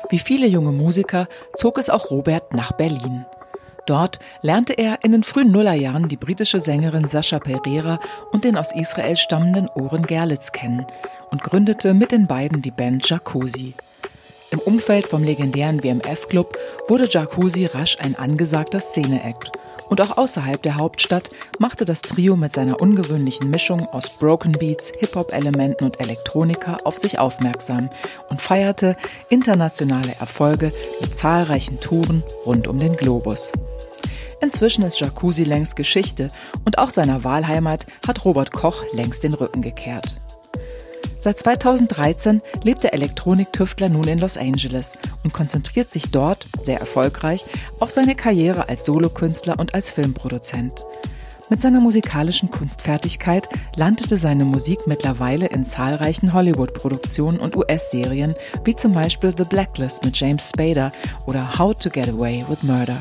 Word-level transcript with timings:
Wie 0.09 0.19
viele 0.19 0.45
junge 0.45 0.73
Musiker 0.73 1.29
zog 1.55 1.77
es 1.77 1.89
auch 1.89 2.11
Robert 2.11 2.53
nach 2.53 2.73
Berlin. 2.73 3.25
Dort 3.85 4.19
lernte 4.41 4.73
er 4.73 5.05
in 5.05 5.13
den 5.13 5.23
frühen 5.23 5.51
Nullerjahren 5.51 6.09
die 6.09 6.17
britische 6.17 6.59
Sängerin 6.59 7.07
Sascha 7.07 7.39
Pereira 7.39 8.01
und 8.33 8.43
den 8.43 8.57
aus 8.57 8.75
Israel 8.75 9.15
stammenden 9.15 9.69
Oren 9.69 10.05
Gerlitz 10.05 10.51
kennen 10.51 10.85
und 11.31 11.43
gründete 11.43 11.93
mit 11.93 12.11
den 12.11 12.27
beiden 12.27 12.61
die 12.61 12.71
Band 12.71 13.09
Jacuzzi. 13.09 13.73
Im 14.51 14.59
Umfeld 14.59 15.07
vom 15.07 15.23
legendären 15.23 15.83
WMF-Club 15.83 16.57
wurde 16.87 17.09
Jacuzzi 17.09 17.65
rasch 17.65 17.97
ein 17.99 18.15
angesagter 18.15 18.79
Szene-Act. 18.79 19.51
Und 19.89 20.01
auch 20.01 20.17
außerhalb 20.17 20.61
der 20.61 20.75
Hauptstadt 20.75 21.29
machte 21.59 21.85
das 21.85 22.01
Trio 22.01 22.35
mit 22.35 22.53
seiner 22.53 22.81
ungewöhnlichen 22.81 23.49
Mischung 23.49 23.81
aus 23.91 24.09
Broken 24.09 24.51
Beats, 24.53 24.91
Hip-Hop-Elementen 24.99 25.85
und 25.85 25.99
Elektronika 25.99 26.77
auf 26.83 26.97
sich 26.97 27.19
aufmerksam 27.19 27.89
und 28.29 28.41
feierte 28.41 28.97
internationale 29.29 30.15
Erfolge 30.19 30.71
mit 31.01 31.15
zahlreichen 31.15 31.79
Touren 31.79 32.23
rund 32.45 32.67
um 32.67 32.77
den 32.77 32.95
Globus. 32.95 33.51
Inzwischen 34.41 34.83
ist 34.83 34.99
Jacuzzi 34.99 35.43
längst 35.43 35.75
Geschichte 35.75 36.27
und 36.65 36.77
auch 36.77 36.89
seiner 36.89 37.23
Wahlheimat 37.23 37.85
hat 38.07 38.25
Robert 38.25 38.51
Koch 38.51 38.83
längst 38.93 39.23
den 39.23 39.33
Rücken 39.33 39.61
gekehrt. 39.61 40.05
Seit 41.25 41.39
2013 41.39 42.39
lebt 42.61 42.83
der 42.83 42.93
Elektroniktüftler 42.93 43.89
nun 43.89 44.07
in 44.07 44.19
Los 44.19 44.37
Angeles 44.37 44.93
und 45.23 45.33
konzentriert 45.33 45.89
sich 45.89 46.11
dort, 46.11 46.45
sehr 46.61 46.79
erfolgreich, 46.79 47.45
auf 47.79 47.89
seine 47.89 48.13
Karriere 48.13 48.69
als 48.69 48.85
Solokünstler 48.85 49.57
und 49.57 49.73
als 49.73 49.89
Filmproduzent. 49.89 50.85
Mit 51.49 51.61
seiner 51.61 51.79
musikalischen 51.79 52.51
Kunstfertigkeit 52.51 53.49
landete 53.75 54.17
seine 54.17 54.45
Musik 54.45 54.85
mittlerweile 54.85 55.47
in 55.47 55.65
zahlreichen 55.65 56.31
Hollywood-Produktionen 56.31 57.39
und 57.39 57.55
US-Serien, 57.55 58.35
wie 58.63 58.75
zum 58.75 58.93
Beispiel 58.93 59.33
The 59.35 59.45
Blacklist 59.45 60.05
mit 60.05 60.15
James 60.19 60.51
Spader 60.51 60.91
oder 61.25 61.57
How 61.57 61.75
to 61.75 61.89
Get 61.89 62.07
Away 62.07 62.45
with 62.47 62.61
Murder. 62.61 62.97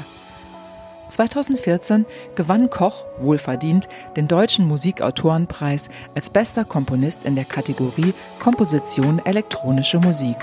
2014 1.09 2.07
gewann 2.35 2.71
Koch, 2.71 3.05
wohlverdient, 3.19 3.89
den 4.17 4.29
Deutschen 4.29 4.67
Musikautorenpreis 4.67 5.89
als 6.15 6.31
bester 6.31 6.65
Komponist 6.65 7.25
in 7.25 7.35
der 7.35 7.45
Kategorie 7.45 8.15
Komposition 8.39 9.21
elektronische 9.25 9.99
Musik. 9.99 10.37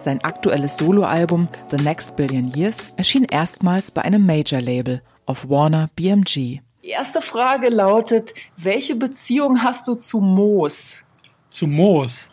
Sein 0.00 0.24
aktuelles 0.24 0.78
Soloalbum 0.78 1.48
The 1.70 1.76
Next 1.76 2.16
Billion 2.16 2.52
Years 2.54 2.94
erschien 2.96 3.24
erstmals 3.24 3.90
bei 3.90 4.02
einem 4.02 4.24
Major-Label 4.24 5.02
auf 5.26 5.48
Warner 5.50 5.90
BMG. 5.94 6.60
Die 6.82 6.88
erste 6.88 7.20
Frage 7.20 7.68
lautet, 7.68 8.32
welche 8.56 8.96
Beziehung 8.96 9.62
hast 9.62 9.86
du 9.86 9.94
zu 9.96 10.20
Moos? 10.20 11.04
Zu 11.50 11.66
Moos? 11.66 12.30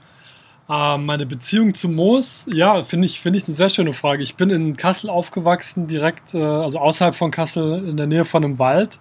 Äh, 0.69 0.97
meine 0.97 1.25
Beziehung 1.25 1.73
zu 1.73 1.87
Moos, 1.89 2.45
ja, 2.51 2.83
finde 2.83 3.05
ich, 3.05 3.21
finde 3.21 3.37
ich 3.37 3.47
eine 3.47 3.55
sehr 3.55 3.69
schöne 3.69 3.93
Frage. 3.93 4.23
Ich 4.23 4.35
bin 4.35 4.49
in 4.49 4.75
Kassel 4.75 5.09
aufgewachsen, 5.09 5.87
direkt, 5.87 6.33
äh, 6.33 6.43
also 6.43 6.79
außerhalb 6.79 7.15
von 7.15 7.31
Kassel, 7.31 7.87
in 7.87 7.97
der 7.97 8.07
Nähe 8.07 8.25
von 8.25 8.43
einem 8.43 8.59
Wald 8.59 8.99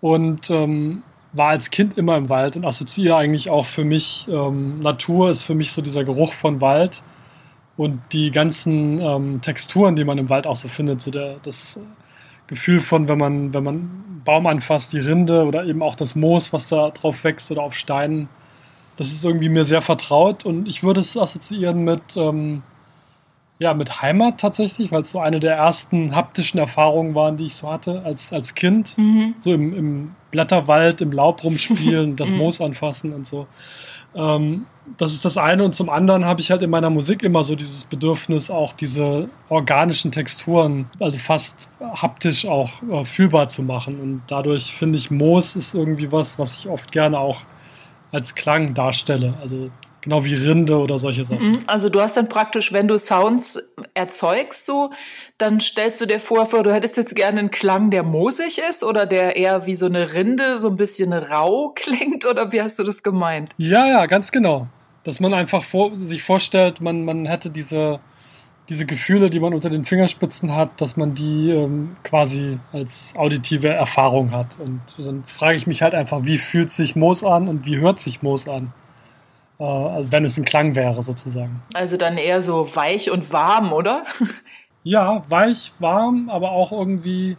und 0.00 0.50
ähm, 0.50 1.02
war 1.32 1.50
als 1.50 1.70
Kind 1.70 1.96
immer 1.98 2.16
im 2.16 2.28
Wald 2.28 2.56
und 2.56 2.64
assoziiere 2.64 3.16
eigentlich 3.16 3.50
auch 3.50 3.66
für 3.66 3.84
mich, 3.84 4.26
ähm, 4.28 4.80
Natur 4.80 5.30
ist 5.30 5.42
für 5.42 5.54
mich 5.54 5.72
so 5.72 5.82
dieser 5.82 6.04
Geruch 6.04 6.32
von 6.32 6.60
Wald 6.60 7.02
und 7.76 8.00
die 8.12 8.30
ganzen 8.32 9.00
ähm, 9.00 9.40
Texturen, 9.40 9.94
die 9.94 10.04
man 10.04 10.18
im 10.18 10.28
Wald 10.30 10.46
auch 10.46 10.56
so 10.56 10.68
findet, 10.68 11.00
so 11.00 11.10
der, 11.12 11.36
das 11.42 11.78
Gefühl 12.48 12.80
von, 12.80 13.06
wenn 13.08 13.18
man, 13.18 13.54
wenn 13.54 13.62
man 13.62 14.22
Baum 14.24 14.46
anfasst, 14.46 14.92
die 14.92 14.98
Rinde 14.98 15.44
oder 15.44 15.64
eben 15.64 15.82
auch 15.82 15.94
das 15.94 16.16
Moos, 16.16 16.52
was 16.52 16.68
da 16.68 16.90
drauf 16.90 17.22
wächst 17.24 17.50
oder 17.52 17.62
auf 17.62 17.74
Steinen, 17.74 18.28
das 18.98 19.12
ist 19.12 19.24
irgendwie 19.24 19.48
mir 19.48 19.64
sehr 19.64 19.80
vertraut 19.80 20.44
und 20.44 20.68
ich 20.68 20.82
würde 20.82 21.00
es 21.00 21.16
assoziieren 21.16 21.84
mit, 21.84 22.16
ähm, 22.16 22.62
ja, 23.60 23.72
mit 23.72 24.02
Heimat 24.02 24.40
tatsächlich, 24.40 24.90
weil 24.90 25.02
es 25.02 25.10
so 25.10 25.20
eine 25.20 25.38
der 25.38 25.54
ersten 25.54 26.16
haptischen 26.16 26.58
Erfahrungen 26.58 27.14
waren, 27.14 27.36
die 27.36 27.46
ich 27.46 27.54
so 27.54 27.70
hatte 27.70 28.02
als, 28.04 28.32
als 28.32 28.56
Kind. 28.56 28.98
Mhm. 28.98 29.34
So 29.36 29.52
im, 29.52 29.74
im 29.74 30.14
Blätterwald, 30.32 31.00
im 31.00 31.12
Laub 31.12 31.44
rumspielen, 31.44 32.16
das 32.16 32.32
mhm. 32.32 32.38
Moos 32.38 32.60
anfassen 32.60 33.14
und 33.14 33.24
so. 33.24 33.46
Ähm, 34.16 34.66
das 34.96 35.12
ist 35.12 35.24
das 35.24 35.38
eine. 35.38 35.62
Und 35.64 35.76
zum 35.76 35.90
anderen 35.90 36.24
habe 36.24 36.40
ich 36.40 36.50
halt 36.50 36.62
in 36.62 36.70
meiner 36.70 36.90
Musik 36.90 37.22
immer 37.22 37.44
so 37.44 37.54
dieses 37.54 37.84
Bedürfnis, 37.84 38.50
auch 38.50 38.72
diese 38.72 39.28
organischen 39.48 40.10
Texturen, 40.10 40.90
also 40.98 41.18
fast 41.18 41.68
haptisch 41.80 42.46
auch 42.46 42.82
äh, 42.90 43.04
fühlbar 43.04 43.48
zu 43.48 43.62
machen. 43.62 44.00
Und 44.00 44.22
dadurch 44.26 44.74
finde 44.74 44.98
ich, 44.98 45.12
Moos 45.12 45.54
ist 45.54 45.74
irgendwie 45.74 46.10
was, 46.10 46.36
was 46.36 46.58
ich 46.58 46.68
oft 46.68 46.90
gerne 46.90 47.20
auch 47.20 47.42
als 48.12 48.34
Klang 48.34 48.74
darstelle. 48.74 49.34
Also 49.40 49.70
genau 50.00 50.24
wie 50.24 50.34
Rinde 50.34 50.78
oder 50.78 50.98
solche 50.98 51.24
Sachen. 51.24 51.50
Mhm. 51.50 51.60
Also 51.66 51.88
du 51.88 52.00
hast 52.00 52.16
dann 52.16 52.28
praktisch, 52.28 52.72
wenn 52.72 52.88
du 52.88 52.98
Sounds 52.98 53.72
erzeugst, 53.94 54.66
so, 54.66 54.90
dann 55.38 55.60
stellst 55.60 56.00
du 56.00 56.06
dir 56.06 56.20
vor, 56.20 56.46
du 56.46 56.72
hättest 56.72 56.96
jetzt 56.96 57.14
gerne 57.14 57.40
einen 57.40 57.50
Klang, 57.50 57.90
der 57.90 58.02
moosig 58.02 58.58
ist 58.58 58.82
oder 58.82 59.06
der 59.06 59.36
eher 59.36 59.66
wie 59.66 59.76
so 59.76 59.86
eine 59.86 60.14
Rinde, 60.14 60.58
so 60.58 60.68
ein 60.68 60.76
bisschen 60.76 61.12
rau 61.12 61.72
klingt 61.74 62.24
oder 62.24 62.52
wie 62.52 62.62
hast 62.62 62.78
du 62.78 62.84
das 62.84 63.02
gemeint? 63.02 63.54
Ja, 63.58 63.86
ja, 63.86 64.06
ganz 64.06 64.32
genau. 64.32 64.68
Dass 65.04 65.20
man 65.20 65.32
einfach 65.32 65.62
vor, 65.62 65.96
sich 65.96 66.22
vorstellt, 66.22 66.80
man, 66.80 67.04
man 67.04 67.26
hätte 67.26 67.50
diese 67.50 68.00
diese 68.68 68.84
Gefühle, 68.84 69.30
die 69.30 69.40
man 69.40 69.54
unter 69.54 69.70
den 69.70 69.84
Fingerspitzen 69.84 70.54
hat, 70.54 70.80
dass 70.80 70.96
man 70.96 71.14
die 71.14 71.50
ähm, 71.50 71.96
quasi 72.04 72.58
als 72.72 73.14
auditive 73.16 73.68
Erfahrung 73.68 74.30
hat. 74.32 74.58
Und 74.58 74.80
dann 74.98 75.24
frage 75.24 75.56
ich 75.56 75.66
mich 75.66 75.80
halt 75.82 75.94
einfach, 75.94 76.20
wie 76.24 76.38
fühlt 76.38 76.70
sich 76.70 76.94
Moos 76.94 77.24
an 77.24 77.48
und 77.48 77.64
wie 77.64 77.78
hört 77.78 77.98
sich 77.98 78.22
Moos 78.22 78.46
an? 78.46 78.72
Äh, 79.58 79.64
also 79.64 80.12
wenn 80.12 80.24
es 80.24 80.36
ein 80.36 80.44
Klang 80.44 80.74
wäre, 80.74 81.02
sozusagen. 81.02 81.62
Also 81.72 81.96
dann 81.96 82.18
eher 82.18 82.42
so 82.42 82.74
weich 82.74 83.10
und 83.10 83.32
warm, 83.32 83.72
oder? 83.72 84.04
ja, 84.82 85.24
weich, 85.28 85.72
warm, 85.78 86.28
aber 86.28 86.50
auch 86.50 86.70
irgendwie, 86.70 87.38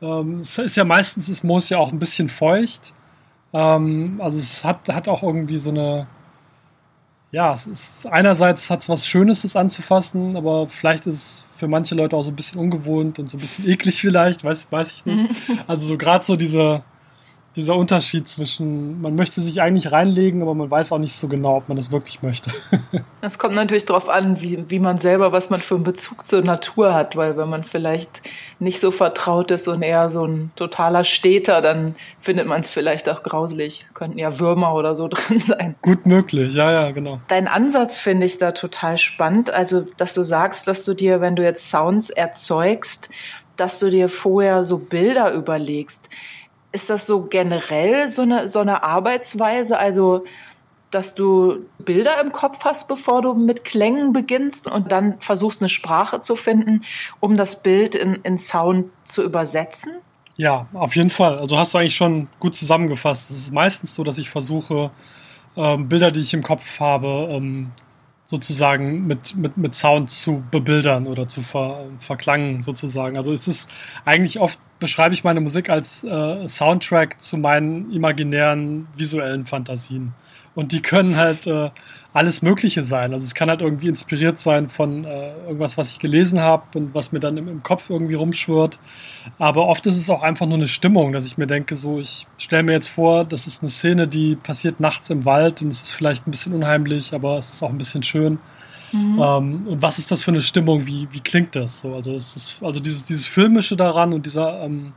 ähm, 0.00 0.38
es 0.38 0.58
ist 0.58 0.76
ja 0.76 0.84
meistens 0.84 1.28
ist 1.28 1.42
Moos 1.42 1.70
ja 1.70 1.78
auch 1.78 1.90
ein 1.90 1.98
bisschen 1.98 2.28
feucht. 2.28 2.92
Ähm, 3.52 4.20
also 4.22 4.38
es 4.38 4.64
hat, 4.64 4.88
hat 4.90 5.08
auch 5.08 5.24
irgendwie 5.24 5.58
so 5.58 5.70
eine 5.70 6.06
ja, 7.30 7.52
es 7.52 7.66
ist 7.66 8.06
einerseits 8.06 8.70
hat 8.70 8.80
es 8.80 8.88
was 8.88 9.06
Schönes, 9.06 9.42
das 9.42 9.54
anzufassen, 9.54 10.36
aber 10.36 10.66
vielleicht 10.66 11.06
ist 11.06 11.14
es 11.14 11.44
für 11.56 11.68
manche 11.68 11.94
Leute 11.94 12.16
auch 12.16 12.22
so 12.22 12.30
ein 12.30 12.36
bisschen 12.36 12.58
ungewohnt 12.58 13.18
und 13.18 13.28
so 13.28 13.36
ein 13.36 13.40
bisschen 13.40 13.68
eklig 13.68 14.00
vielleicht, 14.00 14.44
weiß, 14.44 14.70
weiß 14.70 14.92
ich 14.92 15.06
nicht. 15.06 15.26
Also 15.66 15.86
so 15.86 15.98
gerade 15.98 16.24
so 16.24 16.36
diese, 16.36 16.82
dieser 17.56 17.74
Unterschied 17.74 18.28
zwischen, 18.28 19.00
man 19.00 19.16
möchte 19.16 19.40
sich 19.40 19.60
eigentlich 19.60 19.90
reinlegen, 19.90 20.42
aber 20.42 20.54
man 20.54 20.70
weiß 20.70 20.92
auch 20.92 20.98
nicht 20.98 21.18
so 21.18 21.28
genau, 21.28 21.56
ob 21.56 21.68
man 21.68 21.76
das 21.76 21.90
wirklich 21.90 22.22
möchte. 22.22 22.50
Es 23.20 23.36
kommt 23.36 23.56
natürlich 23.56 23.84
darauf 23.84 24.08
an, 24.08 24.40
wie, 24.40 24.70
wie 24.70 24.78
man 24.78 24.98
selber, 24.98 25.32
was 25.32 25.50
man 25.50 25.60
für 25.60 25.74
einen 25.74 25.82
Bezug 25.82 26.24
zur 26.24 26.40
Natur 26.40 26.94
hat, 26.94 27.16
weil 27.16 27.36
wenn 27.36 27.48
man 27.48 27.64
vielleicht 27.64 28.22
nicht 28.60 28.80
so 28.80 28.92
vertraut 28.92 29.50
ist 29.50 29.66
und 29.66 29.82
eher 29.82 30.08
so 30.08 30.24
ein 30.24 30.52
totaler 30.54 31.02
Städter, 31.02 31.60
dann 31.60 31.96
findet 32.20 32.46
man 32.46 32.60
es 32.60 32.70
vielleicht 32.70 33.08
auch 33.08 33.24
grauselig. 33.24 33.86
Könnten 33.92 34.18
ja 34.18 34.38
Würmer 34.38 34.72
oder 34.72 34.94
so 34.94 35.08
drin 35.10 35.40
sein. 35.40 35.74
Gut 35.82 36.06
möglich, 36.06 36.54
ja, 36.54 36.70
ja, 36.70 36.92
genau. 36.92 37.20
Dein 37.26 37.48
Ansatz 37.48 37.98
finde 37.98 38.24
ich 38.24 38.38
da 38.38 38.52
total 38.52 38.98
spannend. 38.98 39.50
Also, 39.50 39.84
dass 39.96 40.14
du 40.14 40.22
sagst, 40.22 40.68
dass 40.68 40.84
du 40.84 40.94
dir, 40.94 41.20
wenn 41.20 41.34
du 41.34 41.42
jetzt 41.42 41.68
Sounds 41.68 42.10
erzeugst, 42.10 43.10
dass 43.56 43.80
du 43.80 43.90
dir 43.90 44.08
vorher 44.08 44.64
so 44.64 44.78
Bilder 44.78 45.32
überlegst 45.32 46.08
ist 46.72 46.90
das 46.90 47.06
so 47.06 47.22
generell 47.22 48.08
so 48.08 48.22
eine, 48.22 48.48
so 48.48 48.60
eine 48.60 48.82
Arbeitsweise? 48.82 49.78
Also, 49.78 50.24
dass 50.90 51.14
du 51.14 51.66
Bilder 51.78 52.20
im 52.20 52.32
Kopf 52.32 52.64
hast, 52.64 52.88
bevor 52.88 53.22
du 53.22 53.34
mit 53.34 53.64
Klängen 53.64 54.12
beginnst 54.12 54.66
und 54.66 54.90
dann 54.90 55.20
versuchst, 55.20 55.60
eine 55.60 55.68
Sprache 55.68 56.20
zu 56.20 56.36
finden, 56.36 56.84
um 57.20 57.36
das 57.36 57.62
Bild 57.62 57.94
in, 57.94 58.14
in 58.16 58.38
Sound 58.38 58.86
zu 59.04 59.22
übersetzen? 59.22 59.92
Ja, 60.36 60.66
auf 60.72 60.94
jeden 60.96 61.10
Fall. 61.10 61.38
Also 61.38 61.58
hast 61.58 61.74
du 61.74 61.78
eigentlich 61.78 61.96
schon 61.96 62.28
gut 62.38 62.54
zusammengefasst. 62.56 63.30
Es 63.30 63.36
ist 63.36 63.52
meistens 63.52 63.94
so, 63.94 64.04
dass 64.04 64.18
ich 64.18 64.30
versuche, 64.30 64.90
ähm, 65.56 65.88
Bilder, 65.88 66.10
die 66.10 66.20
ich 66.20 66.32
im 66.32 66.42
Kopf 66.42 66.80
habe, 66.80 67.28
ähm, 67.30 67.72
sozusagen 68.30 69.06
mit, 69.06 69.34
mit, 69.36 69.56
mit 69.56 69.74
Sound 69.74 70.10
zu 70.10 70.44
bebildern 70.50 71.06
oder 71.06 71.28
zu 71.28 71.40
ver, 71.40 71.86
verklangen 71.98 72.62
sozusagen. 72.62 73.16
Also 73.16 73.32
es 73.32 73.48
ist 73.48 73.70
eigentlich 74.04 74.38
oft 74.38 74.58
beschreibe 74.78 75.14
ich 75.14 75.24
meine 75.24 75.40
Musik 75.40 75.70
als 75.70 76.04
äh, 76.04 76.46
Soundtrack 76.46 77.22
zu 77.22 77.38
meinen 77.38 77.90
imaginären 77.90 78.86
visuellen 78.94 79.46
Fantasien. 79.46 80.12
Und 80.58 80.72
die 80.72 80.82
können 80.82 81.16
halt 81.16 81.46
äh, 81.46 81.70
alles 82.12 82.42
Mögliche 82.42 82.82
sein. 82.82 83.12
Also 83.12 83.24
es 83.24 83.34
kann 83.34 83.48
halt 83.48 83.60
irgendwie 83.60 83.86
inspiriert 83.86 84.40
sein 84.40 84.70
von 84.70 85.04
äh, 85.04 85.32
irgendwas, 85.44 85.78
was 85.78 85.92
ich 85.92 86.00
gelesen 86.00 86.40
habe 86.40 86.76
und 86.76 86.92
was 86.96 87.12
mir 87.12 87.20
dann 87.20 87.36
im, 87.36 87.46
im, 87.46 87.62
Kopf 87.62 87.90
irgendwie 87.90 88.14
rumschwirrt. 88.14 88.80
Aber 89.38 89.68
oft 89.68 89.86
ist 89.86 89.96
es 89.96 90.10
auch 90.10 90.20
einfach 90.22 90.46
nur 90.46 90.56
eine 90.56 90.66
Stimmung, 90.66 91.12
dass 91.12 91.26
ich 91.26 91.38
mir 91.38 91.46
denke, 91.46 91.76
so, 91.76 92.00
ich 92.00 92.26
stelle 92.38 92.64
mir 92.64 92.72
jetzt 92.72 92.88
vor, 92.88 93.24
das 93.24 93.46
ist 93.46 93.62
eine 93.62 93.70
Szene, 93.70 94.08
die 94.08 94.34
passiert 94.34 94.80
nachts 94.80 95.10
im 95.10 95.24
Wald 95.24 95.62
und 95.62 95.68
es 95.68 95.80
ist 95.80 95.92
vielleicht 95.92 96.26
ein 96.26 96.32
bisschen 96.32 96.54
unheimlich, 96.54 97.14
aber 97.14 97.38
es 97.38 97.50
ist 97.50 97.62
auch 97.62 97.70
ein 97.70 97.78
bisschen 97.78 98.02
schön. 98.02 98.40
Mhm. 98.90 99.22
Ähm, 99.22 99.66
und 99.68 99.80
was 99.80 100.00
ist 100.00 100.10
das 100.10 100.22
für 100.22 100.32
eine 100.32 100.42
Stimmung? 100.42 100.88
Wie, 100.88 101.06
wie 101.12 101.20
klingt 101.20 101.54
das? 101.54 101.82
So, 101.82 101.94
also 101.94 102.12
es 102.14 102.34
ist, 102.34 102.60
also 102.64 102.80
dieses, 102.80 103.04
dieses 103.04 103.26
Filmische 103.26 103.76
daran 103.76 104.12
und 104.12 104.26
dieser 104.26 104.60
ähm, 104.64 104.92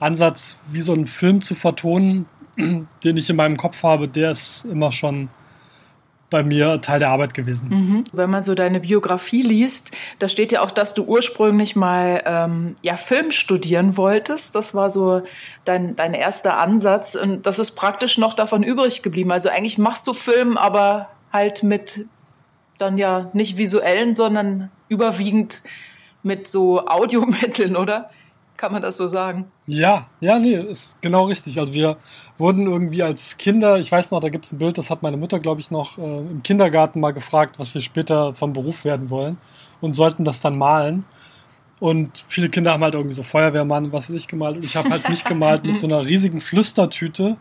Ansatz, 0.00 0.58
wie 0.72 0.80
so 0.80 0.92
einen 0.92 1.06
Film 1.06 1.40
zu 1.40 1.54
vertonen, 1.54 2.26
den 3.04 3.16
ich 3.16 3.30
in 3.30 3.36
meinem 3.36 3.56
Kopf 3.56 3.82
habe, 3.82 4.08
der 4.08 4.30
ist 4.30 4.64
immer 4.64 4.92
schon 4.92 5.28
bei 6.30 6.42
mir 6.42 6.80
Teil 6.80 6.98
der 6.98 7.10
Arbeit 7.10 7.32
gewesen. 7.32 7.68
Mhm. 7.68 8.04
Wenn 8.12 8.28
man 8.28 8.42
so 8.42 8.56
deine 8.56 8.80
Biografie 8.80 9.42
liest, 9.42 9.92
da 10.18 10.28
steht 10.28 10.50
ja 10.50 10.62
auch, 10.62 10.72
dass 10.72 10.92
du 10.94 11.04
ursprünglich 11.04 11.76
mal 11.76 12.22
ähm, 12.26 12.74
ja 12.82 12.96
Film 12.96 13.30
studieren 13.30 13.96
wolltest. 13.96 14.54
Das 14.56 14.74
war 14.74 14.90
so 14.90 15.22
dein, 15.64 15.94
dein 15.94 16.12
erster 16.12 16.58
Ansatz 16.58 17.14
und 17.14 17.46
das 17.46 17.60
ist 17.60 17.72
praktisch 17.72 18.18
noch 18.18 18.34
davon 18.34 18.64
übrig 18.64 19.02
geblieben. 19.02 19.30
Also 19.30 19.48
eigentlich 19.48 19.78
machst 19.78 20.06
du 20.08 20.12
Film, 20.12 20.56
aber 20.56 21.08
halt 21.32 21.62
mit 21.62 22.06
dann 22.78 22.98
ja 22.98 23.30
nicht 23.32 23.56
visuellen, 23.56 24.16
sondern 24.16 24.70
überwiegend 24.88 25.62
mit 26.24 26.48
so 26.48 26.84
Audiomitteln, 26.86 27.76
oder? 27.76 28.10
Kann 28.64 28.72
man 28.72 28.80
das 28.80 28.96
so 28.96 29.06
sagen? 29.06 29.52
Ja, 29.66 30.06
ja, 30.22 30.38
nee, 30.38 30.54
ist 30.54 30.96
genau 31.02 31.24
richtig. 31.24 31.60
Also 31.60 31.74
wir 31.74 31.98
wurden 32.38 32.66
irgendwie 32.66 33.02
als 33.02 33.36
Kinder, 33.36 33.78
ich 33.78 33.92
weiß 33.92 34.10
noch, 34.10 34.20
da 34.20 34.30
gibt 34.30 34.46
es 34.46 34.52
ein 34.52 34.58
Bild, 34.58 34.78
das 34.78 34.88
hat 34.88 35.02
meine 35.02 35.18
Mutter, 35.18 35.38
glaube 35.38 35.60
ich, 35.60 35.70
noch 35.70 35.98
äh, 35.98 36.00
im 36.00 36.42
Kindergarten 36.42 36.98
mal 36.98 37.12
gefragt, 37.12 37.58
was 37.58 37.74
wir 37.74 37.82
später 37.82 38.32
vom 38.32 38.54
Beruf 38.54 38.86
werden 38.86 39.10
wollen 39.10 39.36
und 39.82 39.92
sollten 39.92 40.24
das 40.24 40.40
dann 40.40 40.56
malen. 40.56 41.04
Und 41.78 42.24
viele 42.26 42.48
Kinder 42.48 42.72
haben 42.72 42.82
halt 42.82 42.94
irgendwie 42.94 43.14
so 43.14 43.22
Feuerwehrmann, 43.22 43.92
was 43.92 44.08
weiß 44.08 44.16
ich, 44.16 44.28
gemalt. 44.28 44.56
Und 44.56 44.64
ich 44.64 44.76
habe 44.76 44.88
halt 44.88 45.10
mich 45.10 45.24
gemalt 45.24 45.64
mit 45.64 45.78
so 45.78 45.86
einer 45.86 46.02
riesigen 46.02 46.40
Flüstertüte 46.40 47.36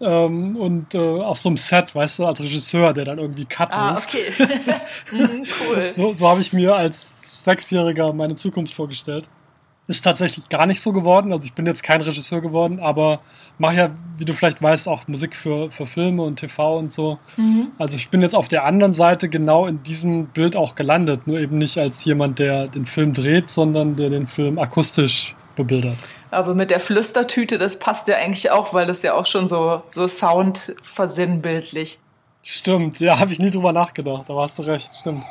ähm, 0.00 0.56
und 0.56 0.96
äh, 0.96 0.98
auf 0.98 1.38
so 1.38 1.48
einem 1.48 1.58
Set, 1.58 1.94
weißt 1.94 2.18
du, 2.18 2.26
als 2.26 2.40
Regisseur, 2.40 2.92
der 2.92 3.04
dann 3.04 3.20
irgendwie 3.20 3.44
Cut 3.44 3.68
ah, 3.70 3.90
ruft. 3.90 4.12
okay. 4.12 4.32
Mhm, 5.12 5.44
cool. 5.60 5.90
So, 5.90 6.16
so 6.16 6.28
habe 6.28 6.40
ich 6.40 6.52
mir 6.52 6.74
als 6.74 7.44
Sechsjähriger 7.44 8.12
meine 8.12 8.34
Zukunft 8.34 8.74
vorgestellt. 8.74 9.28
Ist 9.88 10.02
tatsächlich 10.02 10.48
gar 10.48 10.66
nicht 10.66 10.80
so 10.80 10.92
geworden. 10.92 11.32
Also 11.32 11.46
ich 11.46 11.52
bin 11.52 11.66
jetzt 11.66 11.82
kein 11.82 12.00
Regisseur 12.00 12.40
geworden, 12.40 12.80
aber 12.80 13.20
mache 13.58 13.76
ja, 13.76 13.90
wie 14.18 14.24
du 14.24 14.32
vielleicht 14.32 14.60
weißt, 14.60 14.88
auch 14.88 15.06
Musik 15.06 15.36
für, 15.36 15.70
für 15.70 15.86
Filme 15.86 16.22
und 16.22 16.36
TV 16.36 16.78
und 16.78 16.92
so. 16.92 17.18
Mhm. 17.36 17.68
Also 17.78 17.96
ich 17.96 18.10
bin 18.10 18.20
jetzt 18.20 18.34
auf 18.34 18.48
der 18.48 18.64
anderen 18.64 18.94
Seite 18.94 19.28
genau 19.28 19.66
in 19.66 19.82
diesem 19.84 20.26
Bild 20.26 20.56
auch 20.56 20.74
gelandet. 20.74 21.26
Nur 21.26 21.38
eben 21.38 21.58
nicht 21.58 21.78
als 21.78 22.04
jemand, 22.04 22.38
der 22.40 22.66
den 22.66 22.86
Film 22.86 23.12
dreht, 23.12 23.48
sondern 23.48 23.94
der 23.94 24.10
den 24.10 24.26
Film 24.26 24.58
akustisch 24.58 25.36
bebildert. 25.54 25.98
Aber 26.30 26.54
mit 26.54 26.70
der 26.70 26.80
Flüstertüte, 26.80 27.58
das 27.58 27.78
passt 27.78 28.08
ja 28.08 28.16
eigentlich 28.16 28.50
auch, 28.50 28.74
weil 28.74 28.86
das 28.86 29.02
ja 29.02 29.14
auch 29.14 29.26
schon 29.26 29.48
so, 29.48 29.82
so 29.88 30.06
Sound 30.06 30.74
versinnbildlicht. 30.82 32.00
Stimmt, 32.42 33.00
ja, 33.00 33.18
habe 33.18 33.32
ich 33.32 33.40
nie 33.40 33.50
drüber 33.50 33.72
nachgedacht, 33.72 34.28
da 34.28 34.34
hast 34.36 34.58
du 34.58 34.62
recht, 34.62 34.90
stimmt. 35.00 35.22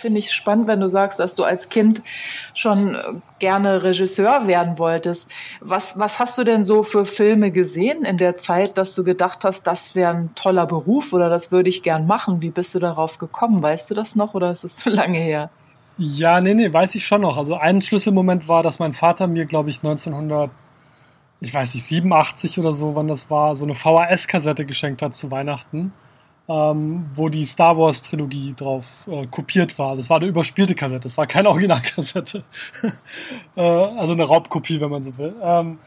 Finde 0.00 0.18
ich 0.18 0.32
spannend, 0.32 0.66
wenn 0.66 0.80
du 0.80 0.88
sagst, 0.88 1.20
dass 1.20 1.34
du 1.34 1.44
als 1.44 1.68
Kind 1.68 2.02
schon 2.54 2.94
äh, 2.94 2.98
gerne 3.38 3.82
Regisseur 3.82 4.46
werden 4.46 4.78
wolltest. 4.78 5.30
Was, 5.60 5.98
was 5.98 6.18
hast 6.18 6.38
du 6.38 6.44
denn 6.44 6.64
so 6.64 6.82
für 6.82 7.06
Filme 7.06 7.50
gesehen 7.50 8.04
in 8.04 8.18
der 8.18 8.36
Zeit, 8.36 8.76
dass 8.78 8.94
du 8.94 9.04
gedacht 9.04 9.44
hast, 9.44 9.66
das 9.66 9.94
wäre 9.94 10.12
ein 10.12 10.34
toller 10.34 10.66
Beruf 10.66 11.12
oder 11.12 11.28
das 11.28 11.52
würde 11.52 11.68
ich 11.68 11.82
gern 11.82 12.06
machen? 12.06 12.42
Wie 12.42 12.50
bist 12.50 12.74
du 12.74 12.78
darauf 12.78 13.18
gekommen? 13.18 13.62
Weißt 13.62 13.90
du 13.90 13.94
das 13.94 14.16
noch 14.16 14.34
oder 14.34 14.50
ist 14.50 14.64
es 14.64 14.76
zu 14.80 14.90
lange 14.90 15.18
her? 15.18 15.50
Ja, 15.98 16.40
nee, 16.40 16.54
nee, 16.54 16.72
weiß 16.72 16.94
ich 16.94 17.06
schon 17.06 17.20
noch. 17.20 17.36
Also 17.36 17.56
ein 17.56 17.82
Schlüsselmoment 17.82 18.48
war, 18.48 18.62
dass 18.62 18.78
mein 18.78 18.94
Vater 18.94 19.26
mir, 19.26 19.44
glaube 19.44 19.68
ich, 19.68 19.78
1900, 19.78 20.50
ich 21.40 21.52
weiß 21.52 21.74
nicht, 21.74 21.84
87 21.84 22.58
oder 22.58 22.72
so, 22.72 22.94
wann 22.96 23.08
das 23.08 23.30
war, 23.30 23.54
so 23.54 23.64
eine 23.64 23.74
VHS-Kassette 23.74 24.64
geschenkt 24.64 25.02
hat 25.02 25.14
zu 25.14 25.30
Weihnachten 25.30 25.92
ähm, 26.50 27.02
wo 27.14 27.28
die 27.28 27.44
Star 27.46 27.78
Wars 27.78 28.02
Trilogie 28.02 28.54
drauf 28.56 29.08
äh, 29.08 29.24
kopiert 29.28 29.78
war. 29.78 29.94
Das 29.94 30.10
war 30.10 30.16
eine 30.16 30.26
überspielte 30.26 30.74
Kassette, 30.74 31.00
das 31.04 31.16
war 31.16 31.26
keine 31.28 31.48
Originalkassette. 31.50 32.42
äh, 33.54 33.60
also 33.62 34.14
eine 34.14 34.24
Raubkopie, 34.24 34.80
wenn 34.80 34.90
man 34.90 35.02
so 35.04 35.16
will. 35.16 35.34
Ähm, 35.40 35.78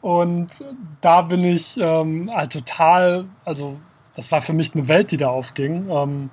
und 0.00 0.64
da 1.00 1.22
bin 1.22 1.44
ich 1.44 1.78
ähm, 1.80 2.30
halt 2.34 2.52
total, 2.52 3.26
also 3.44 3.78
das 4.16 4.32
war 4.32 4.42
für 4.42 4.52
mich 4.52 4.74
eine 4.74 4.88
Welt, 4.88 5.12
die 5.12 5.18
da 5.18 5.28
aufging. 5.28 5.88
Ähm, 5.88 6.30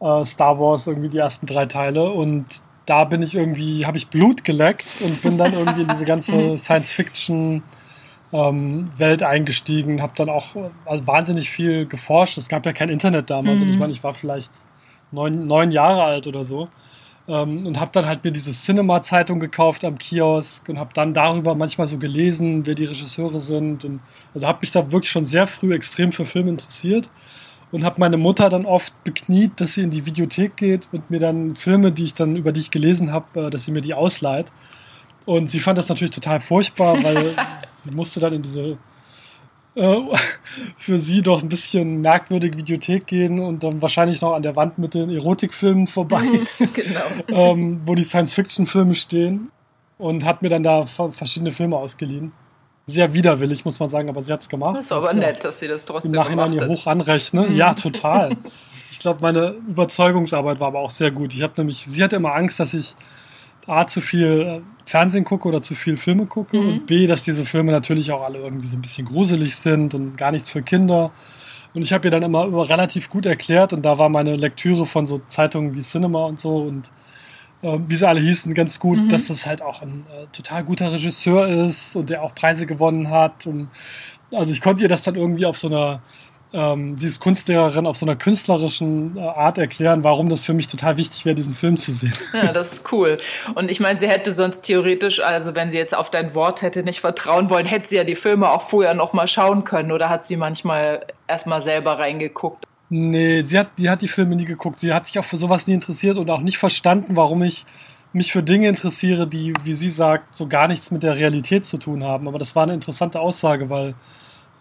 äh, 0.00 0.24
Star 0.26 0.60
Wars, 0.60 0.86
irgendwie 0.86 1.08
die 1.08 1.18
ersten 1.18 1.46
drei 1.46 1.64
Teile. 1.64 2.10
Und 2.10 2.44
da 2.84 3.04
bin 3.04 3.22
ich 3.22 3.34
irgendwie, 3.34 3.86
habe 3.86 3.96
ich 3.96 4.08
Blut 4.08 4.44
geleckt 4.44 4.84
und 5.00 5.22
bin 5.22 5.38
dann 5.38 5.54
irgendwie 5.54 5.82
in 5.82 5.88
diese 5.88 6.04
ganze 6.04 6.32
Science-Fiction- 6.58 7.62
ähm, 8.34 8.90
Welt 8.96 9.22
eingestiegen, 9.22 10.02
habe 10.02 10.12
dann 10.16 10.28
auch 10.28 10.56
also 10.84 11.06
wahnsinnig 11.06 11.48
viel 11.48 11.86
geforscht. 11.86 12.36
Es 12.36 12.48
gab 12.48 12.66
ja 12.66 12.72
kein 12.72 12.88
Internet 12.88 13.30
damals 13.30 13.60
mhm. 13.60 13.68
und 13.68 13.74
ich 13.74 13.78
meine, 13.78 13.92
ich 13.92 14.02
war 14.02 14.12
vielleicht 14.12 14.50
neun, 15.12 15.46
neun 15.46 15.70
Jahre 15.70 16.02
alt 16.02 16.26
oder 16.26 16.44
so 16.44 16.68
ähm, 17.28 17.64
und 17.64 17.78
habe 17.78 17.92
dann 17.92 18.06
halt 18.06 18.24
mir 18.24 18.32
diese 18.32 18.50
Cinema-Zeitung 18.50 19.38
gekauft 19.38 19.84
am 19.84 19.98
Kiosk 19.98 20.68
und 20.68 20.80
habe 20.80 20.90
dann 20.94 21.14
darüber 21.14 21.54
manchmal 21.54 21.86
so 21.86 21.96
gelesen, 21.96 22.66
wer 22.66 22.74
die 22.74 22.86
Regisseure 22.86 23.38
sind 23.38 23.84
und 23.84 24.00
also 24.34 24.48
habe 24.48 24.58
mich 24.62 24.72
da 24.72 24.90
wirklich 24.90 25.12
schon 25.12 25.24
sehr 25.24 25.46
früh 25.46 25.72
extrem 25.72 26.10
für 26.10 26.26
Film 26.26 26.48
interessiert 26.48 27.08
und 27.70 27.84
habe 27.84 28.00
meine 28.00 28.16
Mutter 28.16 28.48
dann 28.48 28.66
oft 28.66 28.92
bekniet, 29.04 29.60
dass 29.60 29.74
sie 29.74 29.82
in 29.82 29.90
die 29.90 30.06
Videothek 30.06 30.56
geht 30.56 30.88
und 30.90 31.08
mir 31.08 31.20
dann 31.20 31.54
Filme, 31.54 31.92
die 31.92 32.04
ich 32.04 32.14
dann 32.14 32.34
über 32.34 32.50
die 32.50 32.60
ich 32.60 32.72
gelesen 32.72 33.12
habe, 33.12 33.46
äh, 33.46 33.50
dass 33.50 33.64
sie 33.64 33.70
mir 33.70 33.80
die 33.80 33.94
ausleiht. 33.94 34.50
Und 35.26 35.50
sie 35.50 35.60
fand 35.60 35.78
das 35.78 35.88
natürlich 35.88 36.10
total 36.10 36.40
furchtbar, 36.40 37.02
weil 37.02 37.36
sie 37.84 37.90
musste 37.90 38.20
dann 38.20 38.32
in 38.34 38.42
diese 38.42 38.78
äh, 39.76 40.00
für 40.76 40.98
sie 40.98 41.22
doch 41.22 41.42
ein 41.42 41.48
bisschen 41.48 42.00
merkwürdige 42.00 42.56
Videothek 42.56 43.06
gehen 43.06 43.40
und 43.40 43.62
dann 43.64 43.82
wahrscheinlich 43.82 44.20
noch 44.20 44.34
an 44.34 44.42
der 44.42 44.54
Wand 44.54 44.78
mit 44.78 44.94
den 44.94 45.10
Erotikfilmen 45.10 45.88
vorbei, 45.88 46.22
genau. 46.58 47.50
ähm, 47.52 47.80
wo 47.84 47.96
die 47.96 48.04
Science-Fiction-Filme 48.04 48.94
stehen 48.94 49.50
und 49.98 50.24
hat 50.24 50.42
mir 50.42 50.48
dann 50.48 50.62
da 50.62 50.86
verschiedene 50.86 51.50
Filme 51.50 51.76
ausgeliehen. 51.76 52.32
Sehr 52.86 53.14
widerwillig, 53.14 53.64
muss 53.64 53.80
man 53.80 53.88
sagen, 53.88 54.08
aber 54.08 54.22
sie 54.22 54.32
hat 54.32 54.42
es 54.42 54.48
gemacht. 54.48 54.76
Das 54.76 54.84
ist 54.86 54.92
aber 54.92 55.08
das, 55.08 55.16
nett, 55.16 55.44
dass 55.44 55.58
sie 55.58 55.68
das 55.68 55.86
trotzdem 55.86 56.12
Im 56.12 56.16
Nachhinein 56.20 56.52
ihr 56.52 56.68
hoch 56.68 56.86
anrechne. 56.86 57.48
Mhm. 57.48 57.56
Ja, 57.56 57.74
total. 57.74 58.36
Ich 58.90 58.98
glaube, 59.00 59.20
meine 59.22 59.56
Überzeugungsarbeit 59.68 60.60
war 60.60 60.68
aber 60.68 60.80
auch 60.80 60.90
sehr 60.90 61.10
gut. 61.10 61.34
Ich 61.34 61.42
habe 61.42 61.54
nämlich, 61.56 61.86
sie 61.88 62.04
hatte 62.04 62.16
immer 62.16 62.34
Angst, 62.34 62.60
dass 62.60 62.74
ich 62.74 62.94
A, 63.66 63.86
zu 63.86 64.00
viel 64.00 64.40
äh, 64.42 64.60
Fernsehen 64.86 65.24
gucke 65.24 65.48
oder 65.48 65.62
zu 65.62 65.74
viel 65.74 65.96
Filme 65.96 66.26
gucke 66.26 66.58
mhm. 66.58 66.68
und 66.68 66.86
B, 66.86 67.06
dass 67.06 67.22
diese 67.22 67.46
Filme 67.46 67.72
natürlich 67.72 68.12
auch 68.12 68.22
alle 68.22 68.38
irgendwie 68.38 68.66
so 68.66 68.76
ein 68.76 68.82
bisschen 68.82 69.06
gruselig 69.06 69.56
sind 69.56 69.94
und 69.94 70.16
gar 70.16 70.32
nichts 70.32 70.50
für 70.50 70.62
Kinder. 70.62 71.12
Und 71.72 71.82
ich 71.82 71.92
habe 71.92 72.06
ihr 72.06 72.10
dann 72.10 72.22
immer, 72.22 72.44
immer 72.44 72.68
relativ 72.68 73.10
gut 73.10 73.26
erklärt 73.26 73.72
und 73.72 73.82
da 73.82 73.98
war 73.98 74.08
meine 74.08 74.36
Lektüre 74.36 74.86
von 74.86 75.06
so 75.06 75.20
Zeitungen 75.28 75.74
wie 75.74 75.80
Cinema 75.80 76.24
und 76.26 76.38
so 76.38 76.58
und 76.58 76.92
äh, 77.62 77.78
wie 77.88 77.96
sie 77.96 78.06
alle 78.06 78.20
hießen, 78.20 78.54
ganz 78.54 78.78
gut, 78.78 78.98
mhm. 78.98 79.08
dass 79.08 79.26
das 79.26 79.46
halt 79.46 79.62
auch 79.62 79.82
ein 79.82 80.04
äh, 80.10 80.26
total 80.32 80.62
guter 80.64 80.92
Regisseur 80.92 81.48
ist 81.48 81.96
und 81.96 82.10
der 82.10 82.22
auch 82.22 82.34
Preise 82.34 82.66
gewonnen 82.66 83.10
hat. 83.10 83.46
Und 83.46 83.68
also 84.30 84.52
ich 84.52 84.60
konnte 84.60 84.82
ihr 84.82 84.88
das 84.88 85.02
dann 85.02 85.16
irgendwie 85.16 85.46
auf 85.46 85.56
so 85.56 85.68
einer 85.68 86.02
ähm, 86.54 86.96
sie 86.96 87.08
ist 87.08 87.18
Kunstlehrerin 87.18 87.86
auf 87.86 87.96
so 87.96 88.06
einer 88.06 88.14
künstlerischen 88.14 89.16
äh, 89.16 89.20
Art 89.20 89.58
erklären, 89.58 90.04
warum 90.04 90.28
das 90.28 90.44
für 90.44 90.54
mich 90.54 90.68
total 90.68 90.96
wichtig 90.96 91.24
wäre, 91.24 91.34
diesen 91.34 91.52
Film 91.52 91.78
zu 91.78 91.92
sehen. 91.92 92.14
Ja, 92.32 92.52
das 92.52 92.74
ist 92.74 92.92
cool. 92.92 93.18
Und 93.54 93.70
ich 93.70 93.80
meine, 93.80 93.98
sie 93.98 94.08
hätte 94.08 94.32
sonst 94.32 94.62
theoretisch, 94.62 95.20
also 95.20 95.54
wenn 95.54 95.70
sie 95.70 95.78
jetzt 95.78 95.94
auf 95.94 96.10
dein 96.10 96.34
Wort 96.34 96.62
hätte 96.62 96.84
nicht 96.84 97.00
vertrauen 97.00 97.50
wollen, 97.50 97.66
hätte 97.66 97.88
sie 97.88 97.96
ja 97.96 98.04
die 98.04 98.14
Filme 98.14 98.50
auch 98.50 98.62
vorher 98.62 98.94
noch 98.94 99.12
mal 99.12 99.26
schauen 99.26 99.64
können 99.64 99.90
oder 99.90 100.08
hat 100.08 100.26
sie 100.28 100.36
manchmal 100.36 101.04
erstmal 101.26 101.60
selber 101.60 101.98
reingeguckt? 101.98 102.64
Nee, 102.88 103.42
sie 103.42 103.58
hat, 103.58 103.70
die 103.76 103.90
hat 103.90 104.02
die 104.02 104.08
Filme 104.08 104.36
nie 104.36 104.44
geguckt. 104.44 104.78
Sie 104.78 104.92
hat 104.92 105.08
sich 105.08 105.18
auch 105.18 105.24
für 105.24 105.36
sowas 105.36 105.66
nie 105.66 105.74
interessiert 105.74 106.16
und 106.18 106.30
auch 106.30 106.40
nicht 106.40 106.58
verstanden, 106.58 107.16
warum 107.16 107.42
ich 107.42 107.64
mich 108.12 108.30
für 108.30 108.44
Dinge 108.44 108.68
interessiere, 108.68 109.26
die, 109.26 109.52
wie 109.64 109.74
sie 109.74 109.90
sagt, 109.90 110.36
so 110.36 110.46
gar 110.46 110.68
nichts 110.68 110.92
mit 110.92 111.02
der 111.02 111.16
Realität 111.16 111.66
zu 111.66 111.78
tun 111.78 112.04
haben. 112.04 112.28
Aber 112.28 112.38
das 112.38 112.54
war 112.54 112.62
eine 112.62 112.74
interessante 112.74 113.18
Aussage, 113.18 113.70
weil 113.70 113.94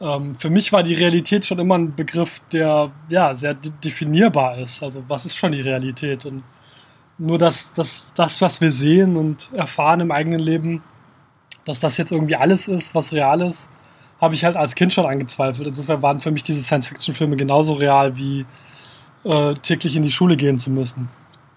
ähm, 0.03 0.35
für 0.35 0.49
mich 0.49 0.73
war 0.73 0.83
die 0.83 0.95
Realität 0.95 1.45
schon 1.45 1.59
immer 1.59 1.77
ein 1.77 1.95
Begriff, 1.95 2.41
der 2.51 2.91
ja 3.07 3.33
sehr 3.35 3.53
definierbar 3.53 4.57
ist. 4.57 4.83
Also 4.83 5.01
was 5.07 5.25
ist 5.25 5.37
schon 5.37 5.53
die 5.53 5.61
Realität? 5.61 6.25
Und 6.25 6.43
nur 7.17 7.37
das, 7.37 7.71
das, 7.73 8.07
das, 8.13 8.41
was 8.41 8.59
wir 8.59 8.73
sehen 8.73 9.15
und 9.15 9.49
erfahren 9.53 10.01
im 10.01 10.11
eigenen 10.11 10.41
Leben, 10.41 10.83
dass 11.63 11.79
das 11.79 11.95
jetzt 11.97 12.11
irgendwie 12.11 12.35
alles 12.35 12.67
ist, 12.67 12.93
was 12.93 13.13
real 13.13 13.41
ist, 13.41 13.69
habe 14.19 14.33
ich 14.35 14.43
halt 14.43 14.57
als 14.57 14.75
Kind 14.75 14.93
schon 14.93 15.05
angezweifelt. 15.05 15.67
Insofern 15.67 16.01
waren 16.01 16.19
für 16.19 16.31
mich 16.31 16.43
diese 16.43 16.61
Science-Fiction-Filme 16.61 17.37
genauso 17.37 17.73
real 17.73 18.17
wie 18.17 18.45
äh, 19.23 19.53
täglich 19.53 19.95
in 19.95 20.03
die 20.03 20.11
Schule 20.11 20.35
gehen 20.35 20.59
zu 20.59 20.69
müssen. 20.69 21.07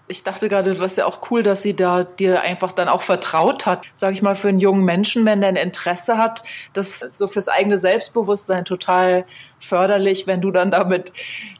Ich 0.07 0.23
dachte 0.23 0.47
gerade, 0.47 0.79
was 0.79 0.95
ja 0.95 1.05
auch 1.05 1.29
cool, 1.29 1.43
dass 1.43 1.61
sie 1.61 1.75
da 1.75 2.03
dir 2.03 2.41
einfach 2.41 2.71
dann 2.71 2.87
auch 2.87 3.01
vertraut 3.01 3.65
hat, 3.65 3.83
sage 3.93 4.13
ich 4.13 4.21
mal, 4.21 4.35
für 4.35 4.47
einen 4.47 4.59
jungen 4.59 4.85
Menschen, 4.85 5.25
wenn 5.25 5.41
der 5.41 5.49
ein 5.49 5.55
Interesse 5.57 6.17
hat, 6.17 6.43
das 6.73 6.99
so 7.11 7.27
fürs 7.27 7.49
eigene 7.49 7.77
Selbstbewusstsein 7.77 8.63
total 8.63 9.25
förderlich, 9.59 10.27
wenn 10.27 10.41
du 10.41 10.51
dann 10.51 10.71
da 10.71 10.85
mit 10.85 11.11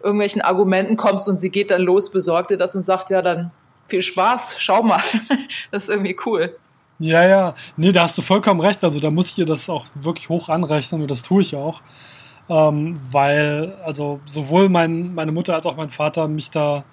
irgendwelchen 0.02 0.42
Argumenten 0.42 0.96
kommst 0.96 1.28
und 1.28 1.40
sie 1.40 1.50
geht 1.50 1.72
dann 1.72 1.82
los, 1.82 2.12
besorgt 2.12 2.52
dir 2.52 2.58
das 2.58 2.76
und 2.76 2.84
sagt, 2.84 3.10
ja, 3.10 3.22
dann 3.22 3.52
viel 3.88 4.02
Spaß, 4.02 4.56
schau 4.60 4.84
mal. 4.84 5.02
das 5.72 5.84
ist 5.84 5.90
irgendwie 5.90 6.18
cool. 6.26 6.56
Ja, 7.00 7.26
ja. 7.26 7.54
Nee, 7.76 7.92
da 7.92 8.04
hast 8.04 8.18
du 8.18 8.22
vollkommen 8.22 8.60
recht. 8.60 8.84
Also 8.84 9.00
da 9.00 9.12
muss 9.12 9.32
ich 9.32 9.38
ihr 9.38 9.46
das 9.46 9.70
auch 9.70 9.86
wirklich 9.94 10.30
hoch 10.30 10.50
anrechnen 10.50 11.02
und 11.02 11.12
das 11.12 11.22
tue 11.22 11.42
ich 11.42 11.56
auch. 11.56 11.82
Ähm, 12.50 13.00
weil, 13.12 13.76
also 13.86 14.20
sowohl 14.26 14.70
mein, 14.70 15.14
meine 15.14 15.32
Mutter 15.32 15.54
als 15.54 15.66
auch 15.66 15.76
mein 15.76 15.90
Vater 15.90 16.28
mich 16.28 16.50
da 16.50 16.84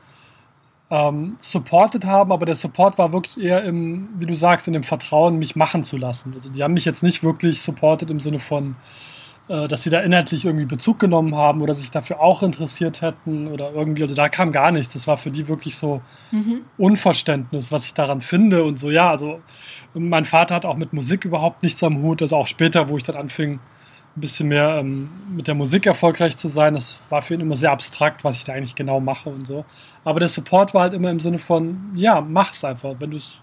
ähm, 0.91 1.37
supported 1.39 2.05
haben, 2.05 2.31
aber 2.33 2.47
der 2.47 2.57
Support 2.57 2.99
war 2.99 3.13
wirklich 3.13 3.43
eher 3.43 3.65
im, 3.65 4.09
wie 4.17 4.27
du 4.27 4.37
sagst, 4.37 4.67
in 4.67 4.75
dem 4.75 4.83
Vertrauen, 4.83 5.39
mich 5.39 5.57
machen 5.57 5.83
zu 5.83 5.97
lassen. 5.97 6.35
Also 6.35 6.51
die 6.51 6.63
haben 6.63 6.75
mich 6.75 6.85
jetzt 6.85 7.03
nicht 7.03 7.23
wirklich 7.23 7.63
supported 7.63 8.11
im 8.11 8.21
Sinne 8.21 8.39
von, 8.39 8.77
äh, 9.49 9.67
dass 9.67 9.83
sie 9.83 9.91
da 9.91 10.01
inhaltlich 10.01 10.45
irgendwie 10.45 10.67
Bezug 10.67 10.99
genommen 10.99 11.37
haben 11.37 11.63
oder 11.63 11.75
sich 11.75 11.91
dafür 11.91 12.21
auch 12.21 12.43
interessiert 12.43 13.01
hätten 13.01 13.49
oder 13.49 13.73
irgendwie, 13.73 14.03
also 14.03 14.15
da 14.15 14.29
kam 14.29 14.53
gar 14.53 14.71
nichts. 14.71 14.93
Das 14.93 15.07
war 15.07 15.17
für 15.17 15.31
die 15.31 15.49
wirklich 15.49 15.77
so 15.77 16.03
mhm. 16.31 16.61
Unverständnis, 16.77 17.73
was 17.73 17.87
ich 17.87 17.95
daran 17.95 18.21
finde 18.21 18.63
und 18.65 18.79
so, 18.79 18.91
ja, 18.91 19.11
also 19.11 19.41
mein 19.95 20.27
Vater 20.27 20.55
hat 20.55 20.65
auch 20.67 20.77
mit 20.77 20.93
Musik 20.93 21.25
überhaupt 21.25 21.63
nichts 21.63 21.83
am 21.83 22.03
Hut, 22.03 22.21
also 22.21 22.37
auch 22.37 22.47
später, 22.47 22.89
wo 22.89 22.97
ich 22.97 23.03
dann 23.05 23.17
anfing, 23.17 23.59
ein 24.17 24.21
bisschen 24.21 24.49
mehr 24.49 24.77
ähm, 24.77 25.11
mit 25.31 25.49
der 25.49 25.55
Musik 25.55 25.87
erfolgreich 25.87 26.37
zu 26.37 26.49
sein. 26.49 26.75
Das 26.75 27.01
war 27.11 27.21
für 27.23 27.35
ihn 27.35 27.41
immer 27.41 27.57
sehr 27.57 27.73
abstrakt, 27.73 28.23
was 28.23 28.37
ich 28.37 28.45
da 28.45 28.53
eigentlich 28.53 28.75
genau 28.75 29.01
mache 29.01 29.29
und 29.29 29.47
so. 29.47 29.65
Aber 30.05 30.21
der 30.21 30.29
Support 30.29 30.73
war 30.73 30.83
halt 30.83 30.95
immer 30.95 31.11
im 31.11 31.21
Sinne 31.21 31.39
von, 31.39 31.93
ja, 31.97 32.21
mach's 32.21 32.63
einfach, 32.65 32.95
wenn 32.99 33.11
du 33.11 33.17
es, 33.17 33.39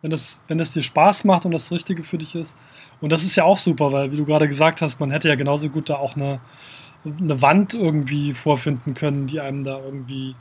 wenn 0.00 0.10
das, 0.10 0.40
wenn 0.48 0.58
das 0.58 0.72
dir 0.72 0.82
Spaß 0.82 1.24
macht 1.24 1.44
und 1.44 1.52
das 1.52 1.70
Richtige 1.70 2.04
für 2.04 2.18
dich 2.18 2.34
ist. 2.34 2.56
Und 3.00 3.10
das 3.12 3.22
ist 3.22 3.36
ja 3.36 3.44
auch 3.44 3.58
super, 3.58 3.92
weil, 3.92 4.10
wie 4.10 4.16
du 4.16 4.24
gerade 4.24 4.48
gesagt 4.48 4.80
hast, 4.80 4.98
man 4.98 5.10
hätte 5.10 5.28
ja 5.28 5.34
genauso 5.34 5.68
gut 5.68 5.90
da 5.90 5.96
auch 5.96 6.16
eine, 6.16 6.40
eine 7.04 7.42
Wand 7.42 7.74
irgendwie 7.74 8.32
vorfinden 8.32 8.94
können, 8.94 9.26
die 9.26 9.40
einem 9.40 9.62
da 9.62 9.78
irgendwie, 9.78 10.36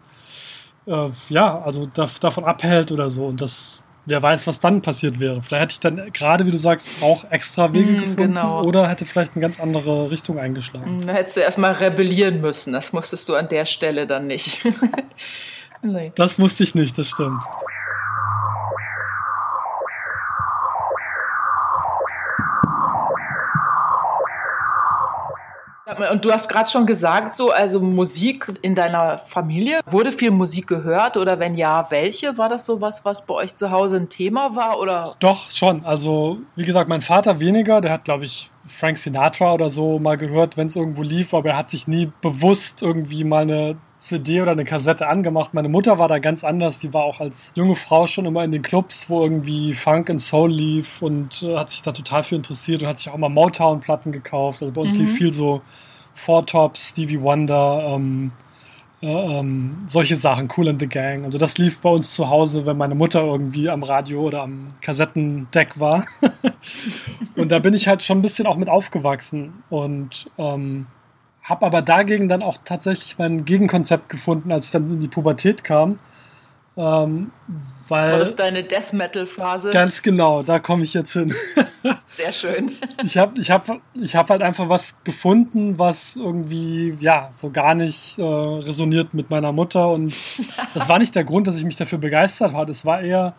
äh, 0.85 1.09
ja, 1.29 1.59
also 1.61 1.87
da, 1.87 2.07
davon 2.21 2.45
abhält 2.45 2.91
oder 2.93 3.09
so. 3.09 3.25
Und 3.25 3.41
das, 3.41 3.83
wer 4.07 4.21
weiß, 4.21 4.47
was 4.47 4.59
dann 4.59 4.81
passiert 4.81 5.19
wäre. 5.19 5.41
Vielleicht 5.43 5.61
hätte 5.61 5.73
ich 5.73 5.79
dann 5.79 6.13
gerade, 6.13 6.45
wie 6.45 6.51
du 6.51 6.57
sagst, 6.57 6.87
auch 7.01 7.29
extra 7.29 7.73
Wege 7.73 7.91
mm, 7.91 7.97
gefunden 7.97 8.21
genau. 8.33 8.63
oder 8.63 8.87
hätte 8.87 9.05
vielleicht 9.05 9.33
eine 9.35 9.41
ganz 9.41 9.59
andere 9.59 10.09
Richtung 10.09 10.39
eingeschlagen. 10.39 11.05
Da 11.05 11.13
hättest 11.13 11.37
du 11.37 11.41
erstmal 11.41 11.73
rebellieren 11.73 12.41
müssen. 12.41 12.73
Das 12.73 12.93
musstest 12.93 13.27
du 13.29 13.35
an 13.35 13.49
der 13.49 13.65
Stelle 13.65 14.07
dann 14.07 14.25
nicht. 14.27 14.65
nee. 15.83 16.11
Das 16.15 16.37
musste 16.37 16.63
ich 16.63 16.73
nicht, 16.73 16.97
das 16.97 17.09
stimmt. 17.09 17.43
Und 26.11 26.25
du 26.25 26.31
hast 26.31 26.49
gerade 26.49 26.69
schon 26.69 26.85
gesagt, 26.85 27.35
so, 27.35 27.51
also 27.51 27.79
Musik 27.79 28.53
in 28.61 28.75
deiner 28.75 29.19
Familie. 29.19 29.81
Wurde 29.85 30.11
viel 30.11 30.31
Musik 30.31 30.67
gehört 30.67 31.17
oder 31.17 31.39
wenn 31.39 31.55
ja, 31.55 31.89
welche? 31.89 32.37
War 32.37 32.49
das 32.49 32.65
so 32.65 32.81
was, 32.81 33.05
was 33.05 33.25
bei 33.25 33.33
euch 33.33 33.55
zu 33.55 33.71
Hause 33.71 33.97
ein 33.97 34.09
Thema 34.09 34.55
war 34.55 34.79
oder? 34.79 35.15
Doch, 35.19 35.51
schon. 35.51 35.85
Also, 35.85 36.39
wie 36.55 36.65
gesagt, 36.65 36.89
mein 36.89 37.01
Vater 37.01 37.39
weniger. 37.39 37.81
Der 37.81 37.91
hat, 37.91 38.05
glaube 38.05 38.25
ich, 38.25 38.49
Frank 38.65 38.97
Sinatra 38.97 39.53
oder 39.53 39.69
so 39.69 39.99
mal 39.99 40.17
gehört, 40.17 40.57
wenn 40.57 40.67
es 40.67 40.75
irgendwo 40.75 41.03
lief, 41.03 41.33
aber 41.33 41.49
er 41.49 41.57
hat 41.57 41.69
sich 41.69 41.87
nie 41.87 42.11
bewusst 42.21 42.81
irgendwie 42.81 43.23
mal 43.23 43.43
eine 43.43 43.77
CD 43.99 44.41
oder 44.41 44.51
eine 44.51 44.63
Kassette 44.63 45.07
angemacht. 45.07 45.53
Meine 45.53 45.69
Mutter 45.69 45.97
war 45.97 46.07
da 46.07 46.19
ganz 46.19 46.43
anders. 46.43 46.79
Die 46.79 46.93
war 46.93 47.03
auch 47.03 47.19
als 47.19 47.51
junge 47.55 47.75
Frau 47.75 48.07
schon 48.07 48.25
immer 48.25 48.43
in 48.43 48.51
den 48.51 48.61
Clubs, 48.61 49.09
wo 49.09 49.23
irgendwie 49.23 49.73
Funk 49.73 50.09
und 50.09 50.19
Soul 50.19 50.51
lief 50.51 51.01
und 51.01 51.43
äh, 51.43 51.57
hat 51.57 51.69
sich 51.69 51.81
da 51.81 51.91
total 51.91 52.23
für 52.23 52.35
interessiert 52.35 52.83
und 52.83 52.89
hat 52.89 52.99
sich 52.99 53.09
auch 53.09 53.15
immer 53.15 53.29
Motown-Platten 53.29 54.11
gekauft. 54.11 54.61
Also 54.61 54.73
bei 54.73 54.81
uns 54.81 54.93
mhm. 54.93 54.99
lief 54.99 55.17
viel 55.17 55.33
so 55.33 55.61
Four 56.17 56.47
Tops, 56.47 56.89
Stevie 56.89 57.21
Wonder, 57.21 57.93
ähm, 57.93 58.31
äh, 59.03 59.07
ähm, 59.07 59.83
solche 59.85 60.15
Sachen, 60.15 60.49
Cool 60.57 60.69
and 60.69 60.81
the 60.81 60.87
Gang. 60.87 61.25
Also 61.25 61.37
das 61.37 61.59
lief 61.59 61.79
bei 61.79 61.89
uns 61.89 62.13
zu 62.13 62.27
Hause, 62.27 62.65
wenn 62.65 62.75
meine 62.75 62.95
Mutter 62.95 63.21
irgendwie 63.21 63.69
am 63.69 63.83
Radio 63.83 64.21
oder 64.21 64.41
am 64.41 64.73
Kassettendeck 64.81 65.79
war. 65.79 66.05
und 67.35 67.51
da 67.51 67.59
bin 67.59 67.75
ich 67.75 67.87
halt 67.87 68.01
schon 68.01 68.17
ein 68.17 68.21
bisschen 68.23 68.47
auch 68.47 68.57
mit 68.57 68.67
aufgewachsen 68.67 69.63
und 69.69 70.27
ähm, 70.39 70.87
habe 71.43 71.67
aber 71.67 71.83
dagegen 71.83 72.27
dann 72.27 72.41
auch 72.41 72.57
tatsächlich 72.65 73.19
mein 73.19 73.45
Gegenkonzept 73.45 74.09
gefunden, 74.09 74.51
als 74.51 74.65
ich 74.65 74.71
dann 74.71 74.91
in 74.91 74.99
die 74.99 75.07
Pubertät 75.07 75.63
kam. 75.63 75.99
Ähm, 76.75 77.31
weil, 77.89 78.11
War 78.11 78.19
das 78.19 78.35
deine 78.35 78.63
Death 78.63 78.93
Metal 78.93 79.25
Phase? 79.25 79.71
Ganz 79.71 80.01
genau, 80.01 80.43
da 80.43 80.59
komme 80.59 80.83
ich 80.83 80.93
jetzt 80.93 81.13
hin. 81.13 81.33
Sehr 82.07 82.33
schön. 82.33 82.75
Ich 83.03 83.17
habe 83.17 83.39
ich 83.39 83.51
hab, 83.51 83.81
ich 83.93 84.15
hab 84.15 84.29
halt 84.29 84.41
einfach 84.41 84.69
was 84.69 85.03
gefunden, 85.03 85.77
was 85.79 86.15
irgendwie, 86.15 86.97
ja, 86.99 87.31
so 87.35 87.49
gar 87.49 87.75
nicht 87.75 88.17
äh, 88.17 88.23
resoniert 88.23 89.13
mit 89.13 89.29
meiner 89.29 89.51
Mutter. 89.51 89.89
Und 89.89 90.13
das 90.73 90.89
war 90.89 90.99
nicht 90.99 91.15
der 91.15 91.23
Grund, 91.23 91.47
dass 91.47 91.57
ich 91.57 91.65
mich 91.65 91.77
dafür 91.77 91.99
begeistert 91.99 92.53
habe. 92.53 92.71
Es 92.71 92.85
war 92.85 93.01
eher, 93.01 93.33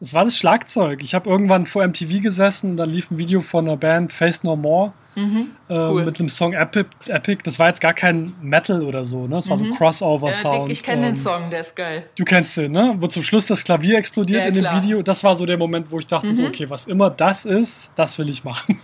es 0.00 0.14
war 0.14 0.24
das 0.24 0.36
Schlagzeug. 0.36 1.02
Ich 1.02 1.14
habe 1.14 1.28
irgendwann 1.28 1.66
vor 1.66 1.86
MTV 1.86 2.22
gesessen, 2.22 2.76
dann 2.76 2.90
lief 2.90 3.10
ein 3.10 3.18
Video 3.18 3.42
von 3.42 3.66
einer 3.66 3.76
Band 3.76 4.12
Face 4.12 4.42
No 4.42 4.56
More 4.56 4.92
mhm, 5.14 5.50
äh, 5.68 5.74
cool. 5.74 6.04
mit 6.04 6.18
dem 6.18 6.30
Song 6.30 6.54
Epic, 6.54 6.88
Epic. 7.06 7.42
Das 7.44 7.58
war 7.58 7.68
jetzt 7.68 7.82
gar 7.82 7.92
kein 7.92 8.32
Metal 8.40 8.82
oder 8.82 9.04
so, 9.04 9.26
ne? 9.26 9.36
Das 9.36 9.50
war 9.50 9.58
mhm. 9.58 9.68
so 9.68 9.74
Crossover-Sound. 9.74 10.68
Ja, 10.68 10.72
ich 10.72 10.82
kenne 10.82 11.08
ähm, 11.08 11.14
den 11.14 11.20
Song, 11.20 11.50
der 11.50 11.60
ist 11.60 11.76
geil. 11.76 12.04
Du 12.16 12.24
kennst 12.24 12.56
den, 12.56 12.72
ne? 12.72 12.96
Wo 12.98 13.08
zum 13.08 13.22
Schluss 13.22 13.46
das 13.46 13.62
Klavier 13.62 13.98
explodiert 13.98 14.40
ja, 14.40 14.48
in 14.48 14.54
dem 14.54 14.64
klar. 14.64 14.82
Video. 14.82 15.02
Das 15.02 15.22
war 15.22 15.34
so 15.34 15.44
der 15.44 15.58
Moment, 15.58 15.88
wo 15.90 15.98
ich 15.98 16.06
dachte, 16.06 16.28
mhm. 16.28 16.34
so, 16.34 16.46
okay, 16.46 16.70
was 16.70 16.86
immer 16.86 17.10
das 17.10 17.44
ist, 17.44 17.90
das 17.94 18.18
will 18.18 18.30
ich 18.30 18.42
machen. 18.42 18.80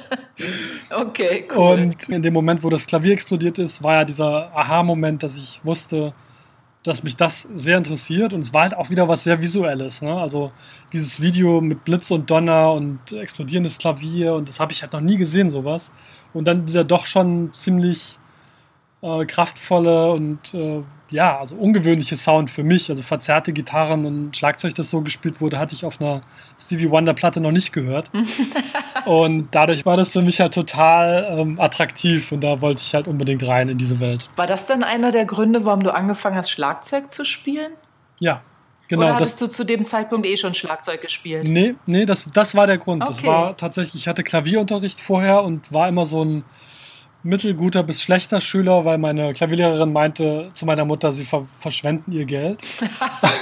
okay, 0.90 1.44
cool. 1.54 1.72
Und 1.72 2.08
in 2.08 2.22
dem 2.22 2.32
Moment, 2.32 2.64
wo 2.64 2.70
das 2.70 2.86
Klavier 2.86 3.12
explodiert 3.12 3.58
ist, 3.58 3.82
war 3.82 3.96
ja 3.96 4.04
dieser 4.06 4.56
Aha-Moment, 4.56 5.22
dass 5.22 5.36
ich 5.36 5.60
wusste, 5.62 6.14
dass 6.88 7.02
mich 7.02 7.16
das 7.16 7.46
sehr 7.54 7.78
interessiert 7.78 8.32
und 8.32 8.40
es 8.40 8.52
war 8.52 8.62
halt 8.62 8.74
auch 8.74 8.90
wieder 8.90 9.08
was 9.08 9.24
sehr 9.24 9.40
Visuelles. 9.40 10.02
Ne? 10.02 10.12
Also 10.12 10.50
dieses 10.92 11.20
Video 11.20 11.60
mit 11.60 11.84
Blitz 11.84 12.10
und 12.10 12.30
Donner 12.30 12.72
und 12.72 13.12
explodierendes 13.12 13.78
Klavier 13.78 14.34
und 14.34 14.48
das 14.48 14.58
habe 14.58 14.72
ich 14.72 14.82
halt 14.82 14.92
noch 14.92 15.00
nie 15.00 15.16
gesehen, 15.16 15.50
sowas. 15.50 15.92
Und 16.34 16.46
dann 16.46 16.66
dieser 16.66 16.84
doch 16.84 17.06
schon 17.06 17.52
ziemlich 17.54 18.17
äh, 19.02 19.26
kraftvolle 19.26 20.12
und 20.12 20.54
äh, 20.54 20.82
ja, 21.10 21.38
also 21.38 21.54
ungewöhnliche 21.54 22.16
Sound 22.16 22.50
für 22.50 22.62
mich. 22.62 22.90
Also 22.90 23.02
verzerrte 23.02 23.52
Gitarren 23.52 24.04
und 24.04 24.36
Schlagzeug, 24.36 24.74
das 24.74 24.90
so 24.90 25.00
gespielt 25.00 25.40
wurde, 25.40 25.58
hatte 25.58 25.74
ich 25.74 25.84
auf 25.84 26.00
einer 26.00 26.22
Stevie 26.60 26.90
Wonder 26.90 27.14
Platte 27.14 27.40
noch 27.40 27.52
nicht 27.52 27.72
gehört. 27.72 28.10
und 29.06 29.48
dadurch 29.52 29.86
war 29.86 29.96
das 29.96 30.12
für 30.12 30.22
mich 30.22 30.40
halt 30.40 30.54
total 30.54 31.38
ähm, 31.38 31.60
attraktiv 31.60 32.32
und 32.32 32.42
da 32.42 32.60
wollte 32.60 32.82
ich 32.82 32.94
halt 32.94 33.08
unbedingt 33.08 33.46
rein 33.46 33.68
in 33.68 33.78
diese 33.78 34.00
Welt. 34.00 34.28
War 34.36 34.46
das 34.46 34.66
dann 34.66 34.82
einer 34.82 35.12
der 35.12 35.24
Gründe, 35.24 35.64
warum 35.64 35.80
du 35.80 35.94
angefangen 35.94 36.36
hast, 36.36 36.50
Schlagzeug 36.50 37.12
zu 37.12 37.24
spielen? 37.24 37.72
Ja, 38.18 38.42
Genau, 38.88 39.02
Oder 39.02 39.16
hattest 39.16 39.34
das, 39.34 39.50
du 39.50 39.54
zu 39.54 39.64
dem 39.64 39.84
Zeitpunkt 39.84 40.26
eh 40.26 40.38
schon 40.38 40.54
Schlagzeug 40.54 41.02
gespielt? 41.02 41.44
Nee, 41.44 41.74
nee, 41.84 42.06
das, 42.06 42.26
das 42.32 42.54
war 42.54 42.66
der 42.66 42.78
Grund. 42.78 43.02
Okay. 43.02 43.12
Das 43.12 43.22
war 43.22 43.54
tatsächlich, 43.54 44.02
ich 44.02 44.08
hatte 44.08 44.24
Klavierunterricht 44.24 44.98
vorher 44.98 45.44
und 45.44 45.70
war 45.70 45.88
immer 45.88 46.06
so 46.06 46.24
ein 46.24 46.42
mittelguter 47.22 47.82
bis 47.82 48.02
schlechter 48.02 48.40
Schüler, 48.40 48.84
weil 48.84 48.98
meine 48.98 49.32
Klavierlehrerin 49.32 49.92
meinte 49.92 50.50
zu 50.54 50.66
meiner 50.66 50.84
Mutter, 50.84 51.12
sie 51.12 51.24
ver 51.24 51.46
verschwenden 51.58 52.12
ihr 52.12 52.24
Geld. 52.24 52.62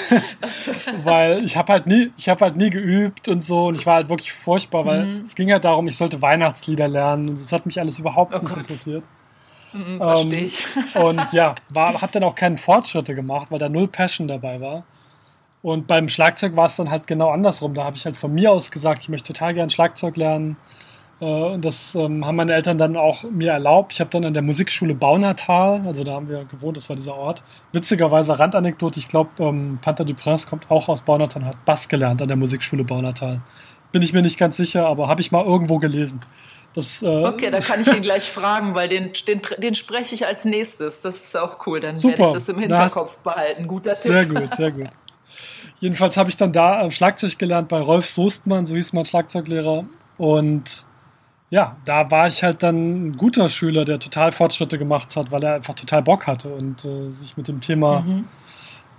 weil 1.05 1.45
ich 1.45 1.57
habe 1.57 1.73
halt 1.73 1.87
nie, 1.87 2.11
ich 2.17 2.29
habe 2.29 2.45
halt 2.45 2.57
nie 2.57 2.71
geübt 2.71 3.29
und 3.29 3.45
so 3.45 3.67
und 3.67 3.75
ich 3.77 3.87
war 3.87 3.97
halt 3.97 4.09
wirklich 4.09 4.33
furchtbar, 4.33 4.87
weil 4.87 5.05
mhm. 5.05 5.23
es 5.25 5.35
ging 5.35 5.53
halt 5.53 5.65
darum, 5.65 5.87
ich 5.89 5.97
sollte 5.97 6.23
Weihnachtslieder 6.23 6.89
lernen 6.89 7.31
und 7.31 7.41
das 7.41 7.53
hat 7.53 7.67
mich 7.67 7.79
alles 7.79 7.99
überhaupt 7.99 8.35
oh 8.35 8.39
nicht 8.39 8.49
Gott. 8.49 8.59
interessiert. 8.59 9.05
Mhm, 9.73 10.01
ähm, 10.03 10.33
ich. 10.33 10.65
und 10.95 11.33
ja, 11.33 11.55
war, 11.69 12.01
habe 12.01 12.13
dann 12.13 12.25
auch 12.25 12.35
keine 12.35 12.57
Fortschritte 12.57 13.15
gemacht, 13.15 13.51
weil 13.51 13.59
da 13.59 13.69
null 13.69 13.89
Passion 13.89 14.27
dabei 14.27 14.61
war. 14.61 14.85
Und 15.63 15.87
beim 15.87 16.09
Schlagzeug 16.09 16.55
war 16.55 16.67
es 16.67 16.77
dann 16.77 16.91
halt 16.91 17.07
genau 17.07 17.31
andersrum. 17.31 17.75
Da 17.75 17.85
habe 17.85 17.97
ich 17.97 18.05
halt 18.05 18.17
von 18.17 18.33
mir 18.33 18.53
aus 18.53 18.71
gesagt, 18.71 19.03
ich 19.03 19.09
möchte 19.09 19.33
total 19.33 19.53
gern 19.53 19.69
Schlagzeug 19.69 20.17
lernen 20.17 20.57
und 21.19 21.65
das 21.65 21.95
ähm, 21.95 22.27
haben 22.27 22.37
meine 22.37 22.53
Eltern 22.53 22.77
dann 22.77 22.97
auch 22.97 23.25
mir 23.25 23.53
erlaubt. 23.53 23.95
Ich 23.95 24.01
habe 24.01 24.11
dann 24.11 24.27
an 24.27 24.35
der 24.35 24.43
Musikschule 24.43 24.95
Baunatal, 24.95 25.83
also 25.87 26.05
da 26.05 26.13
haben 26.13 26.29
wir 26.29 26.45
gewohnt, 26.45 26.77
das 26.77 26.91
war 26.91 26.97
dieser 26.97 27.15
Ort. 27.15 27.43
Witzigerweise 27.73 28.39
Randanekdote, 28.39 29.01
ich 29.01 29.09
glaube, 29.09 29.31
ähm, 29.39 29.79
Panther 29.81 30.05
du 30.05 30.13
Prince 30.13 30.47
kommt 30.47 30.71
auch 30.71 30.89
aus 30.89 31.01
Baunatal 31.01 31.43
und 31.43 31.49
hat 31.49 31.65
Bass 31.65 31.89
gelernt 31.89 32.21
an 32.21 32.29
der 32.29 32.37
Musikschule 32.37 32.85
Baunatal. 32.85 33.41
Bin 33.93 34.03
ich 34.03 34.13
mir 34.13 34.21
nicht 34.21 34.39
ganz 34.39 34.59
sicher, 34.59 34.87
aber 34.87 35.09
habe 35.09 35.23
ich 35.23 35.33
mal 35.33 35.45
irgendwo 35.45 35.79
gelesen. 35.79 36.21
Das, 36.75 37.01
äh, 37.01 37.07
okay, 37.07 37.51
da 37.51 37.61
kann 37.61 37.81
ich 37.81 37.89
ihn 37.89 38.03
gleich 38.03 38.31
fragen, 38.31 38.75
weil 38.75 38.91
den, 38.91 39.13
den, 39.27 39.41
den 39.57 39.75
spreche 39.75 40.15
ich 40.15 40.27
als 40.27 40.45
nächstes. 40.45 41.01
Das 41.01 41.23
ist 41.23 41.35
auch 41.35 41.67
cool. 41.67 41.81
Dann 41.81 41.95
super. 41.95 42.19
werde 42.19 42.31
ich 42.31 42.35
das 42.35 42.49
im 42.51 42.59
Hinterkopf 42.59 43.15
das, 43.15 43.35
behalten. 43.35 43.67
Guter 43.67 43.95
Tipp. 43.95 44.11
Sehr 44.11 44.27
gut, 44.27 44.55
sehr 44.55 44.71
gut. 44.71 44.89
Jedenfalls 45.81 46.19
habe 46.19 46.29
ich 46.29 46.37
dann 46.37 46.53
da 46.53 46.83
äh, 46.83 46.91
Schlagzeug 46.91 47.39
gelernt 47.39 47.69
bei 47.69 47.81
Rolf 47.81 48.07
Soestmann, 48.07 48.67
so 48.67 48.75
hieß 48.75 48.93
mein 48.93 49.07
Schlagzeuglehrer. 49.07 49.87
Und 50.19 50.85
ja, 51.51 51.77
da 51.85 52.11
war 52.11 52.27
ich 52.27 52.43
halt 52.43 52.63
dann 52.63 53.09
ein 53.09 53.17
guter 53.17 53.49
Schüler, 53.49 53.85
der 53.85 53.99
total 53.99 54.33
Fortschritte 54.33 54.79
gemacht 54.79 55.15
hat, 55.17 55.31
weil 55.31 55.45
er 55.45 55.55
einfach 55.55 55.75
total 55.75 56.03
Bock 56.03 56.27
hatte 56.27 56.49
und 56.49 56.85
äh, 56.85 57.13
sich 57.13 57.37
mit 57.37 57.47
dem 57.47 57.61
Thema 57.61 58.01
mhm. 58.01 58.25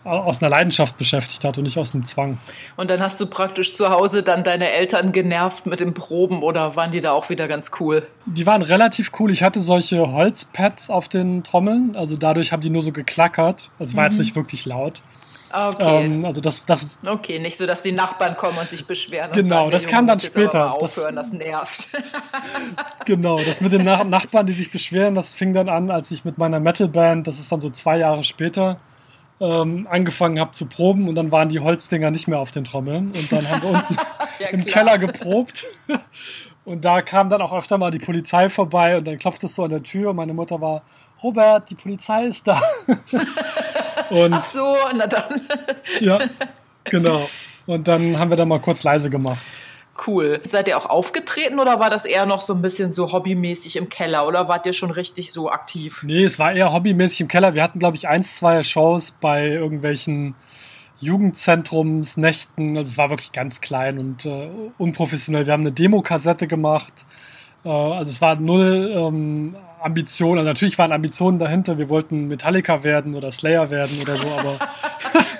aus 0.06 0.42
einer 0.42 0.50
Leidenschaft 0.50 0.98
beschäftigt 0.98 1.44
hat 1.44 1.58
und 1.58 1.66
nicht 1.66 1.78
aus 1.78 1.94
einem 1.94 2.06
Zwang. 2.06 2.38
Und 2.78 2.90
dann 2.90 3.02
hast 3.02 3.20
du 3.20 3.26
praktisch 3.26 3.76
zu 3.76 3.90
Hause 3.90 4.24
dann 4.24 4.46
deine 4.46 4.72
Eltern 4.72 5.12
genervt 5.12 5.66
mit 5.66 5.82
den 5.82 5.94
Proben 5.94 6.42
oder 6.42 6.78
waren 6.78 6.92
die 6.92 7.02
da 7.02 7.12
auch 7.12 7.30
wieder 7.30 7.50
ganz 7.50 7.72
cool? 7.82 8.08
Die 8.26 8.46
waren 8.46 8.62
relativ 8.62 9.12
cool. 9.20 9.30
Ich 9.32 9.44
hatte 9.44 9.60
solche 9.60 10.14
Holzpads 10.14 10.90
auf 10.90 11.10
den 11.10 11.44
Trommeln, 11.44 11.98
also 11.98 12.16
dadurch 12.16 12.54
haben 12.54 12.62
die 12.62 12.70
nur 12.70 12.82
so 12.82 12.94
geklackert. 12.94 13.72
Also 13.78 13.98
war 13.98 14.06
mhm. 14.06 14.12
jetzt 14.12 14.20
nicht 14.20 14.36
wirklich 14.38 14.66
laut. 14.66 15.02
Okay. 15.52 16.06
Ähm, 16.06 16.26
also 16.26 16.42
das, 16.42 16.66
das, 16.66 16.88
okay, 17.06 17.40
nicht 17.40 17.58
so, 17.58 17.66
dass 17.66 17.82
die 17.82 17.92
Nachbarn 17.92 18.36
kommen 18.36 18.58
und 18.58 18.70
sich 18.70 18.86
beschweren. 18.86 19.32
Genau, 19.32 19.56
sagen, 19.56 19.72
das 19.72 19.88
kam 19.88 20.08
dann 20.08 20.20
später. 20.20 20.74
Aufhören, 20.74 21.16
das, 21.16 21.32
das 21.32 21.38
nervt. 21.38 21.88
genau, 23.06 23.44
das 23.44 23.62
mit 23.62 23.72
den 23.72 23.84
Nach 23.84 24.04
Nachbarn, 24.04 24.46
die 24.46 24.54
sich 24.54 24.72
beschweren, 24.72 25.16
das 25.16 25.34
fing 25.34 25.54
dann 25.54 25.70
an, 25.70 25.90
als 25.92 26.12
ich 26.12 26.26
mit 26.26 26.38
meiner 26.38 26.60
Metalband, 26.60 27.28
das 27.28 27.40
ist 27.40 27.52
dann 27.52 27.62
so 27.62 27.70
zwei 27.70 27.98
Jahre 27.98 28.24
später, 28.24 28.80
ähm, 29.40 29.88
angefangen 29.90 30.40
habe 30.40 30.54
zu 30.54 30.66
proben 30.66 31.08
und 31.08 31.16
dann 31.16 31.32
waren 31.32 31.50
die 31.50 31.60
Holzdinger 31.60 32.12
nicht 32.12 32.28
mehr 32.28 32.40
auf 32.40 32.52
den 32.52 32.64
Trommeln 32.64 33.12
und 33.12 33.32
dann 33.32 33.50
haben 33.50 33.62
wir 33.62 33.70
unten 33.78 33.98
ja, 34.40 34.48
im 34.50 34.66
Keller 34.66 34.98
geprobt 34.98 35.66
und 36.68 36.84
da 36.84 37.02
kam 37.02 37.30
dann 37.30 37.42
auch 37.42 37.54
öfter 37.54 37.78
mal 37.78 37.92
die 37.92 37.98
Polizei 37.98 38.50
vorbei 38.50 38.98
und 38.98 39.08
dann 39.08 39.18
klopfte 39.18 39.46
es 39.46 39.56
so 39.56 39.64
an 39.64 39.70
der 39.70 39.84
Tür 39.84 40.10
und 40.10 40.18
meine 40.18 40.34
Mutter 40.34 40.60
war, 40.60 40.84
Robert, 41.24 41.70
die 41.70 41.76
Polizei 41.76 42.26
ist 42.26 42.46
da. 42.46 42.62
Und, 44.10 44.34
Ach 44.34 44.44
so, 44.46 44.76
na 44.96 45.08
dann. 45.08 45.42
ja, 46.00 46.20
genau. 46.86 47.30
Und 47.66 47.88
dann 47.88 48.20
haben 48.20 48.30
wir 48.30 48.38
da 48.38 48.46
mal 48.46 48.60
kurz 48.60 48.84
leise 48.84 49.10
gemacht. 49.10 49.42
Cool. 50.06 50.42
Seid 50.46 50.68
ihr 50.68 50.78
auch 50.78 50.86
aufgetreten 50.86 51.60
oder 51.60 51.80
war 51.80 51.90
das 51.90 52.06
eher 52.06 52.26
noch 52.26 52.42
so 52.42 52.54
ein 52.54 52.62
bisschen 52.62 52.94
so 52.94 53.12
hobbymäßig 53.12 53.76
im 53.78 53.90
Keller 53.90 54.28
oder 54.28 54.48
wart 54.48 54.66
ihr 54.66 54.74
schon 54.74 54.92
richtig 54.92 55.34
so 55.34 55.50
aktiv? 55.50 56.02
Nee, 56.04 56.24
es 56.24 56.38
war 56.38 56.54
eher 56.54 56.72
hobbymäßig 56.74 57.22
im 57.22 57.28
Keller. 57.28 57.54
Wir 57.54 57.64
hatten, 57.64 57.80
glaube 57.80 57.98
ich, 57.98 58.08
eins, 58.08 58.36
zwei 58.36 58.62
Shows 58.64 59.12
bei 59.12 59.48
irgendwelchen 59.48 60.36
Jugendzentrumsnächten. 61.00 62.78
Also 62.78 62.92
es 62.92 62.98
war 62.98 63.10
wirklich 63.10 63.32
ganz 63.32 63.62
klein 63.62 64.00
und 64.00 64.26
äh, 64.26 64.50
unprofessionell. 64.78 65.46
Wir 65.46 65.54
haben 65.54 65.62
eine 65.62 65.72
Demokassette 65.72 66.48
gemacht. 66.48 66.94
Äh, 67.64 67.70
also 67.70 68.10
es 68.10 68.22
war 68.22 68.36
null 68.36 68.92
ähm, 68.96 69.56
Ambitionen, 69.82 70.40
also 70.40 70.48
natürlich 70.48 70.78
waren 70.80 70.92
Ambitionen 70.92 71.40
dahinter, 71.40 71.78
wir 71.78 71.90
wollten 71.90 72.28
Metallica 72.28 72.84
werden 72.84 73.16
oder 73.16 73.32
Slayer 73.32 73.70
werden 73.70 74.02
oder 74.02 74.18
so, 74.18 74.28
aber 74.28 74.60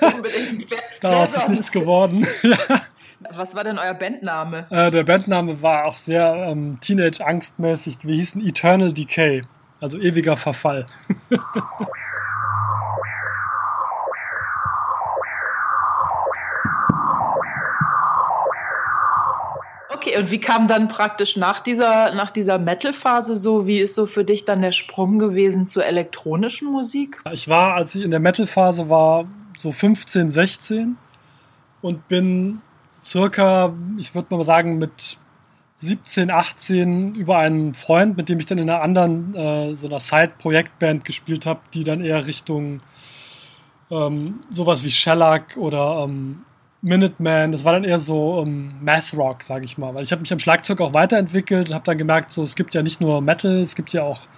daraus 1.00 1.36
ist 1.36 1.48
nichts 1.48 1.72
geworden. 1.72 2.26
Was 3.30 3.54
war 3.54 3.64
denn 3.64 3.78
euer 3.78 3.94
Bandname? 3.94 4.66
Äh, 4.70 4.90
der 4.90 5.02
Bandname 5.02 5.60
war 5.60 5.86
auch 5.86 5.96
sehr 5.96 6.46
ähm, 6.48 6.78
Teenage-Angstmäßig. 6.80 7.98
Wir 8.02 8.14
hießen 8.14 8.40
Eternal 8.46 8.92
Decay, 8.92 9.42
also 9.80 9.98
ewiger 9.98 10.36
Verfall. 10.36 10.86
Okay, 20.08 20.18
und 20.18 20.30
wie 20.30 20.40
kam 20.40 20.68
dann 20.68 20.88
praktisch 20.88 21.36
nach 21.36 21.60
dieser, 21.60 22.14
nach 22.14 22.30
dieser 22.30 22.58
Metal-Phase 22.58 23.36
so, 23.36 23.66
wie 23.66 23.78
ist 23.78 23.94
so 23.94 24.06
für 24.06 24.24
dich 24.24 24.44
dann 24.44 24.62
der 24.62 24.72
Sprung 24.72 25.18
gewesen 25.18 25.68
zur 25.68 25.84
elektronischen 25.84 26.70
Musik? 26.72 27.20
Ich 27.32 27.48
war, 27.48 27.74
als 27.74 27.94
ich 27.94 28.04
in 28.04 28.10
der 28.10 28.20
Metal-Phase 28.20 28.88
war, 28.88 29.26
so 29.58 29.72
15, 29.72 30.30
16 30.30 30.96
und 31.82 32.08
bin 32.08 32.62
circa, 33.04 33.74
ich 33.98 34.14
würde 34.14 34.34
mal 34.34 34.44
sagen, 34.44 34.78
mit 34.78 35.18
17, 35.74 36.30
18 36.30 37.14
über 37.14 37.38
einen 37.38 37.74
Freund, 37.74 38.16
mit 38.16 38.28
dem 38.28 38.38
ich 38.38 38.46
dann 38.46 38.58
in 38.58 38.70
einer 38.70 38.82
anderen, 38.82 39.34
äh, 39.34 39.76
so 39.76 39.88
einer 39.88 40.00
Side-Projektband 40.00 41.04
gespielt 41.04 41.44
habe, 41.44 41.60
die 41.74 41.84
dann 41.84 42.00
eher 42.00 42.26
Richtung 42.26 42.78
ähm, 43.90 44.40
sowas 44.48 44.84
wie 44.84 44.90
Shellac 44.90 45.56
oder 45.56 46.04
ähm, 46.04 46.44
Minuteman, 46.80 47.50
das 47.50 47.64
war 47.64 47.72
dann 47.72 47.84
eher 47.84 47.98
so 47.98 48.38
um, 48.38 48.48
ähm, 48.48 48.74
Math 48.82 49.12
Rock, 49.16 49.42
sage 49.42 49.64
ich 49.64 49.78
mal, 49.78 49.94
weil 49.94 50.04
ich 50.04 50.12
habe 50.12 50.20
mich 50.20 50.32
am 50.32 50.38
Schlagzeug 50.38 50.80
auch 50.80 50.94
weiterentwickelt 50.94 51.68
und 51.68 51.74
habe 51.74 51.84
dann 51.84 51.98
gemerkt, 51.98 52.30
so 52.30 52.42
es 52.42 52.54
gibt 52.54 52.74
ja 52.74 52.82
nicht 52.82 53.00
nur 53.00 53.20
Metal, 53.20 53.60
es 53.60 53.74
gibt 53.74 53.92
ja 53.92 54.02
auch 54.02 54.28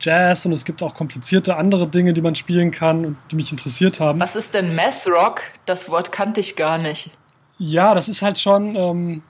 Jazz 0.00 0.46
und 0.46 0.52
es 0.52 0.64
gibt 0.64 0.82
auch 0.82 0.94
komplizierte 0.94 1.56
andere 1.56 1.88
Dinge, 1.88 2.12
die 2.12 2.20
man 2.20 2.36
spielen 2.36 2.70
kann 2.70 3.04
und 3.04 3.16
die 3.30 3.36
mich 3.36 3.50
interessiert 3.50 3.98
haben. 3.98 4.20
Was 4.20 4.36
ist 4.36 4.54
denn 4.54 4.76
Math 4.76 5.08
Rock? 5.08 5.42
Das 5.66 5.90
Wort 5.90 6.12
kannte 6.12 6.38
ich 6.40 6.54
gar 6.54 6.78
nicht. 6.78 7.10
Ja, 7.58 7.94
das 7.94 8.08
ist 8.08 8.22
halt 8.22 8.38
schon, 8.38 8.76
ähm, 8.76 9.22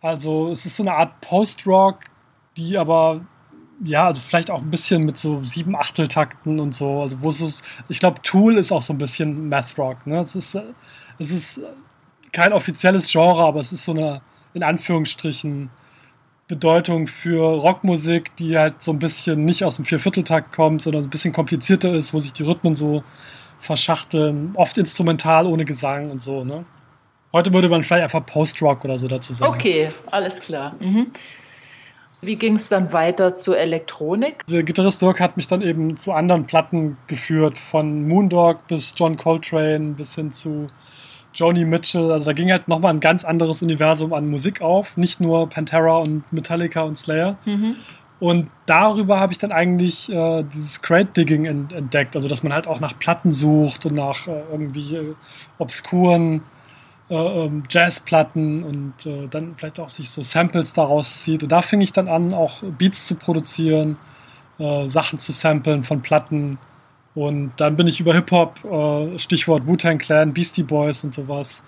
also 0.00 0.50
es 0.52 0.66
ist 0.66 0.76
so 0.76 0.84
eine 0.84 0.94
Art 0.94 1.20
Post-Rock, 1.20 2.04
die 2.56 2.78
aber 2.78 3.22
ja, 3.82 4.06
also 4.06 4.20
vielleicht 4.20 4.50
auch 4.50 4.60
ein 4.60 4.70
bisschen 4.70 5.04
mit 5.04 5.18
so 5.18 5.42
sieben 5.42 5.74
Achteltakten 5.74 6.60
und 6.60 6.74
so. 6.74 7.00
Also 7.00 7.16
wo 7.22 7.30
es 7.30 7.62
ich 7.88 7.98
glaube, 7.98 8.20
Tool 8.22 8.56
ist 8.56 8.72
auch 8.72 8.82
so 8.82 8.92
ein 8.92 8.98
bisschen 8.98 9.48
Math 9.48 9.78
Rock. 9.78 10.06
Ne? 10.06 10.20
Es 10.20 10.34
ist, 10.34 10.58
es 11.20 11.30
ist 11.30 11.60
kein 12.32 12.52
offizielles 12.52 13.10
Genre, 13.10 13.44
aber 13.44 13.60
es 13.60 13.72
ist 13.72 13.84
so 13.84 13.92
eine 13.92 14.22
in 14.54 14.62
Anführungsstrichen 14.62 15.70
Bedeutung 16.48 17.06
für 17.06 17.60
Rockmusik, 17.60 18.34
die 18.36 18.58
halt 18.58 18.82
so 18.82 18.90
ein 18.90 18.98
bisschen 18.98 19.44
nicht 19.44 19.62
aus 19.62 19.76
dem 19.76 19.84
Viervierteltakt 19.84 20.52
kommt, 20.52 20.82
sondern 20.82 21.04
ein 21.04 21.10
bisschen 21.10 21.32
komplizierter 21.32 21.92
ist, 21.92 22.12
wo 22.12 22.18
sich 22.18 22.32
die 22.32 22.42
Rhythmen 22.42 22.74
so 22.74 23.04
verschachteln, 23.60 24.52
oft 24.56 24.76
instrumental 24.78 25.46
ohne 25.46 25.64
Gesang 25.64 26.10
und 26.10 26.20
so. 26.20 26.42
Ne? 26.42 26.64
Heute 27.32 27.52
würde 27.52 27.68
man 27.68 27.84
vielleicht 27.84 28.02
einfach 28.02 28.26
Post-Rock 28.26 28.84
oder 28.84 28.98
so 28.98 29.06
dazu 29.06 29.32
sagen. 29.32 29.52
Okay, 29.54 29.92
alles 30.10 30.40
klar. 30.40 30.74
Mhm. 30.80 31.12
Wie 32.22 32.36
ging 32.36 32.56
es 32.56 32.68
dann 32.68 32.92
weiter 32.92 33.36
zur 33.36 33.56
Elektronik? 33.56 34.44
Der 34.46 34.62
Gitarrist 34.62 35.00
Dirk 35.00 35.20
hat 35.20 35.36
mich 35.36 35.46
dann 35.46 35.62
eben 35.62 35.96
zu 35.96 36.12
anderen 36.12 36.46
Platten 36.46 36.96
geführt, 37.06 37.56
von 37.56 38.08
Moondog 38.08 38.66
bis 38.66 38.92
John 38.96 39.16
Coltrane 39.16 39.94
bis 39.94 40.16
hin 40.16 40.32
zu 40.32 40.66
Joni 41.34 41.64
Mitchell. 41.64 42.12
Also 42.12 42.24
da 42.26 42.32
ging 42.32 42.50
halt 42.50 42.68
nochmal 42.68 42.92
ein 42.92 43.00
ganz 43.00 43.24
anderes 43.24 43.62
Universum 43.62 44.12
an 44.12 44.28
Musik 44.28 44.60
auf, 44.60 44.96
nicht 44.96 45.20
nur 45.20 45.48
Pantera 45.48 45.98
und 45.98 46.30
Metallica 46.32 46.82
und 46.82 46.96
Slayer. 46.96 47.36
Mhm. 47.44 47.76
Und 48.20 48.50
darüber 48.66 49.18
habe 49.18 49.32
ich 49.32 49.38
dann 49.38 49.50
eigentlich 49.50 50.12
äh, 50.12 50.44
dieses 50.52 50.82
Crate 50.82 51.12
Digging 51.16 51.46
entdeckt, 51.46 52.16
also 52.16 52.28
dass 52.28 52.42
man 52.42 52.52
halt 52.52 52.66
auch 52.68 52.78
nach 52.78 52.98
Platten 52.98 53.32
sucht 53.32 53.86
und 53.86 53.94
nach 53.94 54.28
äh, 54.28 54.42
irgendwie 54.52 54.94
äh, 54.94 55.14
obskuren 55.58 56.42
äh, 57.10 57.14
ähm, 57.14 57.64
Jazzplatten 57.68 58.62
und 58.62 59.06
äh, 59.06 59.26
dann 59.28 59.54
vielleicht 59.56 59.80
auch 59.80 59.88
sich 59.88 60.10
so 60.10 60.22
Samples 60.22 60.74
daraus 60.74 61.22
zieht. 61.22 61.42
Und 61.42 61.50
da 61.50 61.62
fing 61.62 61.80
ich 61.80 61.92
dann 61.92 62.08
an, 62.08 62.34
auch 62.34 62.62
Beats 62.62 63.06
zu 63.06 63.14
produzieren, 63.14 63.96
äh, 64.58 64.88
Sachen 64.88 65.18
zu 65.18 65.32
samplen 65.32 65.82
von 65.82 66.02
Platten. 66.02 66.58
Und 67.14 67.52
dann 67.56 67.76
bin 67.76 67.86
ich 67.86 68.00
über 68.00 68.14
Hip-Hop, 68.14 68.64
äh, 68.64 69.18
Stichwort 69.18 69.66
Wu-Tang 69.66 69.98
Clan, 69.98 70.32
Beastie 70.32 70.62
Boys 70.62 71.02
und 71.02 71.12
sowas, 71.12 71.62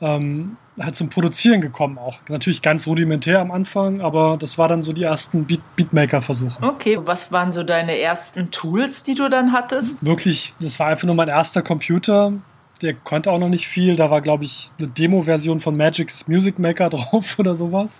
ähm, 0.00 0.56
halt 0.78 0.94
zum 0.94 1.08
Produzieren 1.08 1.60
gekommen 1.60 1.98
auch. 1.98 2.18
Natürlich 2.28 2.62
ganz 2.62 2.86
rudimentär 2.86 3.40
am 3.40 3.50
Anfang, 3.50 4.00
aber 4.00 4.36
das 4.38 4.56
war 4.56 4.68
dann 4.68 4.84
so 4.84 4.92
die 4.92 5.02
ersten 5.02 5.44
Beat 5.44 5.60
Beatmaker-Versuche. 5.74 6.62
Okay, 6.62 6.98
was 7.00 7.32
waren 7.32 7.50
so 7.50 7.64
deine 7.64 7.98
ersten 7.98 8.52
Tools, 8.52 9.02
die 9.02 9.14
du 9.14 9.28
dann 9.28 9.52
hattest? 9.52 10.04
Wirklich, 10.04 10.54
das 10.60 10.78
war 10.78 10.86
einfach 10.86 11.06
nur 11.06 11.16
mein 11.16 11.28
erster 11.28 11.62
Computer 11.62 12.32
der 12.82 12.94
konnte 12.94 13.30
auch 13.30 13.38
noch 13.38 13.48
nicht 13.48 13.66
viel. 13.66 13.96
Da 13.96 14.10
war, 14.10 14.20
glaube 14.20 14.44
ich, 14.44 14.70
eine 14.78 14.88
Demo-Version 14.88 15.60
von 15.60 15.76
Magic's 15.76 16.26
Music 16.28 16.58
Maker 16.58 16.90
drauf 16.90 17.38
oder 17.38 17.56
sowas. 17.56 17.90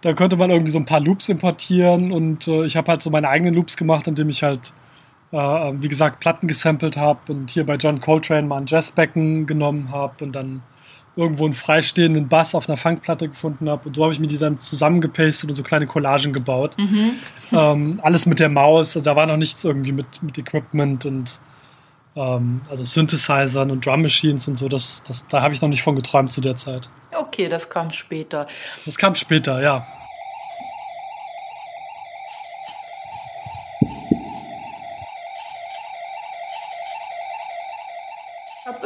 Da 0.00 0.12
konnte 0.12 0.36
man 0.36 0.50
irgendwie 0.50 0.70
so 0.70 0.78
ein 0.78 0.86
paar 0.86 1.00
Loops 1.00 1.28
importieren 1.28 2.12
und 2.12 2.46
äh, 2.48 2.64
ich 2.64 2.76
habe 2.76 2.90
halt 2.90 3.02
so 3.02 3.10
meine 3.10 3.28
eigenen 3.28 3.54
Loops 3.54 3.76
gemacht, 3.76 4.06
indem 4.06 4.28
ich 4.28 4.42
halt, 4.42 4.72
äh, 5.36 5.82
wie 5.82 5.88
gesagt, 5.88 6.20
Platten 6.20 6.48
gesampelt 6.48 6.96
habe 6.96 7.32
und 7.32 7.50
hier 7.50 7.66
bei 7.66 7.74
John 7.74 8.00
Coltrane 8.00 8.46
mal 8.46 8.58
ein 8.58 8.66
Jazzbecken 8.66 9.46
genommen 9.46 9.90
habe 9.90 10.24
und 10.24 10.32
dann 10.32 10.62
irgendwo 11.14 11.44
einen 11.44 11.54
freistehenden 11.54 12.28
Bass 12.28 12.54
auf 12.54 12.68
einer 12.68 12.76
Funkplatte 12.76 13.28
gefunden 13.28 13.68
habe. 13.70 13.88
Und 13.88 13.96
so 13.96 14.02
habe 14.02 14.12
ich 14.12 14.20
mir 14.20 14.26
die 14.26 14.38
dann 14.38 14.58
zusammengepastet 14.58 15.48
und 15.48 15.56
so 15.56 15.62
kleine 15.62 15.86
Collagen 15.86 16.32
gebaut. 16.32 16.76
Mhm. 16.78 17.12
Ähm, 17.52 18.00
alles 18.02 18.26
mit 18.26 18.40
der 18.40 18.48
Maus. 18.48 18.96
Also 18.96 19.04
da 19.04 19.14
war 19.14 19.24
noch 19.24 19.36
nichts 19.36 19.62
irgendwie 19.62 19.92
mit, 19.92 20.20
mit 20.20 20.36
Equipment 20.36 21.06
und 21.06 21.38
ähm, 22.16 22.60
also 22.68 22.82
Synthesizern 22.82 23.70
und 23.70 23.86
Drum 23.86 24.02
Machines 24.02 24.48
und 24.48 24.58
so, 24.58 24.68
das, 24.68 25.04
das, 25.06 25.24
da 25.28 25.42
habe 25.42 25.54
ich 25.54 25.62
noch 25.62 25.68
nicht 25.68 25.82
von 25.82 25.94
geträumt 25.94 26.32
zu 26.32 26.40
der 26.40 26.56
Zeit. 26.56 26.88
Okay, 27.16 27.48
das 27.48 27.70
kam 27.70 27.92
später. 27.92 28.48
Das 28.84 28.98
kam 28.98 29.14
später, 29.14 29.62
ja. 29.62 29.86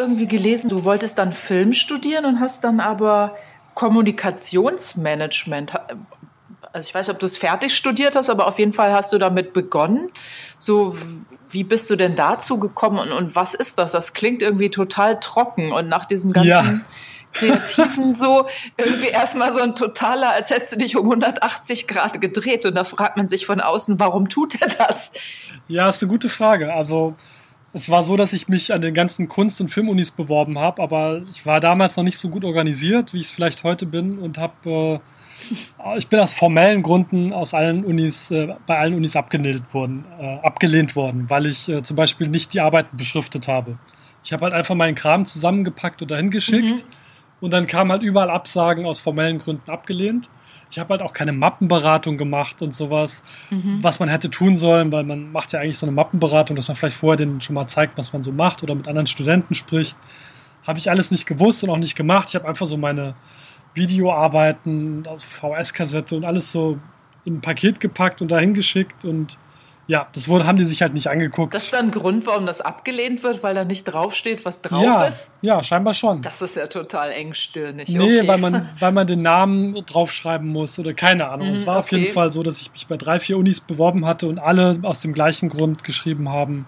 Irgendwie 0.00 0.26
gelesen, 0.26 0.68
du 0.68 0.84
wolltest 0.84 1.18
dann 1.18 1.32
Film 1.32 1.72
studieren 1.72 2.24
und 2.24 2.40
hast 2.40 2.64
dann 2.64 2.80
aber 2.80 3.36
Kommunikationsmanagement. 3.74 5.74
Also 6.72 6.88
ich 6.88 6.94
weiß 6.94 7.06
nicht, 7.06 7.14
ob 7.14 7.20
du 7.20 7.26
es 7.26 7.36
fertig 7.36 7.76
studiert 7.76 8.16
hast, 8.16 8.30
aber 8.30 8.48
auf 8.48 8.58
jeden 8.58 8.72
Fall 8.72 8.92
hast 8.92 9.12
du 9.12 9.18
damit 9.18 9.52
begonnen. 9.52 10.10
So, 10.58 10.96
wie 11.50 11.64
bist 11.64 11.90
du 11.90 11.96
denn 11.96 12.16
dazu 12.16 12.58
gekommen 12.58 12.98
und, 12.98 13.12
und 13.12 13.34
was 13.34 13.54
ist 13.54 13.78
das? 13.78 13.92
Das 13.92 14.12
klingt 14.12 14.42
irgendwie 14.42 14.70
total 14.70 15.20
trocken 15.20 15.72
und 15.72 15.88
nach 15.88 16.06
diesem 16.06 16.32
ganzen 16.32 16.48
ja. 16.48 16.80
Kreativen 17.32 18.14
so 18.14 18.46
irgendwie 18.76 19.08
erstmal 19.08 19.52
so 19.52 19.60
ein 19.60 19.76
totaler, 19.76 20.32
als 20.32 20.50
hättest 20.50 20.72
du 20.72 20.76
dich 20.76 20.96
um 20.96 21.06
180 21.06 21.86
Grad 21.86 22.20
gedreht 22.20 22.66
und 22.66 22.74
da 22.74 22.84
fragt 22.84 23.16
man 23.16 23.28
sich 23.28 23.46
von 23.46 23.60
außen, 23.60 24.00
warum 24.00 24.28
tut 24.28 24.60
er 24.60 24.68
das? 24.68 25.12
Ja, 25.68 25.88
ist 25.88 26.02
eine 26.02 26.10
gute 26.10 26.28
Frage. 26.28 26.72
Also 26.72 27.14
es 27.72 27.88
war 27.88 28.02
so, 28.02 28.16
dass 28.16 28.32
ich 28.32 28.48
mich 28.48 28.72
an 28.72 28.80
den 28.80 28.94
ganzen 28.94 29.28
Kunst- 29.28 29.60
und 29.60 29.68
Filmunis 29.68 30.10
beworben 30.10 30.58
habe, 30.58 30.82
aber 30.82 31.22
ich 31.30 31.46
war 31.46 31.60
damals 31.60 31.96
noch 31.96 32.04
nicht 32.04 32.18
so 32.18 32.28
gut 32.28 32.44
organisiert, 32.44 33.14
wie 33.14 33.18
ich 33.18 33.26
es 33.26 33.30
vielleicht 33.30 33.62
heute 33.62 33.86
bin 33.86 34.18
und 34.18 34.38
habe 34.38 35.00
äh, 35.84 35.96
ich 35.96 36.08
bin 36.08 36.18
aus 36.18 36.34
formellen 36.34 36.82
Gründen 36.82 37.32
aus 37.32 37.54
allen 37.54 37.84
Unis 37.84 38.30
äh, 38.30 38.54
bei 38.66 38.78
allen 38.78 38.94
Unis 38.94 39.16
abgelehnt 39.16 39.72
worden, 39.72 40.04
äh, 40.18 40.38
abgelehnt 40.42 40.96
worden, 40.96 41.26
weil 41.28 41.46
ich 41.46 41.68
äh, 41.68 41.82
zum 41.82 41.96
Beispiel 41.96 42.28
nicht 42.28 42.52
die 42.54 42.60
Arbeiten 42.60 42.96
beschriftet 42.96 43.48
habe. 43.48 43.78
Ich 44.22 44.32
habe 44.32 44.44
halt 44.44 44.54
einfach 44.54 44.74
meinen 44.74 44.94
Kram 44.94 45.24
zusammengepackt 45.24 46.02
und 46.02 46.10
dahin 46.10 46.30
geschickt 46.30 46.84
mhm. 46.84 47.40
und 47.40 47.52
dann 47.52 47.66
kamen 47.66 47.90
halt 47.92 48.02
überall 48.02 48.30
Absagen 48.30 48.84
aus 48.84 48.98
formellen 48.98 49.38
Gründen 49.38 49.70
abgelehnt. 49.70 50.28
Ich 50.70 50.78
habe 50.78 50.90
halt 50.90 51.02
auch 51.02 51.12
keine 51.12 51.32
Mappenberatung 51.32 52.16
gemacht 52.16 52.62
und 52.62 52.74
sowas, 52.74 53.24
mhm. 53.50 53.78
was 53.82 53.98
man 53.98 54.08
hätte 54.08 54.30
tun 54.30 54.56
sollen, 54.56 54.92
weil 54.92 55.04
man 55.04 55.32
macht 55.32 55.52
ja 55.52 55.60
eigentlich 55.60 55.78
so 55.78 55.86
eine 55.86 55.94
Mappenberatung, 55.94 56.54
dass 56.56 56.68
man 56.68 56.76
vielleicht 56.76 56.96
vorher 56.96 57.16
denen 57.16 57.40
schon 57.40 57.54
mal 57.54 57.66
zeigt, 57.66 57.98
was 57.98 58.12
man 58.12 58.22
so 58.22 58.30
macht 58.30 58.62
oder 58.62 58.74
mit 58.74 58.86
anderen 58.86 59.06
Studenten 59.06 59.54
spricht. 59.54 59.96
Habe 60.66 60.78
ich 60.78 60.90
alles 60.90 61.10
nicht 61.10 61.26
gewusst 61.26 61.64
und 61.64 61.70
auch 61.70 61.78
nicht 61.78 61.96
gemacht. 61.96 62.28
Ich 62.28 62.34
habe 62.36 62.46
einfach 62.46 62.66
so 62.66 62.76
meine 62.76 63.14
Videoarbeiten 63.74 65.06
aus 65.06 65.24
VS-Kassette 65.24 66.16
und 66.16 66.24
alles 66.24 66.52
so 66.52 66.78
in 67.24 67.36
ein 67.36 67.40
Paket 67.40 67.80
gepackt 67.80 68.22
und 68.22 68.30
dahin 68.30 68.54
geschickt 68.54 69.04
und 69.04 69.38
ja, 69.90 70.06
das 70.12 70.28
wurde, 70.28 70.46
haben 70.46 70.56
die 70.56 70.64
sich 70.66 70.82
halt 70.82 70.94
nicht 70.94 71.08
angeguckt. 71.08 71.52
Das 71.52 71.64
ist 71.64 71.72
dann 71.72 71.86
ein 71.86 71.90
Grund, 71.90 72.24
warum 72.24 72.46
das 72.46 72.60
abgelehnt 72.60 73.24
wird, 73.24 73.42
weil 73.42 73.56
da 73.56 73.64
nicht 73.64 73.82
draufsteht, 73.82 74.44
was 74.44 74.62
drauf 74.62 74.84
ja, 74.84 75.02
ist? 75.02 75.32
Ja, 75.42 75.64
scheinbar 75.64 75.94
schon. 75.94 76.22
Das 76.22 76.40
ist 76.42 76.54
ja 76.54 76.68
total 76.68 77.10
engstirnig. 77.10 77.88
Nee, 77.88 78.20
okay. 78.20 78.28
weil, 78.28 78.38
man, 78.38 78.68
weil 78.78 78.92
man 78.92 79.08
den 79.08 79.22
Namen 79.22 79.74
draufschreiben 79.86 80.48
muss 80.48 80.78
oder 80.78 80.94
keine 80.94 81.28
Ahnung. 81.28 81.48
Mhm, 81.48 81.54
es 81.54 81.66
war 81.66 81.78
okay. 81.78 81.80
auf 81.80 81.90
jeden 81.90 82.06
Fall 82.06 82.30
so, 82.30 82.44
dass 82.44 82.60
ich 82.60 82.70
mich 82.70 82.86
bei 82.86 82.96
drei, 82.96 83.18
vier 83.18 83.36
Unis 83.36 83.60
beworben 83.60 84.06
hatte 84.06 84.28
und 84.28 84.38
alle 84.38 84.78
aus 84.82 85.00
dem 85.00 85.12
gleichen 85.12 85.48
Grund 85.48 85.82
geschrieben 85.82 86.28
haben, 86.28 86.66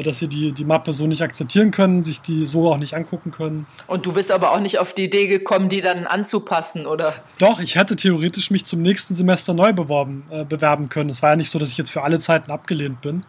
dass 0.00 0.20
sie 0.20 0.28
die, 0.28 0.52
die 0.52 0.64
Mappe 0.64 0.92
so 0.92 1.06
nicht 1.06 1.22
akzeptieren 1.22 1.70
können, 1.70 2.04
sich 2.04 2.20
die 2.20 2.46
so 2.46 2.72
auch 2.72 2.78
nicht 2.78 2.94
angucken 2.94 3.30
können. 3.30 3.66
Und 3.88 4.06
du 4.06 4.12
bist 4.12 4.30
aber 4.30 4.52
auch 4.52 4.60
nicht 4.60 4.78
auf 4.78 4.94
die 4.94 5.04
Idee 5.04 5.26
gekommen, 5.26 5.68
die 5.68 5.80
dann 5.80 6.06
anzupassen, 6.06 6.86
oder? 6.86 7.14
Doch, 7.38 7.60
ich 7.60 7.76
hätte 7.76 7.96
theoretisch 7.96 8.50
mich 8.50 8.64
zum 8.64 8.80
nächsten 8.80 9.16
Semester 9.16 9.54
neu 9.54 9.72
beworben, 9.72 10.24
äh, 10.30 10.44
bewerben 10.44 10.88
können. 10.88 11.10
Es 11.10 11.22
war 11.22 11.30
ja 11.30 11.36
nicht 11.36 11.50
so, 11.50 11.58
dass 11.58 11.70
ich 11.70 11.78
jetzt 11.78 11.90
für 11.90 12.02
alle 12.02 12.20
Zeiten 12.20 12.50
abgelehnt 12.50 13.00
bin. 13.00 13.24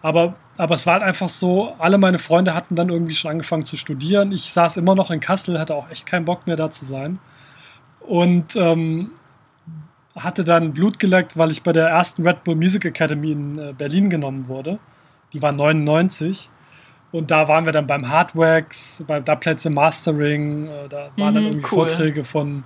Aber, 0.00 0.36
aber 0.56 0.74
es 0.74 0.86
war 0.86 0.94
halt 0.94 1.02
einfach 1.02 1.28
so, 1.28 1.74
alle 1.78 1.98
meine 1.98 2.20
Freunde 2.20 2.54
hatten 2.54 2.76
dann 2.76 2.88
irgendwie 2.88 3.14
schon 3.14 3.32
angefangen 3.32 3.66
zu 3.66 3.76
studieren. 3.76 4.30
Ich 4.30 4.52
saß 4.52 4.76
immer 4.76 4.94
noch 4.94 5.10
in 5.10 5.18
Kassel, 5.18 5.58
hatte 5.58 5.74
auch 5.74 5.90
echt 5.90 6.06
keinen 6.06 6.24
Bock 6.24 6.46
mehr 6.46 6.56
da 6.56 6.70
zu 6.70 6.84
sein. 6.84 7.18
Und 8.00 8.54
ähm, 8.54 9.10
hatte 10.14 10.44
dann 10.44 10.72
Blut 10.72 10.98
geleckt, 11.00 11.36
weil 11.36 11.50
ich 11.50 11.62
bei 11.62 11.72
der 11.72 11.88
ersten 11.88 12.26
Red 12.26 12.44
Bull 12.44 12.54
Music 12.54 12.84
Academy 12.84 13.32
in 13.32 13.58
äh, 13.58 13.72
Berlin 13.76 14.08
genommen 14.08 14.46
wurde 14.48 14.78
die 15.32 15.42
war 15.42 15.52
99. 15.52 16.50
Und 17.10 17.30
da 17.30 17.48
waren 17.48 17.64
wir 17.64 17.72
dann 17.72 17.86
beim 17.86 18.08
Hardwax, 18.08 19.04
bei 19.06 19.20
da 19.20 19.34
Plätze 19.34 19.70
Mastering, 19.70 20.66
äh, 20.66 20.88
da 20.88 21.10
waren 21.16 21.30
mhm, 21.30 21.34
dann 21.34 21.44
irgendwie 21.44 21.64
cool. 21.64 21.68
Vorträge 21.68 22.24
von, 22.24 22.64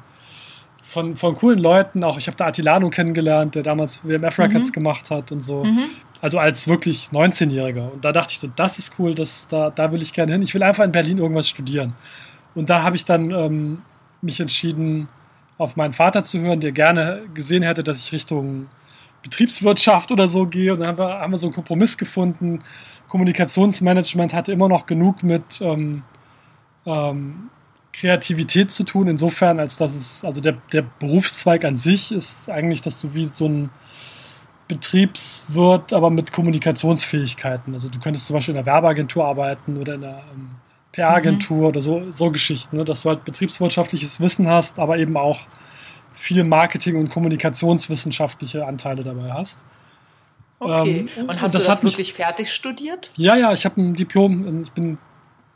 von, 0.83 1.17
von 1.17 1.37
coolen 1.37 1.61
Leuten. 1.61 2.03
Auch 2.03 2.19
ich 2.19 2.27
habe 2.27 2.37
da 2.37 2.47
Atilano 2.47 2.91
kennengelernt, 2.91 3.55
der 3.55 3.63
damals 3.63 4.05
WMF 4.05 4.39
Records 4.39 4.69
mhm. 4.69 4.73
gemacht 4.73 5.11
hat 5.11 5.31
und 5.31 5.41
so. 5.41 5.65
Mhm. 5.65 5.91
Also 6.21 6.39
als 6.39 6.67
wirklich 6.67 7.09
19-Jähriger. 7.13 7.93
Und 7.93 8.05
da 8.05 8.13
dachte 8.13 8.33
ich 8.33 8.41
so, 8.41 8.49
das 8.55 8.79
ist 8.79 8.95
cool, 8.99 9.15
das, 9.15 9.47
da, 9.49 9.71
da 9.71 9.93
will 9.93 10.03
ich 10.03 10.13
gerne 10.13 10.33
hin. 10.33 10.43
Ich 10.43 10.55
will 10.55 10.63
einfach 10.63 10.85
in 10.85 10.93
Berlin 10.93 11.19
irgendwas 11.19 11.49
studieren. 11.49 11.95
Und 12.55 12.69
da 12.69 12.83
habe 12.83 12.97
ich 12.97 13.05
dann 13.05 13.31
ähm, 13.31 13.83
mich 14.21 14.41
entschieden, 14.41 15.09
auf 15.59 15.77
meinen 15.77 15.93
Vater 15.93 16.25
zu 16.25 16.39
hören, 16.41 16.61
der 16.61 16.73
gerne 16.73 17.23
gesehen 17.35 17.63
hätte, 17.63 17.85
dass 17.85 17.99
ich 17.99 18.13
Richtung 18.13 18.69
Betriebswirtschaft 19.23 20.13
oder 20.13 20.29
so 20.29 20.47
gehe. 20.47 20.73
Und 20.73 20.81
dann 20.81 20.89
haben 20.89 20.99
wir, 20.99 21.21
haben 21.21 21.33
wir 21.33 21.39
so 21.39 21.47
einen 21.47 21.55
Kompromiss 21.55 21.97
gefunden. 21.97 22.61
Kommunikationsmanagement 23.09 24.33
hatte 24.33 24.53
immer 24.53 24.69
noch 24.69 24.87
genug 24.87 25.23
mit 25.23 25.61
ähm, 25.61 26.03
ähm, 26.87 27.51
Kreativität 27.93 28.71
zu 28.71 28.85
tun, 28.85 29.07
insofern, 29.07 29.61
als 29.61 29.77
dass 29.77 29.95
es, 29.95 30.25
also 30.25 30.41
der, 30.41 30.57
der 30.73 30.83
Berufszweig 30.83 31.65
an 31.65 31.77
sich 31.77 32.11
ist 32.11 32.49
eigentlich, 32.49 32.81
dass 32.81 32.99
du 32.99 33.15
wie 33.15 33.27
so 33.27 33.47
ein 33.47 33.71
Betriebswirt, 34.67 35.93
aber 35.93 36.09
mit 36.09 36.33
Kommunikationsfähigkeiten. 36.33 37.75
Also 37.75 37.91
du 37.91 37.99
könntest 37.99 38.27
zum 38.27 38.35
Beispiel 38.35 38.55
in 38.55 38.59
einer 38.59 38.67
Werbeagentur 38.67 39.27
arbeiten 39.27 39.77
oder 39.77 39.95
in 39.95 40.05
einer 40.05 40.23
ähm, 40.33 40.51
PR-Agentur 40.93 41.59
mhm. 41.59 41.65
oder 41.65 41.81
so, 41.81 42.11
so 42.11 42.31
Geschichten, 42.31 42.77
ne? 42.77 42.85
dass 42.85 43.03
du 43.03 43.11
halt 43.11 43.25
betriebswirtschaftliches 43.25 44.21
Wissen 44.21 44.49
hast, 44.49 44.79
aber 44.79 44.97
eben 44.97 45.17
auch 45.17 45.41
viel 46.23 46.45
Marketing- 46.45 46.97
und 46.97 47.09
kommunikationswissenschaftliche 47.11 48.65
Anteile 48.65 49.03
dabei 49.03 49.33
hast. 49.33 49.59
Okay. 50.61 51.09
Ähm, 51.17 51.29
und 51.29 51.41
hast 51.41 51.47
und 51.47 51.55
das 51.55 51.65
du 51.65 51.71
das 51.71 51.83
wirklich 51.83 51.97
mich, 51.99 52.13
fertig 52.13 52.53
studiert? 52.53 53.11
Ja, 53.17 53.35
ja, 53.35 53.53
ich 53.53 53.65
habe 53.65 53.81
ein 53.81 53.95
Diplom, 53.95 54.63
ich 54.63 54.71
bin 54.71 54.99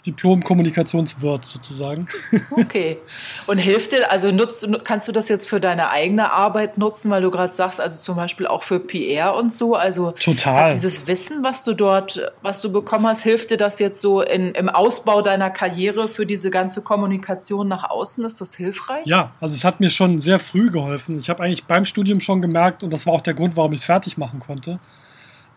Diplom-Kommunikationswirt 0.07 1.45
sozusagen. 1.45 2.07
Okay. 2.51 2.99
Und 3.47 3.59
hilft 3.59 3.93
dir, 3.93 4.11
also 4.11 4.31
nutzt, 4.31 4.67
kannst 4.85 5.09
du 5.09 5.13
das 5.13 5.29
jetzt 5.29 5.49
für 5.49 5.61
deine 5.61 5.91
eigene 5.91 6.33
Arbeit 6.33 6.79
nutzen, 6.79 7.11
weil 7.11 7.23
du 7.23 7.31
gerade 7.31 7.53
sagst, 7.53 7.81
also 7.81 7.99
zum 7.99 8.17
Beispiel 8.17 8.47
auch 8.47 8.63
für 8.63 8.81
PR 8.81 9.35
und 9.35 9.55
so? 9.55 9.75
Also 9.75 10.11
Total. 10.11 10.73
dieses 10.73 11.07
Wissen, 11.07 11.43
was 11.43 11.65
du 11.65 11.75
dort, 11.75 12.33
was 12.43 12.63
du 12.63 12.73
bekommen 12.73 13.07
hast, 13.07 13.23
hilft 13.23 13.51
dir 13.51 13.57
das 13.57 13.79
jetzt 13.79 14.01
so 14.01 14.23
in, 14.23 14.53
im 14.53 14.69
Ausbau 14.69 15.23
deiner 15.23 15.51
Karriere 15.51 16.09
für 16.09 16.27
diese 16.27 16.51
ganze 16.51 16.83
Kommunikation 16.83 17.69
nach 17.69 17.89
außen? 17.91 18.25
Ist 18.25 18.41
das 18.41 18.55
hilfreich? 18.55 19.07
Ja, 19.07 19.33
also 19.41 19.55
es 19.55 19.65
hat 19.65 19.81
mir 19.81 19.91
schon 19.91 20.19
sehr 20.21 20.39
früh 20.39 20.71
geholfen. 20.71 21.19
Ich 21.19 21.29
habe 21.29 21.43
eigentlich 21.43 21.65
beim 21.65 21.85
Studium 21.85 22.21
schon 22.21 22.41
gemerkt, 22.41 22.83
und 22.83 22.93
das 22.93 23.07
war 23.07 23.13
auch 23.13 23.21
der 23.21 23.35
Grund, 23.35 23.57
warum 23.57 23.73
ich 23.73 23.81
es 23.81 23.85
fertig 23.85 24.17
machen 24.17 24.41
konnte, 24.41 24.79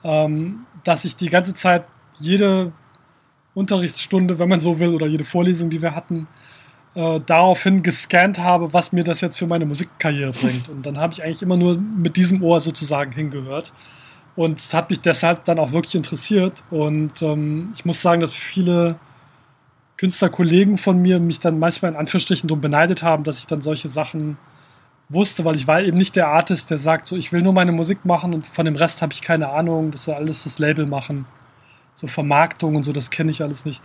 ähm, 0.04 0.66
dass 0.84 1.06
ich 1.06 1.16
die 1.16 1.30
ganze 1.30 1.54
Zeit 1.54 1.86
jede 2.20 2.72
Unterrichtsstunde, 3.60 4.40
wenn 4.40 4.50
man 4.50 4.60
so 4.60 4.80
will, 4.80 4.90
oder 4.96 5.06
jede 5.06 5.26
Vorlesung, 5.26 5.70
die 5.70 5.82
wir 5.82 5.94
hatten, 5.94 6.28
äh, 6.96 7.20
daraufhin 7.26 7.84
gescannt 7.84 8.40
habe, 8.40 8.74
was 8.74 8.92
mir 8.92 9.04
das 9.04 9.22
jetzt 9.22 9.38
für 9.38 9.48
meine 9.48 9.66
Musikkarriere 9.66 10.32
bringt. 10.32 10.70
Und 10.70 10.86
dann 10.86 10.98
habe 10.98 11.14
ich 11.14 11.24
eigentlich 11.24 11.42
immer 11.42 11.58
nur 11.58 11.78
mit 11.78 12.18
diesem 12.18 12.42
Ohr 12.42 12.62
sozusagen 12.62 13.12
hingehört. 13.12 13.74
Und 14.36 14.60
es 14.60 14.74
hat 14.74 14.90
mich 14.90 15.02
deshalb 15.02 15.46
dann 15.46 15.60
auch 15.60 15.72
wirklich 15.72 15.96
interessiert. 15.96 16.64
Und 16.72 17.22
ähm, 17.22 17.72
ich 17.76 17.86
muss 17.86 18.02
sagen, 18.02 18.22
dass 18.22 18.34
viele 18.34 18.96
Künstlerkollegen 19.98 20.78
von 20.78 21.02
mir 21.02 21.20
mich 21.20 21.40
dann 21.40 21.60
manchmal 21.60 21.92
in 21.92 21.98
Anführungsstrichen 21.98 22.48
darum 22.48 22.62
beneidet 22.62 23.04
haben, 23.04 23.24
dass 23.24 23.40
ich 23.40 23.48
dann 23.48 23.62
solche 23.62 23.90
Sachen 23.90 24.38
wusste, 25.10 25.44
weil 25.44 25.56
ich 25.56 25.68
war 25.68 25.82
eben 25.82 25.98
nicht 25.98 26.16
der 26.16 26.30
Artist, 26.30 26.72
der 26.72 26.78
sagt, 26.78 27.08
so 27.08 27.16
ich 27.16 27.34
will 27.34 27.42
nur 27.42 27.54
meine 27.54 27.72
Musik 27.72 28.06
machen 28.06 28.34
und 28.34 28.48
von 28.48 28.66
dem 28.66 28.76
Rest 28.76 29.02
habe 29.02 29.12
ich 29.12 29.22
keine 29.22 29.50
Ahnung, 29.50 29.92
das 29.92 30.04
soll 30.04 30.14
alles 30.14 30.44
das 30.44 30.60
Label 30.60 30.86
machen 30.86 31.26
so 31.94 32.08
Vermarktung 32.08 32.76
und 32.76 32.84
so, 32.84 32.92
das 32.92 33.10
kenne 33.10 33.32
ich 33.32 33.42
alles 33.42 33.66
nicht. 33.66 33.82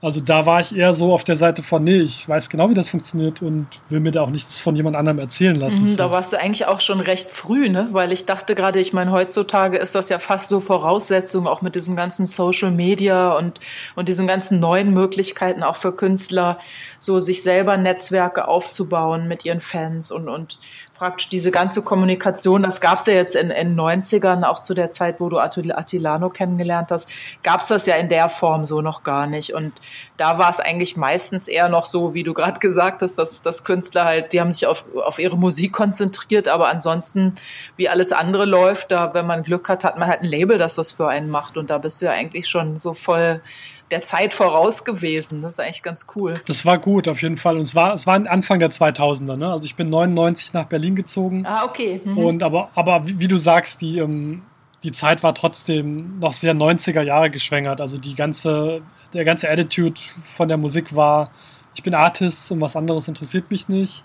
Also 0.00 0.20
da 0.20 0.46
war 0.46 0.60
ich 0.60 0.76
eher 0.76 0.92
so 0.92 1.12
auf 1.12 1.24
der 1.24 1.34
Seite 1.34 1.64
von, 1.64 1.82
nee, 1.82 1.98
ich 1.98 2.28
weiß 2.28 2.50
genau, 2.50 2.70
wie 2.70 2.74
das 2.74 2.88
funktioniert 2.88 3.42
und 3.42 3.66
will 3.88 3.98
mir 3.98 4.12
da 4.12 4.22
auch 4.22 4.30
nichts 4.30 4.60
von 4.60 4.76
jemand 4.76 4.94
anderem 4.94 5.18
erzählen 5.18 5.56
lassen. 5.56 5.82
Mhm, 5.82 5.96
da 5.96 6.12
warst 6.12 6.32
du 6.32 6.38
eigentlich 6.38 6.66
auch 6.66 6.80
schon 6.80 7.00
recht 7.00 7.28
früh, 7.28 7.68
ne? 7.68 7.88
Weil 7.90 8.12
ich 8.12 8.24
dachte 8.24 8.54
gerade, 8.54 8.78
ich 8.78 8.92
meine, 8.92 9.10
heutzutage 9.10 9.76
ist 9.76 9.96
das 9.96 10.08
ja 10.08 10.20
fast 10.20 10.48
so 10.48 10.60
Voraussetzung, 10.60 11.48
auch 11.48 11.62
mit 11.62 11.74
diesem 11.74 11.96
ganzen 11.96 12.26
Social 12.26 12.70
Media 12.70 13.36
und, 13.36 13.58
und 13.96 14.08
diesen 14.08 14.28
ganzen 14.28 14.60
neuen 14.60 14.94
Möglichkeiten 14.94 15.64
auch 15.64 15.76
für 15.76 15.90
Künstler, 15.90 16.60
so 17.00 17.18
sich 17.18 17.42
selber 17.42 17.76
Netzwerke 17.76 18.46
aufzubauen 18.46 19.26
mit 19.26 19.44
ihren 19.44 19.60
Fans 19.60 20.12
und, 20.12 20.28
und 20.28 20.60
praktisch 20.98 21.28
diese 21.28 21.52
ganze 21.52 21.82
Kommunikation, 21.82 22.62
das 22.64 22.80
gab 22.80 22.98
es 22.98 23.06
ja 23.06 23.14
jetzt 23.14 23.36
in 23.36 23.50
den 23.50 23.78
90ern, 23.78 24.42
auch 24.42 24.62
zu 24.62 24.74
der 24.74 24.90
Zeit, 24.90 25.20
wo 25.20 25.28
du 25.28 25.38
Attilano 25.38 26.28
kennengelernt 26.28 26.90
hast, 26.90 27.08
gab 27.44 27.60
es 27.60 27.68
das 27.68 27.86
ja 27.86 27.94
in 27.94 28.08
der 28.08 28.28
Form 28.28 28.64
so 28.64 28.82
noch 28.82 29.04
gar 29.04 29.28
nicht. 29.28 29.54
Und 29.54 29.72
da 30.16 30.38
war 30.38 30.50
es 30.50 30.58
eigentlich 30.58 30.96
meistens 30.96 31.46
eher 31.46 31.68
noch 31.68 31.86
so, 31.86 32.14
wie 32.14 32.24
du 32.24 32.34
gerade 32.34 32.58
gesagt 32.60 33.02
hast, 33.02 33.16
dass, 33.16 33.42
dass 33.42 33.64
Künstler 33.64 34.04
halt, 34.04 34.32
die 34.32 34.40
haben 34.40 34.52
sich 34.52 34.66
auf, 34.66 34.84
auf 34.96 35.20
ihre 35.20 35.38
Musik 35.38 35.72
konzentriert, 35.72 36.48
aber 36.48 36.68
ansonsten, 36.68 37.36
wie 37.76 37.88
alles 37.88 38.10
andere 38.10 38.44
läuft, 38.44 38.90
da, 38.90 39.14
wenn 39.14 39.26
man 39.26 39.44
Glück 39.44 39.68
hat, 39.68 39.84
hat 39.84 39.98
man 39.98 40.08
halt 40.08 40.22
ein 40.22 40.26
Label, 40.26 40.58
das 40.58 40.74
das 40.74 40.90
für 40.90 41.08
einen 41.08 41.30
macht. 41.30 41.56
Und 41.56 41.70
da 41.70 41.78
bist 41.78 42.02
du 42.02 42.06
ja 42.06 42.12
eigentlich 42.12 42.48
schon 42.48 42.76
so 42.76 42.94
voll 42.94 43.40
der 43.90 44.02
Zeit 44.02 44.34
voraus 44.34 44.84
gewesen. 44.84 45.42
Das 45.42 45.54
ist 45.54 45.60
eigentlich 45.60 45.82
ganz 45.82 46.06
cool. 46.14 46.34
Das 46.46 46.66
war 46.66 46.78
gut, 46.78 47.08
auf 47.08 47.22
jeden 47.22 47.38
Fall. 47.38 47.56
Und 47.56 47.62
es 47.62 47.74
war, 47.74 47.94
es 47.94 48.06
war 48.06 48.14
Anfang 48.14 48.60
der 48.60 48.70
2000er. 48.70 49.36
Ne? 49.36 49.50
Also 49.50 49.64
ich 49.64 49.76
bin 49.76 49.90
99 49.90 50.52
nach 50.52 50.64
Berlin 50.64 50.94
gezogen. 50.94 51.46
Ah, 51.46 51.64
okay. 51.64 52.00
Mhm. 52.04 52.18
Und 52.18 52.42
aber, 52.42 52.70
aber 52.74 53.06
wie, 53.06 53.18
wie, 53.18 53.28
du 53.28 53.38
sagst, 53.38 53.80
die, 53.80 53.98
ähm, 53.98 54.42
die 54.82 54.92
Zeit 54.92 55.22
war 55.22 55.34
trotzdem 55.34 56.18
noch 56.18 56.32
sehr 56.32 56.54
90er 56.54 57.02
Jahre 57.02 57.30
geschwängert. 57.30 57.80
Also 57.80 57.98
die 57.98 58.14
ganze, 58.14 58.82
der 59.14 59.24
ganze 59.24 59.50
Attitude 59.50 60.00
von 60.22 60.48
der 60.48 60.58
Musik 60.58 60.94
war, 60.94 61.30
ich 61.74 61.82
bin 61.82 61.94
Artist 61.94 62.50
und 62.52 62.60
was 62.60 62.76
anderes 62.76 63.08
interessiert 63.08 63.50
mich 63.50 63.68
nicht. 63.68 64.04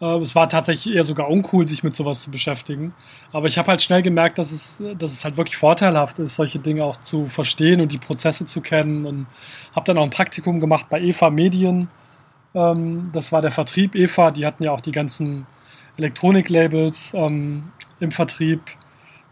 Äh, 0.00 0.18
es 0.18 0.34
war 0.34 0.48
tatsächlich 0.48 0.94
eher 0.94 1.04
sogar 1.04 1.28
uncool, 1.30 1.66
sich 1.66 1.82
mit 1.82 1.96
sowas 1.96 2.22
zu 2.22 2.30
beschäftigen. 2.30 2.94
Aber 3.32 3.46
ich 3.46 3.58
habe 3.58 3.68
halt 3.68 3.82
schnell 3.82 4.02
gemerkt, 4.02 4.38
dass 4.38 4.52
es, 4.52 4.82
dass 4.98 5.12
es 5.12 5.24
halt 5.24 5.36
wirklich 5.36 5.56
vorteilhaft 5.56 6.18
ist, 6.18 6.36
solche 6.36 6.58
Dinge 6.58 6.84
auch 6.84 6.96
zu 6.98 7.26
verstehen 7.26 7.80
und 7.80 7.92
die 7.92 7.98
Prozesse 7.98 8.46
zu 8.46 8.60
kennen. 8.60 9.06
Und 9.06 9.26
habe 9.74 9.84
dann 9.84 9.98
auch 9.98 10.04
ein 10.04 10.10
Praktikum 10.10 10.60
gemacht 10.60 10.86
bei 10.90 11.00
EVA 11.00 11.30
Medien. 11.30 11.88
Ähm, 12.54 13.10
das 13.12 13.32
war 13.32 13.42
der 13.42 13.50
Vertrieb 13.50 13.94
EVA. 13.94 14.30
Die 14.30 14.46
hatten 14.46 14.62
ja 14.62 14.72
auch 14.72 14.80
die 14.80 14.92
ganzen 14.92 15.46
Elektroniklabels 15.96 17.14
ähm, 17.14 17.72
im 18.00 18.10
Vertrieb. 18.10 18.60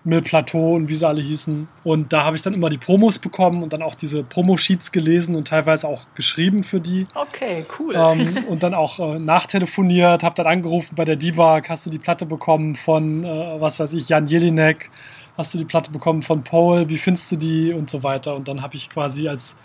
Mill 0.04 0.20
Plateau 0.20 0.74
und 0.74 0.88
wie 0.88 0.94
sie 0.94 1.06
alle 1.06 1.22
hießen. 1.22 1.66
Und 1.82 2.12
da 2.12 2.24
habe 2.24 2.36
ich 2.36 2.42
dann 2.42 2.52
immer 2.52 2.68
die 2.68 2.78
Promos 2.78 3.18
bekommen 3.18 3.62
und 3.62 3.72
dann 3.72 3.82
auch 3.82 3.94
diese 3.94 4.22
Promo-Sheets 4.22 4.92
gelesen 4.92 5.34
und 5.34 5.48
teilweise 5.48 5.88
auch 5.88 6.02
geschrieben 6.14 6.62
für 6.62 6.80
die. 6.80 7.06
Okay, 7.14 7.64
cool. 7.78 7.94
Ähm, 7.96 8.44
und 8.48 8.62
dann 8.62 8.74
auch 8.74 8.98
äh, 9.00 9.18
nachtelefoniert, 9.18 10.22
habe 10.22 10.34
dann 10.34 10.46
angerufen 10.46 10.94
bei 10.94 11.06
der 11.06 11.16
D-Bag, 11.16 11.70
hast 11.70 11.86
du 11.86 11.90
die 11.90 11.98
Platte 11.98 12.26
bekommen 12.26 12.74
von, 12.74 13.24
äh, 13.24 13.60
was 13.60 13.80
weiß 13.80 13.94
ich, 13.94 14.10
Jan 14.10 14.26
Jelinek, 14.26 14.90
hast 15.36 15.54
du 15.54 15.58
die 15.58 15.64
Platte 15.64 15.90
bekommen 15.90 16.22
von 16.22 16.44
Paul, 16.44 16.88
wie 16.90 16.98
findest 16.98 17.32
du 17.32 17.36
die 17.36 17.72
und 17.72 17.88
so 17.88 18.02
weiter. 18.02 18.34
Und 18.34 18.46
dann 18.46 18.62
habe 18.62 18.76
ich 18.76 18.90
quasi 18.90 19.28
als 19.28 19.56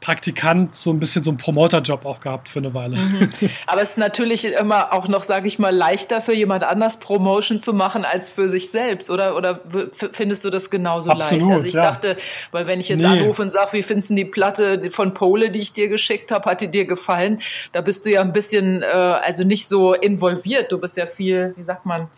Praktikant 0.00 0.76
so 0.76 0.90
ein 0.90 1.00
bisschen 1.00 1.24
so 1.24 1.30
einen 1.30 1.38
Promoterjob 1.38 2.06
auch 2.06 2.20
gehabt 2.20 2.48
für 2.48 2.60
eine 2.60 2.72
Weile. 2.72 2.96
Mhm. 2.96 3.30
Aber 3.66 3.82
es 3.82 3.90
ist 3.90 3.98
natürlich 3.98 4.44
immer 4.44 4.92
auch 4.92 5.08
noch, 5.08 5.24
sage 5.24 5.48
ich 5.48 5.58
mal, 5.58 5.74
leichter 5.74 6.20
für 6.20 6.34
jemand 6.34 6.62
anders 6.62 7.00
Promotion 7.00 7.60
zu 7.60 7.72
machen 7.72 8.04
als 8.04 8.30
für 8.30 8.48
sich 8.48 8.70
selbst, 8.70 9.10
oder? 9.10 9.36
Oder 9.36 9.60
findest 10.12 10.44
du 10.44 10.50
das 10.50 10.70
genauso 10.70 11.10
Absolut, 11.10 11.42
leicht? 11.42 11.52
Also 11.52 11.66
ich 11.66 11.74
ja. 11.74 11.82
dachte, 11.82 12.16
weil 12.52 12.66
wenn 12.66 12.78
ich 12.78 12.88
jetzt 12.88 13.00
nee. 13.00 13.06
anrufe 13.06 13.42
und 13.42 13.50
sage, 13.50 13.72
wie 13.72 13.82
findest 13.82 14.10
du 14.10 14.14
die 14.14 14.24
Platte 14.24 14.90
von 14.92 15.14
Pole, 15.14 15.50
die 15.50 15.60
ich 15.60 15.72
dir 15.72 15.88
geschickt 15.88 16.30
habe, 16.30 16.48
hat 16.48 16.60
die 16.60 16.68
dir 16.68 16.84
gefallen? 16.84 17.40
Da 17.72 17.80
bist 17.80 18.06
du 18.06 18.10
ja 18.10 18.20
ein 18.20 18.32
bisschen, 18.32 18.82
äh, 18.82 18.86
also 18.86 19.42
nicht 19.42 19.68
so 19.68 19.94
involviert. 19.94 20.70
Du 20.70 20.78
bist 20.78 20.96
ja 20.96 21.06
viel, 21.06 21.54
wie 21.56 21.64
sagt 21.64 21.86
man, 21.86 22.08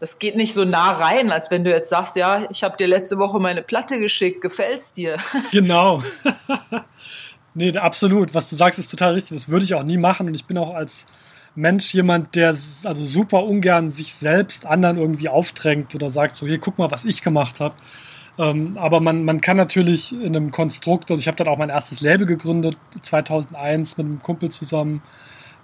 das 0.00 0.18
geht 0.18 0.36
nicht 0.36 0.54
so 0.54 0.64
nah 0.64 0.92
rein, 0.92 1.32
als 1.32 1.50
wenn 1.50 1.64
du 1.64 1.70
jetzt 1.70 1.90
sagst, 1.90 2.16
ja, 2.16 2.46
ich 2.50 2.62
habe 2.62 2.76
dir 2.76 2.86
letzte 2.86 3.18
Woche 3.18 3.40
meine 3.40 3.62
Platte 3.62 3.98
geschickt, 3.98 4.40
gefällt's 4.40 4.92
dir? 4.92 5.16
Genau. 5.50 6.02
nee, 7.54 7.76
absolut. 7.76 8.34
Was 8.34 8.48
du 8.48 8.56
sagst, 8.56 8.78
ist 8.78 8.90
total 8.90 9.14
richtig. 9.14 9.36
Das 9.36 9.48
würde 9.48 9.64
ich 9.64 9.74
auch 9.74 9.82
nie 9.82 9.96
machen. 9.96 10.28
Und 10.28 10.34
ich 10.34 10.44
bin 10.44 10.58
auch 10.58 10.74
als 10.74 11.06
Mensch 11.54 11.92
jemand, 11.94 12.36
der 12.36 12.48
also 12.48 13.04
super 13.04 13.42
ungern 13.44 13.90
sich 13.90 14.14
selbst 14.14 14.66
anderen 14.66 14.98
irgendwie 14.98 15.28
aufdrängt 15.28 15.94
oder 15.94 16.10
sagt 16.10 16.36
so, 16.36 16.46
hier, 16.46 16.58
guck 16.58 16.78
mal, 16.78 16.90
was 16.90 17.04
ich 17.04 17.22
gemacht 17.22 17.58
habe. 17.58 17.74
Ähm, 18.38 18.78
aber 18.78 19.00
man, 19.00 19.24
man 19.24 19.40
kann 19.40 19.56
natürlich 19.56 20.12
in 20.12 20.36
einem 20.36 20.52
Konstrukt, 20.52 21.10
also 21.10 21.20
ich 21.20 21.26
habe 21.26 21.36
dann 21.36 21.48
auch 21.48 21.58
mein 21.58 21.70
erstes 21.70 22.00
Label 22.00 22.24
gegründet, 22.24 22.76
2001 23.02 23.96
mit 23.96 24.06
einem 24.06 24.22
Kumpel 24.22 24.50
zusammen, 24.50 25.02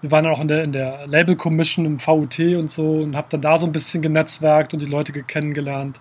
wir 0.05 0.11
waren 0.11 0.25
dann 0.25 0.35
auch 0.35 0.41
in 0.41 0.49
der, 0.49 0.65
in 0.65 0.73
der 0.73 1.07
Label 1.07 1.35
Commission 1.35 1.87
im 1.87 1.99
VUT 1.99 2.39
und 2.39 2.71
so 2.71 2.99
und 2.99 3.17
habe 3.17 3.27
dann 3.31 3.41
da 3.41 3.57
so 3.57 3.65
ein 3.65 3.73
bisschen 3.73 4.03
genetzwerkt 4.03 4.75
und 4.75 4.83
die 4.83 4.87
Leute 4.87 5.13
kennengelernt. 5.23 5.99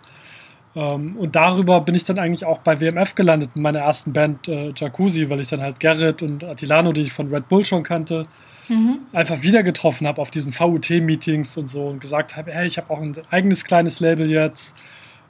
Ähm, 0.76 1.16
und 1.16 1.38
darüber 1.38 1.80
bin 1.80 1.96
ich 1.96 2.04
dann 2.04 2.20
eigentlich 2.20 2.44
auch 2.44 2.58
bei 2.58 2.82
WMF 2.82 3.16
gelandet 3.16 3.52
in 3.56 3.62
meiner 3.62 3.80
ersten 3.80 4.12
Band 4.12 4.50
äh, 4.50 4.74
Jacuzzi, 4.76 5.30
weil 5.30 5.40
ich 5.40 5.48
dann 5.48 5.62
halt 5.62 5.80
Gerrit 5.80 6.22
und 6.22 6.44
Attilano, 6.44 6.92
die 6.92 7.04
ich 7.04 7.14
von 7.14 7.34
Red 7.34 7.48
Bull 7.48 7.64
schon 7.64 7.84
kannte, 7.84 8.28
mhm. 8.68 9.00
einfach 9.14 9.42
wieder 9.42 9.64
getroffen 9.64 10.06
habe 10.06 10.22
auf 10.22 10.32
diesen 10.32 10.52
VUT-Meetings 10.52 11.56
und 11.56 11.70
so 11.70 11.88
und 11.88 12.02
gesagt 12.02 12.36
habe, 12.36 12.52
hey, 12.52 12.68
ich 12.68 12.78
habe 12.78 12.94
auch 12.94 13.00
ein 13.00 13.16
eigenes 13.32 13.64
kleines 13.64 14.02
Label 14.02 14.30
jetzt. 14.30 14.76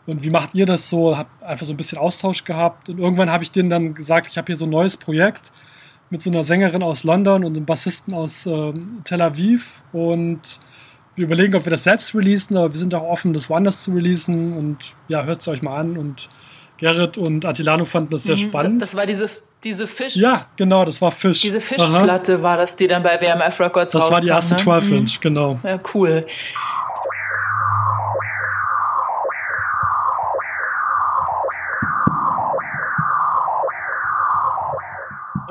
Und 0.07 0.23
wie 0.23 0.31
macht 0.31 0.55
ihr 0.55 0.65
das 0.65 0.89
so? 0.89 1.15
Habe 1.15 1.29
einfach 1.45 1.67
so 1.67 1.73
ein 1.73 1.77
bisschen 1.77 1.99
Austausch 1.99 2.43
gehabt. 2.43 2.89
Und 2.89 2.97
irgendwann 2.97 3.31
habe 3.31 3.43
ich 3.43 3.51
denen 3.51 3.69
dann 3.69 3.93
gesagt, 3.93 4.27
ich 4.31 4.39
habe 4.39 4.47
hier 4.47 4.55
so 4.55 4.65
ein 4.65 4.71
neues 4.71 4.97
Projekt 4.97 5.51
mit 6.13 6.21
so 6.21 6.29
einer 6.29 6.43
Sängerin 6.43 6.83
aus 6.83 7.03
London 7.03 7.43
und 7.43 7.57
einem 7.57 7.65
Bassisten 7.65 8.13
aus 8.13 8.45
äh, 8.45 8.71
Tel 9.03 9.19
Aviv 9.19 9.81
und 9.93 10.41
wir 11.15 11.25
überlegen, 11.25 11.55
ob 11.55 11.65
wir 11.65 11.71
das 11.71 11.85
selbst 11.85 12.13
releasen, 12.13 12.55
aber 12.55 12.71
wir 12.71 12.79
sind 12.79 12.93
auch 12.93 13.01
offen, 13.01 13.33
das 13.33 13.49
woanders 13.49 13.81
zu 13.81 13.91
releasen 13.91 14.55
und 14.55 14.93
ja, 15.07 15.23
hört 15.23 15.41
es 15.41 15.47
euch 15.47 15.63
mal 15.63 15.75
an 15.75 15.97
und 15.97 16.29
Gerrit 16.77 17.17
und 17.17 17.45
Attilano 17.45 17.85
fanden 17.85 18.11
das 18.11 18.23
sehr 18.23 18.35
mhm, 18.35 18.41
spannend. 18.41 18.81
Das 18.83 18.95
war 18.95 19.07
diese 19.07 19.27
diese 19.63 19.87
Fisch. 19.87 20.15
Ja, 20.15 20.47
genau, 20.55 20.85
das 20.85 21.01
war 21.01 21.11
Fisch. 21.11 21.41
Diese 21.41 21.61
Fischplatte 21.61 22.43
war 22.43 22.57
das, 22.57 22.75
die 22.75 22.85
dann 22.85 23.01
bei 23.01 23.19
WMF 23.19 23.59
Records 23.59 23.93
Das 23.93 24.11
war 24.11 24.21
die 24.21 24.27
erste 24.27 24.55
ne? 24.55 24.59
12 24.59 24.91
Inch, 24.91 25.17
mhm. 25.17 25.21
genau. 25.21 25.59
Ja, 25.63 25.79
cool. 25.95 26.27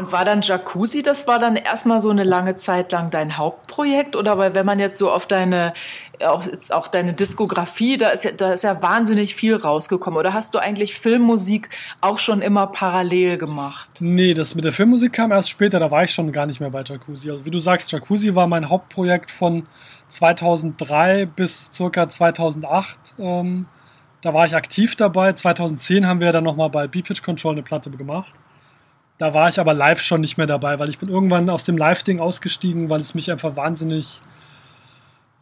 Und 0.02 0.10
war 0.10 0.24
dann 0.24 0.42
Jacuzzi, 0.42 1.00
das 1.00 1.28
war 1.28 1.38
dann 1.38 1.54
erstmal 1.54 2.00
so 2.00 2.10
eine 2.10 2.24
lange 2.24 2.56
Zeit 2.56 2.90
lang 2.90 3.10
dein 3.10 3.36
Hauptprojekt? 3.36 4.16
Oder 4.16 4.36
weil 4.36 4.52
wenn 4.52 4.66
man 4.66 4.80
jetzt 4.80 4.98
so 4.98 5.12
auf 5.12 5.26
deine, 5.26 5.74
auch, 6.26 6.44
jetzt 6.44 6.74
auch 6.74 6.88
deine 6.88 7.12
Diskografie, 7.12 7.98
da 7.98 8.08
ist, 8.08 8.24
ja, 8.24 8.32
da 8.32 8.52
ist 8.52 8.64
ja 8.64 8.82
wahnsinnig 8.82 9.36
viel 9.36 9.54
rausgekommen. 9.54 10.18
Oder 10.18 10.34
hast 10.34 10.56
du 10.56 10.58
eigentlich 10.58 10.98
Filmmusik 10.98 11.70
auch 12.00 12.18
schon 12.18 12.42
immer 12.42 12.66
parallel 12.66 13.38
gemacht? 13.38 13.90
Nee, 14.00 14.34
das 14.34 14.56
mit 14.56 14.64
der 14.64 14.72
Filmmusik 14.72 15.12
kam 15.12 15.30
erst 15.30 15.50
später, 15.50 15.78
da 15.78 15.92
war 15.92 16.02
ich 16.02 16.10
schon 16.10 16.32
gar 16.32 16.46
nicht 16.46 16.58
mehr 16.58 16.70
bei 16.70 16.82
Jacuzzi. 16.82 17.30
Also 17.30 17.44
wie 17.44 17.52
du 17.52 17.60
sagst, 17.60 17.92
Jacuzzi 17.92 18.34
war 18.34 18.48
mein 18.48 18.68
Hauptprojekt 18.68 19.30
von 19.30 19.68
2003 20.08 21.26
bis 21.26 21.70
circa 21.72 22.10
2008. 22.10 22.98
Ähm, 23.20 23.66
da 24.20 24.34
war 24.34 24.46
ich 24.46 24.56
aktiv 24.56 24.96
dabei. 24.96 25.32
2010 25.32 26.08
haben 26.08 26.18
wir 26.18 26.32
dann 26.32 26.42
nochmal 26.42 26.70
bei 26.70 26.88
B-Pitch 26.88 27.22
Control 27.22 27.52
eine 27.52 27.62
Platte 27.62 27.88
gemacht. 27.92 28.34
Da 29.22 29.32
war 29.35 29.46
ich 29.46 29.61
aber 29.61 29.72
live 29.72 30.00
schon 30.00 30.20
nicht 30.20 30.37
mehr 30.37 30.48
dabei, 30.48 30.80
weil 30.80 30.88
ich 30.88 30.98
bin 30.98 31.08
irgendwann 31.08 31.48
aus 31.48 31.62
dem 31.62 31.78
Live-Ding 31.78 32.18
ausgestiegen, 32.18 32.90
weil 32.90 33.00
es 33.00 33.14
mich 33.14 33.30
einfach 33.30 33.54
wahnsinnig, 33.54 34.20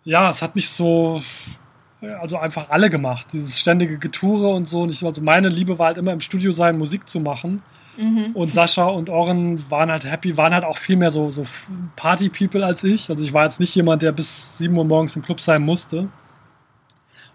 ja, 0.05 0.29
es 0.29 0.43
hat 0.43 0.55
mich 0.55 0.69
so, 0.69 1.23
also 2.21 2.37
einfach 2.37 2.69
alle 2.69 2.91
gemacht, 2.91 3.29
dieses 3.33 3.59
ständige 3.59 3.97
Getoure 3.97 4.51
und 4.51 4.69
so. 4.69 4.83
Und 4.83 4.93
ich, 4.93 5.03
also 5.03 5.23
meine 5.23 5.49
Liebe 5.49 5.79
war 5.79 5.87
halt 5.87 5.97
immer 5.97 6.13
im 6.13 6.21
Studio 6.21 6.53
sein, 6.53 6.77
Musik 6.77 7.09
zu 7.09 7.21
machen. 7.21 7.63
Mhm. 7.97 8.33
Und 8.35 8.53
Sascha 8.53 8.85
und 8.85 9.09
Oren 9.09 9.71
waren 9.71 9.91
halt 9.91 10.05
happy, 10.05 10.37
waren 10.37 10.53
halt 10.53 10.67
auch 10.67 10.77
viel 10.77 10.99
mehr 10.99 11.11
so, 11.11 11.31
so 11.31 11.45
Party-People 11.97 12.63
als 12.63 12.85
ich. 12.85 13.09
Also 13.09 13.25
ich 13.25 13.33
war 13.33 13.45
jetzt 13.45 13.61
nicht 13.61 13.75
jemand, 13.75 14.03
der 14.03 14.13
bis 14.13 14.59
7 14.59 14.77
Uhr 14.77 14.85
morgens 14.85 15.17
im 15.17 15.23
Club 15.23 15.41
sein 15.41 15.63
musste. 15.63 16.11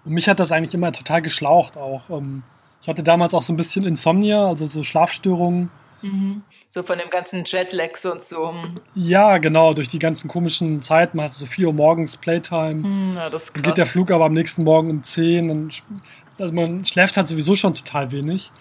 Und 0.03 0.13
mich 0.13 0.29
hat 0.29 0.39
das 0.39 0.51
eigentlich 0.51 0.75
immer 0.75 0.91
total 0.91 1.23
geschlaucht 1.23 1.75
auch. 1.75 2.11
Ähm, 2.11 2.43
ich 2.83 2.87
hatte 2.87 3.01
damals 3.01 3.33
auch 3.33 3.41
so 3.41 3.51
ein 3.51 3.57
bisschen 3.57 3.83
Insomnia, 3.83 4.45
also 4.45 4.67
so 4.67 4.83
Schlafstörungen. 4.83 5.71
Mhm. 6.05 6.43
So 6.69 6.83
von 6.83 6.97
dem 6.97 7.09
ganzen 7.09 7.43
Jetlags 7.45 8.05
und 8.05 8.23
so. 8.23 8.53
Ja, 8.95 9.37
genau, 9.37 9.73
durch 9.73 9.87
die 9.87 9.99
ganzen 9.99 10.27
komischen 10.27 10.81
Zeiten. 10.81 11.17
Man 11.17 11.27
hat 11.27 11.33
so 11.33 11.45
4 11.45 11.67
Uhr 11.67 11.73
morgens 11.73 12.17
Playtime. 12.17 12.75
Mhm, 12.75 13.13
ja, 13.15 13.29
das 13.29 13.51
dann 13.53 13.63
geht 13.63 13.77
der 13.77 13.85
Flug 13.85 14.11
aber 14.11 14.25
am 14.25 14.33
nächsten 14.33 14.63
Morgen 14.63 14.89
um 14.89 15.03
10. 15.03 15.47
Dann, 15.47 15.69
also 16.37 16.53
man 16.53 16.83
schläft 16.85 17.17
halt 17.17 17.27
sowieso 17.27 17.55
schon 17.55 17.73
total 17.73 18.11
wenig. 18.11 18.51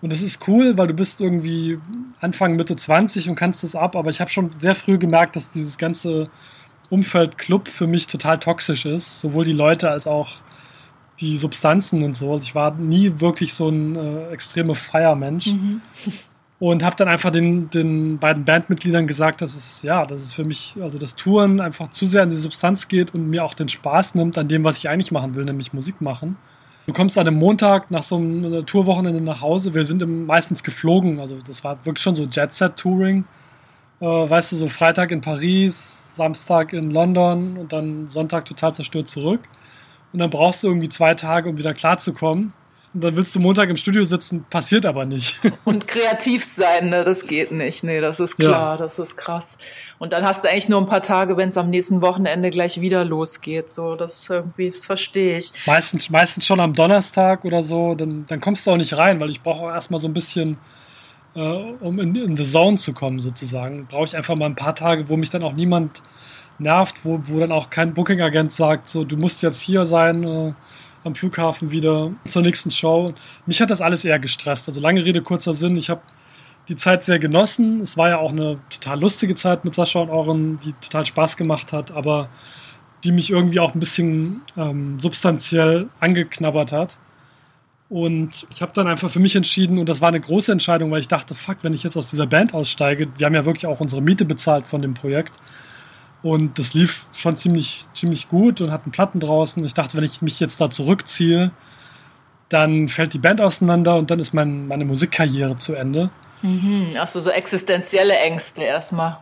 Und 0.00 0.12
das 0.12 0.20
ist 0.20 0.46
cool, 0.48 0.76
weil 0.76 0.88
du 0.88 0.94
bist 0.94 1.20
irgendwie 1.20 1.78
Anfang, 2.20 2.56
Mitte 2.56 2.74
20 2.74 3.28
und 3.28 3.36
kannst 3.36 3.62
das 3.62 3.76
ab. 3.76 3.94
Aber 3.94 4.10
ich 4.10 4.20
habe 4.20 4.30
schon 4.30 4.50
sehr 4.58 4.74
früh 4.74 4.98
gemerkt, 4.98 5.36
dass 5.36 5.50
dieses 5.50 5.78
ganze 5.78 6.28
Umfeld 6.90 7.38
Club 7.38 7.68
für 7.68 7.86
mich 7.86 8.08
total 8.08 8.38
toxisch 8.38 8.84
ist. 8.84 9.20
Sowohl 9.20 9.44
die 9.44 9.52
Leute 9.52 9.88
als 9.88 10.08
auch 10.08 10.40
die 11.20 11.38
Substanzen 11.38 12.02
und 12.02 12.16
so. 12.16 12.32
Also 12.32 12.42
ich 12.42 12.56
war 12.56 12.74
nie 12.74 13.20
wirklich 13.20 13.54
so 13.54 13.68
ein 13.68 13.94
äh, 13.94 14.30
extreme 14.30 14.74
Feiermensch. 14.74 15.46
Mhm 15.46 15.80
und 16.62 16.84
habe 16.84 16.94
dann 16.94 17.08
einfach 17.08 17.32
den, 17.32 17.70
den 17.70 18.18
beiden 18.18 18.44
Bandmitgliedern 18.44 19.08
gesagt, 19.08 19.42
dass 19.42 19.56
es 19.56 19.82
ja, 19.82 20.06
dass 20.06 20.20
es 20.20 20.32
für 20.32 20.44
mich, 20.44 20.76
also 20.80 20.96
das 20.96 21.16
Touren 21.16 21.60
einfach 21.60 21.88
zu 21.88 22.06
sehr 22.06 22.22
an 22.22 22.30
die 22.30 22.36
Substanz 22.36 22.86
geht 22.86 23.12
und 23.14 23.28
mir 23.28 23.44
auch 23.44 23.54
den 23.54 23.68
Spaß 23.68 24.14
nimmt 24.14 24.38
an 24.38 24.46
dem, 24.46 24.62
was 24.62 24.78
ich 24.78 24.88
eigentlich 24.88 25.10
machen 25.10 25.34
will, 25.34 25.44
nämlich 25.44 25.72
Musik 25.72 26.00
machen. 26.00 26.36
Du 26.86 26.92
kommst 26.92 27.18
an 27.18 27.26
einem 27.26 27.36
Montag 27.36 27.90
nach 27.90 28.04
so 28.04 28.14
einem 28.14 28.64
Tourwochenende 28.64 29.20
nach 29.20 29.40
Hause. 29.40 29.74
Wir 29.74 29.84
sind 29.84 30.06
meistens 30.28 30.62
geflogen, 30.62 31.18
also 31.18 31.40
das 31.44 31.64
war 31.64 31.84
wirklich 31.84 32.04
schon 32.04 32.14
so 32.14 32.26
Jet-Set-Touring. 32.26 33.24
Äh, 33.98 34.04
weißt 34.06 34.52
du, 34.52 34.56
so 34.56 34.68
Freitag 34.68 35.10
in 35.10 35.20
Paris, 35.20 36.14
Samstag 36.14 36.72
in 36.72 36.92
London 36.92 37.56
und 37.56 37.72
dann 37.72 38.06
Sonntag 38.06 38.44
total 38.44 38.72
zerstört 38.72 39.08
zurück. 39.08 39.40
Und 40.12 40.20
dann 40.20 40.30
brauchst 40.30 40.62
du 40.62 40.68
irgendwie 40.68 40.88
zwei 40.88 41.14
Tage, 41.14 41.48
um 41.48 41.58
wieder 41.58 41.74
klarzukommen. 41.74 42.52
Und 42.94 43.02
dann 43.02 43.16
willst 43.16 43.34
du 43.34 43.40
Montag 43.40 43.70
im 43.70 43.78
Studio 43.78 44.04
sitzen, 44.04 44.44
passiert 44.50 44.84
aber 44.84 45.06
nicht. 45.06 45.40
Und 45.64 45.88
kreativ 45.88 46.44
sein, 46.44 46.90
ne, 46.90 47.04
das 47.04 47.26
geht 47.26 47.50
nicht. 47.50 47.82
Nee, 47.84 48.02
das 48.02 48.20
ist 48.20 48.36
klar, 48.36 48.74
ja. 48.74 48.76
das 48.76 48.98
ist 48.98 49.16
krass. 49.16 49.56
Und 49.98 50.12
dann 50.12 50.26
hast 50.26 50.44
du 50.44 50.50
eigentlich 50.50 50.68
nur 50.68 50.78
ein 50.78 50.86
paar 50.86 51.02
Tage, 51.02 51.38
wenn 51.38 51.48
es 51.48 51.56
am 51.56 51.70
nächsten 51.70 52.02
Wochenende 52.02 52.50
gleich 52.50 52.82
wieder 52.82 53.04
losgeht. 53.04 53.72
So, 53.72 53.96
das 53.96 54.28
irgendwie, 54.28 54.70
das 54.70 54.84
verstehe 54.84 55.38
ich. 55.38 55.52
Meistens, 55.64 56.10
meistens 56.10 56.44
schon 56.44 56.60
am 56.60 56.74
Donnerstag 56.74 57.46
oder 57.46 57.62
so, 57.62 57.94
dann, 57.94 58.26
dann 58.26 58.40
kommst 58.42 58.66
du 58.66 58.72
auch 58.72 58.76
nicht 58.76 58.96
rein, 58.98 59.20
weil 59.20 59.30
ich 59.30 59.40
brauche 59.40 59.62
auch 59.64 59.70
erstmal 59.70 60.00
so 60.00 60.08
ein 60.08 60.12
bisschen, 60.12 60.58
äh, 61.34 61.40
um 61.40 61.98
in, 61.98 62.14
in 62.14 62.36
the 62.36 62.44
zone 62.44 62.76
zu 62.76 62.92
kommen, 62.92 63.20
sozusagen. 63.20 63.86
Brauche 63.86 64.04
ich 64.04 64.16
einfach 64.16 64.34
mal 64.34 64.46
ein 64.46 64.54
paar 64.54 64.74
Tage, 64.74 65.08
wo 65.08 65.16
mich 65.16 65.30
dann 65.30 65.42
auch 65.44 65.54
niemand 65.54 66.02
nervt, 66.58 67.06
wo, 67.06 67.20
wo 67.24 67.40
dann 67.40 67.52
auch 67.52 67.70
kein 67.70 67.94
Booking-Agent 67.94 68.52
sagt, 68.52 68.90
so, 68.90 69.04
du 69.04 69.16
musst 69.16 69.42
jetzt 69.42 69.62
hier 69.62 69.86
sein, 69.86 70.24
äh, 70.24 70.52
am 71.04 71.14
Flughafen 71.14 71.70
wieder 71.70 72.12
zur 72.26 72.42
nächsten 72.42 72.70
Show. 72.70 73.12
Mich 73.46 73.60
hat 73.60 73.70
das 73.70 73.80
alles 73.80 74.04
eher 74.04 74.18
gestresst. 74.18 74.68
Also 74.68 74.80
lange 74.80 75.04
Rede, 75.04 75.22
kurzer 75.22 75.54
Sinn. 75.54 75.76
Ich 75.76 75.90
habe 75.90 76.02
die 76.68 76.76
Zeit 76.76 77.04
sehr 77.04 77.18
genossen. 77.18 77.80
Es 77.80 77.96
war 77.96 78.10
ja 78.10 78.18
auch 78.18 78.32
eine 78.32 78.58
total 78.70 79.00
lustige 79.00 79.34
Zeit 79.34 79.64
mit 79.64 79.74
Sascha 79.74 80.00
und 80.00 80.10
Oren, 80.10 80.60
die 80.60 80.72
total 80.74 81.06
Spaß 81.06 81.36
gemacht 81.36 81.72
hat, 81.72 81.90
aber 81.90 82.28
die 83.04 83.12
mich 83.12 83.30
irgendwie 83.30 83.58
auch 83.58 83.74
ein 83.74 83.80
bisschen 83.80 84.42
ähm, 84.56 85.00
substanziell 85.00 85.88
angeknabbert 85.98 86.70
hat. 86.72 86.98
Und 87.88 88.46
ich 88.50 88.62
habe 88.62 88.72
dann 88.74 88.86
einfach 88.86 89.10
für 89.10 89.20
mich 89.20 89.36
entschieden, 89.36 89.78
und 89.78 89.88
das 89.88 90.00
war 90.00 90.08
eine 90.08 90.20
große 90.20 90.50
Entscheidung, 90.50 90.90
weil 90.90 91.00
ich 91.00 91.08
dachte, 91.08 91.34
fuck, 91.34 91.58
wenn 91.60 91.74
ich 91.74 91.82
jetzt 91.82 91.96
aus 91.96 92.08
dieser 92.08 92.26
Band 92.26 92.54
aussteige, 92.54 93.08
wir 93.18 93.26
haben 93.26 93.34
ja 93.34 93.44
wirklich 93.44 93.66
auch 93.66 93.80
unsere 93.80 94.00
Miete 94.00 94.24
bezahlt 94.24 94.66
von 94.66 94.80
dem 94.80 94.94
Projekt. 94.94 95.32
Und 96.22 96.58
das 96.58 96.72
lief 96.74 97.08
schon 97.14 97.36
ziemlich, 97.36 97.86
ziemlich 97.92 98.28
gut 98.28 98.60
und 98.60 98.70
hatten 98.70 98.92
Platten 98.92 99.18
draußen. 99.18 99.64
Ich 99.64 99.74
dachte, 99.74 99.96
wenn 99.96 100.04
ich 100.04 100.22
mich 100.22 100.38
jetzt 100.38 100.60
da 100.60 100.70
zurückziehe, 100.70 101.50
dann 102.48 102.88
fällt 102.88 103.14
die 103.14 103.18
Band 103.18 103.40
auseinander 103.40 103.96
und 103.96 104.10
dann 104.10 104.20
ist 104.20 104.32
mein, 104.32 104.68
meine 104.68 104.84
Musikkarriere 104.84 105.56
zu 105.56 105.74
Ende. 105.74 106.10
Mhm, 106.42 106.92
also 106.98 107.20
so 107.20 107.30
existenzielle 107.30 108.16
Ängste 108.18 108.62
erstmal. 108.62 109.18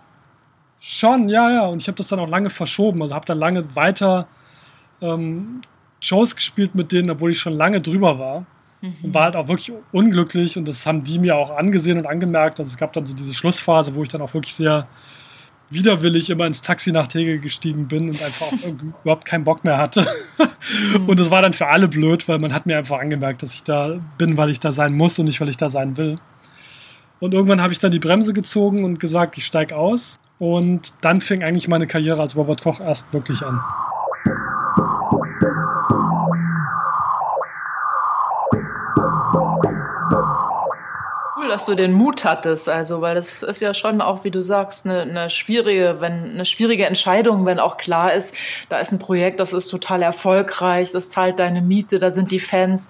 Schon, 0.81 1.29
ja, 1.29 1.51
ja. 1.51 1.67
Und 1.67 1.81
ich 1.81 1.89
habe 1.89 1.97
das 1.97 2.09
dann 2.09 2.19
auch 2.19 2.29
lange 2.29 2.51
verschoben. 2.51 3.03
Also 3.03 3.15
habe 3.15 3.27
dann 3.27 3.39
lange 3.39 3.75
weiter 3.75 4.27
ähm, 5.01 5.61
Shows 6.01 6.35
gespielt 6.35 6.75
mit 6.75 6.93
denen, 6.93 7.11
obwohl 7.11 7.31
ich 7.31 7.39
schon 7.39 7.53
lange 7.53 7.81
drüber 7.81 8.19
war. 8.19 8.47
Mhm. 8.81 8.97
Und 9.03 9.15
war 9.15 9.25
halt 9.25 9.37
auch 9.37 9.49
wirklich 9.49 9.73
unglücklich 9.93 10.57
und 10.57 10.67
das 10.67 10.87
haben 10.87 11.05
die 11.05 11.19
mir 11.19 11.37
auch 11.37 11.51
angesehen 11.51 11.99
und 11.99 12.07
angemerkt. 12.07 12.59
Also 12.59 12.71
es 12.71 12.77
gab 12.77 12.93
dann 12.95 13.07
so 13.07 13.15
diese 13.15 13.35
Schlussphase, 13.35 13.95
wo 13.95 14.03
ich 14.03 14.09
dann 14.09 14.23
auch 14.23 14.33
wirklich 14.33 14.55
sehr 14.55 14.89
widerwillig 15.71 16.31
immer 16.31 16.47
ins 16.47 16.63
Taxi 16.63 16.93
nach 16.93 17.07
Tegel 17.07 17.39
gestiegen 17.39 17.89
bin 17.89 18.11
und 18.11 18.23
einfach 18.23 18.47
auch 18.47 18.53
überhaupt 19.03 19.25
keinen 19.25 19.45
Bock 19.45 19.65
mehr 19.65 19.79
hatte. 19.79 20.07
Mhm. 20.93 21.09
Und 21.09 21.21
das 21.21 21.31
war 21.31 21.43
dann 21.43 21.53
für 21.53 21.69
alle 21.69 21.89
blöd, 21.89 22.29
weil 22.29 22.39
man 22.39 22.53
hat 22.53 22.67
mir 22.67 22.77
einfach 22.77 22.99
angemerkt, 22.99 23.43
dass 23.43 23.55
ich 23.55 23.63
da 23.63 24.01
bin, 24.19 24.37
weil 24.37 24.51
ich 24.51 24.61
da 24.61 24.73
sein 24.73 24.95
muss 24.95 25.19
und 25.19 25.27
nicht, 25.27 25.41
weil 25.41 25.49
ich 25.49 25.57
da 25.57 25.71
sein 25.71 25.97
will. 25.97 26.19
Und 27.21 27.35
irgendwann 27.35 27.61
habe 27.61 27.73
ich 27.73 27.79
dann 27.79 27.93
die 27.93 27.99
Bremse 27.99 28.33
gezogen 28.33 28.85
und 28.85 28.99
gesagt, 28.99 29.37
ich 29.37 29.45
steige 29.45 29.77
aus. 29.77 30.17
Und 30.39 30.95
dann 31.03 31.21
fing 31.21 31.45
eigentlich 31.45 31.69
meine 31.69 31.87
Karriere 31.87 32.21
als 32.21 32.35
Robert 32.35 32.63
Koch 32.63 32.81
erst 32.81 33.13
wirklich 33.13 33.43
an. 33.43 33.61
Dass 41.51 41.67
du 41.67 41.75
den 41.75 41.93
Mut 41.93 42.25
hattest, 42.25 42.69
also, 42.69 43.01
weil 43.01 43.15
das 43.15 43.43
ist 43.43 43.61
ja 43.61 43.75
schon 43.75 44.01
auch, 44.01 44.25
wie 44.25 44.31
du 44.31 44.41
sagst, 44.41 44.87
eine, 44.87 45.03
eine 45.03 45.29
schwierige, 45.29 45.97
wenn 46.01 46.33
eine 46.33 46.47
schwierige 46.47 46.87
Entscheidung, 46.87 47.45
wenn 47.45 47.59
auch 47.59 47.77
klar 47.77 48.15
ist, 48.15 48.35
da 48.69 48.79
ist 48.79 48.93
ein 48.93 48.99
Projekt, 48.99 49.41
das 49.41 49.53
ist 49.53 49.69
total 49.69 50.03
erfolgreich, 50.03 50.93
das 50.93 51.11
zahlt 51.11 51.39
deine 51.39 51.61
Miete, 51.61 51.99
da 51.99 52.11
sind 52.11 52.31
die 52.31 52.41
Fans, 52.41 52.89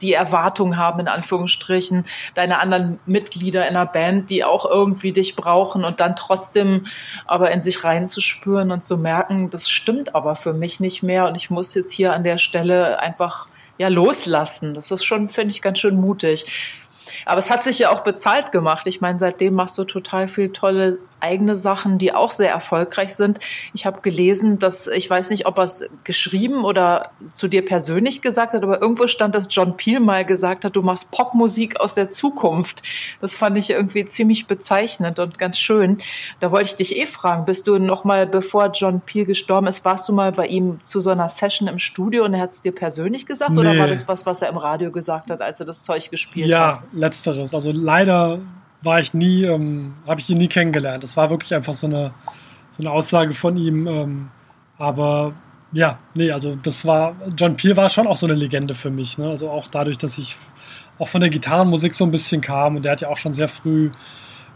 die 0.00 0.12
Erwartungen 0.12 0.76
haben 0.76 1.00
in 1.00 1.08
Anführungsstrichen, 1.08 2.06
deine 2.34 2.60
anderen 2.60 3.00
Mitglieder 3.04 3.68
in 3.68 3.74
der 3.74 3.86
Band, 3.86 4.30
die 4.30 4.44
auch 4.44 4.64
irgendwie 4.64 5.12
dich 5.12 5.36
brauchen 5.36 5.84
und 5.84 6.00
dann 6.00 6.16
trotzdem 6.16 6.86
aber 7.26 7.50
in 7.50 7.62
sich 7.62 7.84
reinzuspüren 7.84 8.70
und 8.70 8.86
zu 8.86 8.96
merken, 8.96 9.50
das 9.50 9.68
stimmt 9.68 10.14
aber 10.14 10.36
für 10.36 10.52
mich 10.52 10.80
nicht 10.80 11.02
mehr 11.02 11.26
und 11.26 11.34
ich 11.34 11.50
muss 11.50 11.74
jetzt 11.74 11.92
hier 11.92 12.12
an 12.12 12.24
der 12.24 12.38
Stelle 12.38 13.00
einfach 13.00 13.48
ja 13.78 13.88
loslassen. 13.88 14.74
Das 14.74 14.90
ist 14.90 15.04
schon, 15.04 15.28
finde 15.28 15.52
ich, 15.52 15.62
ganz 15.62 15.78
schön 15.78 16.00
mutig. 16.00 16.46
Aber 17.24 17.38
es 17.38 17.50
hat 17.50 17.64
sich 17.64 17.78
ja 17.78 17.90
auch 17.90 18.00
bezahlt 18.00 18.52
gemacht. 18.52 18.86
Ich 18.86 19.00
meine, 19.00 19.18
seitdem 19.18 19.54
machst 19.54 19.78
du 19.78 19.84
total 19.84 20.28
viel 20.28 20.52
tolle 20.52 20.98
eigene 21.20 21.56
Sachen, 21.56 21.98
die 21.98 22.12
auch 22.12 22.30
sehr 22.30 22.50
erfolgreich 22.50 23.14
sind. 23.14 23.40
Ich 23.74 23.86
habe 23.86 24.00
gelesen, 24.00 24.58
dass, 24.58 24.86
ich 24.86 25.08
weiß 25.08 25.30
nicht, 25.30 25.46
ob 25.46 25.58
er 25.58 25.64
es 25.64 25.88
geschrieben 26.04 26.64
oder 26.64 27.02
zu 27.24 27.48
dir 27.48 27.64
persönlich 27.64 28.22
gesagt 28.22 28.54
hat, 28.54 28.62
aber 28.62 28.80
irgendwo 28.80 29.06
stand, 29.06 29.34
dass 29.34 29.48
John 29.50 29.76
Peel 29.76 30.00
mal 30.00 30.24
gesagt 30.24 30.64
hat, 30.64 30.76
du 30.76 30.82
machst 30.82 31.10
Popmusik 31.12 31.80
aus 31.80 31.94
der 31.94 32.10
Zukunft. 32.10 32.82
Das 33.20 33.34
fand 33.34 33.56
ich 33.58 33.70
irgendwie 33.70 34.06
ziemlich 34.06 34.46
bezeichnend 34.46 35.18
und 35.18 35.38
ganz 35.38 35.58
schön. 35.58 35.98
Da 36.40 36.50
wollte 36.52 36.70
ich 36.70 36.76
dich 36.76 36.96
eh 36.96 37.06
fragen, 37.06 37.44
bist 37.44 37.66
du 37.66 37.78
noch 37.78 38.04
mal, 38.04 38.26
bevor 38.26 38.70
John 38.72 39.00
Peel 39.00 39.24
gestorben 39.24 39.66
ist, 39.66 39.84
warst 39.84 40.08
du 40.08 40.12
mal 40.12 40.32
bei 40.32 40.46
ihm 40.46 40.80
zu 40.84 41.00
so 41.00 41.10
einer 41.10 41.28
Session 41.28 41.68
im 41.68 41.78
Studio 41.78 42.24
und 42.24 42.34
er 42.34 42.42
hat 42.42 42.52
es 42.52 42.62
dir 42.62 42.72
persönlich 42.72 43.26
gesagt 43.26 43.52
nee. 43.52 43.60
oder 43.60 43.78
war 43.78 43.88
das 43.88 44.08
was, 44.08 44.26
was 44.26 44.42
er 44.42 44.48
im 44.48 44.56
Radio 44.56 44.90
gesagt 44.90 45.30
hat, 45.30 45.40
als 45.40 45.60
er 45.60 45.66
das 45.66 45.82
Zeug 45.82 46.10
gespielt 46.10 46.48
ja, 46.48 46.76
hat? 46.76 46.82
Ja, 46.92 47.00
letzteres. 47.00 47.54
Also 47.54 47.72
leider 47.72 48.40
war 48.82 49.00
ich 49.00 49.14
nie, 49.14 49.44
ähm, 49.44 49.94
habe 50.06 50.20
ich 50.20 50.30
ihn 50.30 50.38
nie 50.38 50.48
kennengelernt. 50.48 51.02
Das 51.02 51.16
war 51.16 51.30
wirklich 51.30 51.54
einfach 51.54 51.74
so 51.74 51.86
eine, 51.86 52.12
so 52.70 52.82
eine 52.82 52.90
Aussage 52.90 53.34
von 53.34 53.56
ihm. 53.56 53.86
Ähm, 53.86 54.28
aber 54.78 55.34
ja, 55.72 55.98
nee, 56.14 56.30
also 56.30 56.56
das 56.56 56.84
war, 56.86 57.16
John 57.36 57.56
Peel 57.56 57.76
war 57.76 57.90
schon 57.90 58.06
auch 58.06 58.16
so 58.16 58.26
eine 58.26 58.34
Legende 58.34 58.74
für 58.74 58.90
mich. 58.90 59.18
Ne? 59.18 59.28
Also 59.28 59.50
auch 59.50 59.66
dadurch, 59.68 59.98
dass 59.98 60.18
ich 60.18 60.36
auch 60.98 61.08
von 61.08 61.20
der 61.20 61.30
Gitarrenmusik 61.30 61.94
so 61.94 62.04
ein 62.04 62.10
bisschen 62.10 62.40
kam 62.40 62.76
und 62.76 62.84
der 62.84 62.92
hat 62.92 63.00
ja 63.00 63.08
auch 63.08 63.16
schon 63.16 63.34
sehr 63.34 63.48
früh 63.48 63.90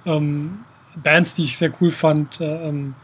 ähm, 0.06 0.64
Bands, 0.96 1.34
die 1.34 1.44
ich 1.44 1.58
sehr 1.58 1.72
cool 1.80 1.90
fand, 1.90 2.40
äh, 2.40 2.68
ähm, 2.68 2.94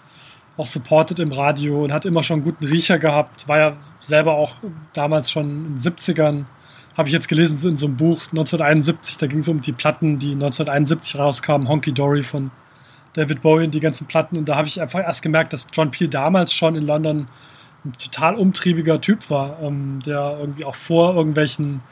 auch 0.57 0.67
supported 0.67 1.21
im 1.21 1.31
Radio 1.31 1.85
und 1.85 1.93
hat 1.93 2.05
immer 2.05 2.23
schon 2.23 2.37
einen 2.37 2.45
guten 2.45 2.65
Riecher 2.65 2.99
gehabt. 2.99 3.47
War 3.47 3.59
ja 3.59 3.77
selber 4.01 4.35
auch 4.35 4.57
damals 4.93 5.31
schon 5.31 5.45
in 5.45 5.77
den 5.77 5.79
70ern 5.79 6.45
habe 6.99 7.09
ich 7.09 7.13
jetzt 7.13 7.29
gelesen 7.29 7.71
in 7.71 7.77
so 7.77 7.87
einem 7.87 7.97
Buch 7.97 8.23
1971, 8.33 9.19
da 9.19 9.29
ging 9.29 9.39
es 9.39 9.47
um 9.47 9.61
die 9.61 9.73
Platten, 9.73 10.19
die 10.19 10.33
1971 10.33 11.17
rauskamen, 11.17 11.69
Honky 11.69 11.93
Dory 11.93 12.25
von 12.25 12.51
David 13.13 13.41
Bowie 13.41 13.65
und 13.65 13.73
die 13.73 13.79
ganzen 13.79 14.09
Platten. 14.09 14.37
Und 14.37 14.49
da 14.49 14.57
habe 14.57 14.67
ich 14.67 14.81
einfach 14.81 14.99
erst 14.99 15.23
gemerkt, 15.23 15.53
dass 15.53 15.69
John 15.73 15.93
Peel 15.93 16.09
damals 16.09 16.53
schon 16.53 16.75
in 16.75 16.85
London 16.85 17.29
ein 17.85 17.93
total 17.93 18.35
umtriebiger 18.35 19.01
Typ 19.01 19.31
war, 19.31 19.63
ähm, 19.63 20.01
der 20.05 20.39
irgendwie 20.41 20.65
auch 20.65 20.75
vor 20.75 21.15
irgendwelchen 21.15 21.83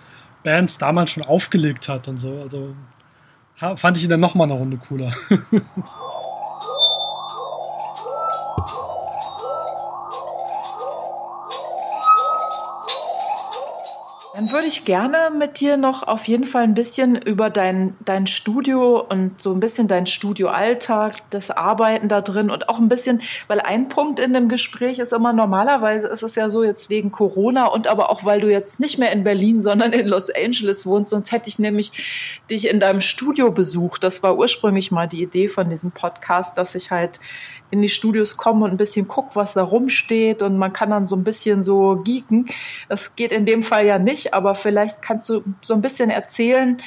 Bands 0.43 0.77
damals 0.79 1.11
schon 1.11 1.25
aufgelegt 1.25 1.89
hat 1.89 2.09
und 2.09 2.19
so. 2.19 2.41
Also 2.43 2.75
fand 3.77 3.97
ich 3.97 4.03
ihn 4.03 4.11
dann 4.11 4.21
nochmal 4.21 4.49
eine 4.49 4.55
Runde 4.55 4.77
cooler. 4.77 5.13
Dann 14.37 14.53
würde 14.53 14.67
ich 14.67 14.85
gerne 14.85 15.31
mit 15.35 15.61
dir 15.61 15.79
noch 15.79 16.03
auf 16.03 16.29
jeden 16.29 16.45
Fall 16.45 16.65
ein 16.65 16.75
bisschen 16.75 17.17
über 17.17 17.49
dein, 17.49 17.97
dein 18.05 18.27
Studio 18.27 19.01
und 19.01 19.41
so 19.41 19.51
ein 19.51 19.61
bisschen 19.61 19.89
dein 19.89 20.07
Studioalltag, 20.07 21.23
das 21.31 21.51
Arbeiten 21.51 22.11
da 22.11 22.21
drin 22.21 22.51
und 22.51 22.69
auch 22.69 22.79
ein 22.79 22.91
bisschen, 22.91 23.23
weil 23.47 23.61
ein 23.61 23.89
Punkt 23.89 24.21
in 24.21 24.35
dem 24.35 24.51
Gespräch 24.51 24.99
ist 24.99 25.15
immer, 25.15 25.33
normalerweise 25.33 26.09
ist 26.09 26.23
es 26.23 26.35
ja 26.35 26.51
so 26.51 26.65
jetzt 26.65 26.91
wegen 26.91 27.13
Corona 27.13 27.69
und 27.69 27.87
aber 27.87 28.11
auch, 28.11 28.27
weil 28.27 28.43
du 28.43 28.51
jetzt 28.51 28.79
nicht 28.79 28.99
mehr 28.99 29.11
in 29.11 29.25
Berlin, 29.25 29.63
sondern 29.63 29.95
in 29.95 30.07
Los 30.07 30.29
Angeles 30.29 30.85
wohnst, 30.85 31.13
sonst 31.13 31.33
hätte 31.33 31.49
ich 31.49 31.59
nämlich 31.59 31.93
dich 32.51 32.69
in 32.69 32.79
deinem 32.79 33.01
Studio 33.01 33.51
besucht. 33.51 34.05
Das 34.05 34.23
war 34.23 34.37
ursprünglich 34.37 34.91
mal 34.91 35.09
die 35.09 35.23
Idee 35.23 35.49
von 35.49 35.71
diesem 35.71 35.93
Podcast, 35.93 36.59
dass 36.59 36.75
ich 36.75 36.91
halt 36.91 37.21
in 37.71 37.83
die 37.83 37.89
Studios 37.89 38.37
komme 38.37 38.65
und 38.65 38.73
ein 38.73 38.77
bisschen 38.77 39.09
gucke, 39.09 39.31
was 39.35 39.55
da 39.55 39.63
rumsteht 39.63 40.43
und 40.43 40.57
man 40.57 40.73
kann 40.73 40.91
dann 40.91 41.07
so 41.07 41.17
ein 41.17 41.25
bisschen 41.25 41.65
so 41.65 41.97
geeken. 42.05 42.47
Das 42.89 43.17
geht 43.17 43.33
in 43.33 43.47
dem 43.47 43.63
Fall 43.63 43.87
ja 43.87 43.99
nicht, 43.99 44.35
aber 44.35 44.55
vielleicht 44.55 45.03
kannst 45.03 45.29
du 45.29 45.43
so 45.63 45.75
ein 45.75 45.83
bisschen 45.83 46.11
erzählen, 46.11 46.81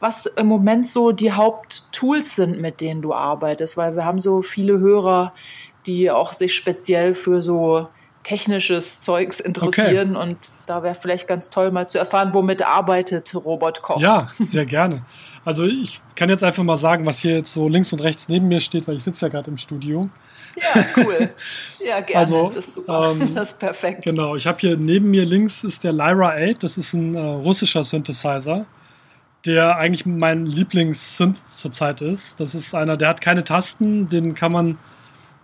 was 0.00 0.26
im 0.26 0.46
Moment 0.46 0.88
so 0.88 1.12
die 1.12 1.32
Haupttools 1.32 2.34
sind, 2.36 2.60
mit 2.60 2.80
denen 2.80 3.02
du 3.02 3.14
arbeitest, 3.14 3.76
weil 3.76 3.94
wir 3.94 4.04
haben 4.04 4.20
so 4.20 4.42
viele 4.42 4.78
Hörer, 4.78 5.32
die 5.86 6.10
auch 6.10 6.32
sich 6.32 6.54
speziell 6.54 7.14
für 7.14 7.40
so 7.40 7.88
technisches 8.22 9.00
Zeugs 9.00 9.40
interessieren 9.40 10.16
okay. 10.16 10.22
und 10.22 10.38
da 10.66 10.82
wäre 10.82 10.94
vielleicht 10.94 11.26
ganz 11.26 11.50
toll 11.50 11.70
mal 11.70 11.88
zu 11.88 11.98
erfahren, 11.98 12.32
womit 12.32 12.62
arbeitet 12.62 13.34
Robert 13.34 13.82
Koch. 13.82 14.00
Ja, 14.00 14.30
sehr 14.38 14.66
gerne. 14.66 15.04
Also 15.44 15.64
ich 15.64 16.00
kann 16.14 16.28
jetzt 16.28 16.44
einfach 16.44 16.62
mal 16.62 16.76
sagen, 16.76 17.04
was 17.04 17.18
hier 17.18 17.36
jetzt 17.36 17.52
so 17.52 17.68
links 17.68 17.92
und 17.92 18.00
rechts 18.00 18.28
neben 18.28 18.48
mir 18.48 18.60
steht, 18.60 18.86
weil 18.86 18.96
ich 18.96 19.02
sitze 19.02 19.26
ja 19.26 19.28
gerade 19.30 19.50
im 19.50 19.56
Studio. 19.56 20.08
Ja, 20.56 20.84
cool. 20.96 21.30
Ja, 21.84 22.00
gerne. 22.00 22.20
Also, 22.20 22.52
das 22.54 22.66
ist 22.66 22.74
super. 22.74 23.10
Ähm, 23.10 23.34
das 23.34 23.52
ist 23.52 23.58
perfekt. 23.58 24.02
Genau, 24.04 24.36
ich 24.36 24.46
habe 24.46 24.58
hier 24.60 24.76
neben 24.76 25.10
mir 25.10 25.24
links 25.24 25.64
ist 25.64 25.82
der 25.82 25.92
Lyra 25.92 26.34
8. 26.36 26.62
Das 26.62 26.78
ist 26.78 26.92
ein 26.92 27.14
äh, 27.14 27.18
russischer 27.18 27.82
Synthesizer, 27.82 28.66
der 29.44 29.76
eigentlich 29.76 30.06
mein 30.06 30.46
Lieblings-Synth 30.46 31.48
zurzeit 31.48 32.00
ist. 32.02 32.38
Das 32.38 32.54
ist 32.54 32.74
einer, 32.74 32.96
der 32.96 33.08
hat 33.08 33.20
keine 33.20 33.42
Tasten, 33.42 34.08
den 34.08 34.34
kann 34.34 34.52
man, 34.52 34.78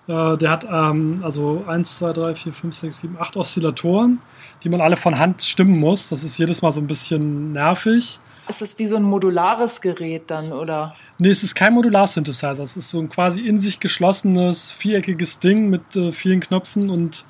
äh, 0.06 0.36
der 0.36 0.50
hat 0.50 0.64
ähm, 0.70 1.16
also 1.22 1.64
1, 1.66 1.98
2, 1.98 2.12
3, 2.12 2.34
4, 2.36 2.52
5, 2.52 2.74
6, 2.76 3.00
7, 3.00 3.16
8 3.18 3.36
Oszillatoren, 3.36 4.20
die 4.62 4.68
man 4.68 4.80
alle 4.80 4.96
von 4.96 5.18
Hand 5.18 5.42
stimmen 5.42 5.78
muss. 5.78 6.08
Das 6.08 6.22
ist 6.22 6.38
jedes 6.38 6.62
Mal 6.62 6.70
so 6.70 6.80
ein 6.80 6.86
bisschen 6.86 7.52
nervig. 7.52 8.20
Ist 8.48 8.62
es 8.62 8.78
wie 8.78 8.86
so 8.86 8.96
ein 8.96 9.02
modulares 9.02 9.80
Gerät 9.80 10.30
dann, 10.30 10.52
oder? 10.52 10.94
Nee, 11.18 11.30
es 11.30 11.42
ist 11.42 11.54
kein 11.54 11.74
Modular-Synthesizer. 11.74 12.62
Es 12.62 12.76
ist 12.76 12.88
so 12.88 12.98
ein 12.98 13.08
quasi 13.08 13.46
in 13.46 13.58
sich 13.58 13.80
geschlossenes, 13.80 14.70
viereckiges 14.70 15.38
Ding 15.38 15.68
mit 15.68 15.94
äh, 15.96 16.12
vielen 16.12 16.40
Knöpfen 16.40 16.88
und 16.88 17.24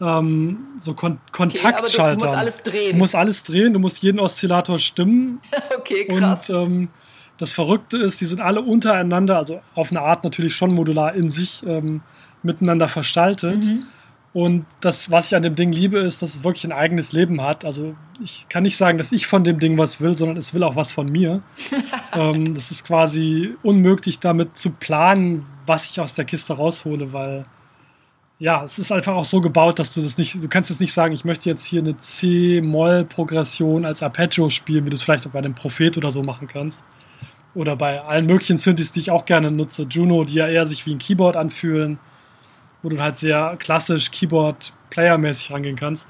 ähm, 0.00 0.66
so 0.78 0.94
Kon 0.94 1.18
Kontaktschaltern. 1.32 2.16
Okay, 2.16 2.20
du 2.20 2.26
musst 2.26 2.36
alles 2.36 2.62
drehen. 2.62 2.92
Du 2.92 2.98
musst 2.98 3.14
alles 3.14 3.42
drehen, 3.42 3.72
du 3.72 3.78
musst 3.78 4.02
jeden 4.02 4.20
Oszillator 4.20 4.78
stimmen. 4.78 5.40
okay, 5.78 6.04
krass. 6.06 6.50
Und 6.50 6.56
ähm, 6.56 6.88
das 7.38 7.52
Verrückte 7.52 7.96
ist, 7.96 8.20
die 8.20 8.26
sind 8.26 8.40
alle 8.40 8.60
untereinander, 8.60 9.38
also 9.38 9.60
auf 9.74 9.90
eine 9.90 10.02
Art 10.02 10.24
natürlich 10.24 10.54
schon 10.54 10.72
modular 10.72 11.14
in 11.14 11.30
sich 11.30 11.62
ähm, 11.66 12.02
miteinander 12.42 12.88
verstaltet. 12.88 13.64
Mhm. 13.64 13.86
Und 14.34 14.66
das, 14.80 15.12
was 15.12 15.28
ich 15.28 15.36
an 15.36 15.44
dem 15.44 15.54
Ding 15.54 15.72
liebe, 15.72 15.98
ist, 15.98 16.20
dass 16.20 16.34
es 16.34 16.42
wirklich 16.42 16.64
ein 16.64 16.72
eigenes 16.72 17.12
Leben 17.12 17.40
hat. 17.40 17.64
Also 17.64 17.94
ich 18.20 18.46
kann 18.48 18.64
nicht 18.64 18.76
sagen, 18.76 18.98
dass 18.98 19.12
ich 19.12 19.28
von 19.28 19.44
dem 19.44 19.60
Ding 19.60 19.78
was 19.78 20.00
will, 20.00 20.18
sondern 20.18 20.36
es 20.36 20.52
will 20.52 20.64
auch 20.64 20.74
was 20.74 20.90
von 20.90 21.06
mir. 21.06 21.40
ähm, 22.12 22.52
das 22.52 22.72
ist 22.72 22.84
quasi 22.84 23.54
unmöglich, 23.62 24.18
damit 24.18 24.58
zu 24.58 24.70
planen, 24.70 25.46
was 25.66 25.88
ich 25.88 26.00
aus 26.00 26.14
der 26.14 26.24
Kiste 26.24 26.54
raushole, 26.54 27.12
weil 27.12 27.46
ja, 28.40 28.64
es 28.64 28.80
ist 28.80 28.90
einfach 28.90 29.14
auch 29.14 29.24
so 29.24 29.40
gebaut, 29.40 29.78
dass 29.78 29.94
du 29.94 30.02
das 30.02 30.18
nicht, 30.18 30.34
du 30.34 30.48
kannst 30.48 30.68
jetzt 30.68 30.80
nicht 30.80 30.92
sagen, 30.92 31.14
ich 31.14 31.24
möchte 31.24 31.48
jetzt 31.48 31.64
hier 31.64 31.80
eine 31.80 31.96
C-Moll-Progression 31.96 33.84
als 33.84 34.02
Arpeggio 34.02 34.50
spielen, 34.50 34.84
wie 34.84 34.90
du 34.90 34.96
es 34.96 35.02
vielleicht 35.02 35.28
auch 35.28 35.30
bei 35.30 35.38
einem 35.38 35.54
Prophet 35.54 35.96
oder 35.96 36.10
so 36.10 36.24
machen 36.24 36.48
kannst. 36.48 36.82
Oder 37.54 37.76
bei 37.76 38.00
allen 38.00 38.26
möglichen 38.26 38.58
Synthes, 38.58 38.90
die 38.90 38.98
ich 38.98 39.12
auch 39.12 39.26
gerne 39.26 39.52
nutze. 39.52 39.86
Juno, 39.88 40.24
die 40.24 40.34
ja 40.34 40.48
eher 40.48 40.66
sich 40.66 40.86
wie 40.86 40.92
ein 40.92 40.98
Keyboard 40.98 41.36
anfühlen 41.36 42.00
wo 42.84 42.90
du 42.90 43.00
halt 43.00 43.16
sehr 43.16 43.56
klassisch 43.58 44.10
Keyboard-Player-mäßig 44.10 45.50
rangehen 45.50 45.74
kannst. 45.74 46.08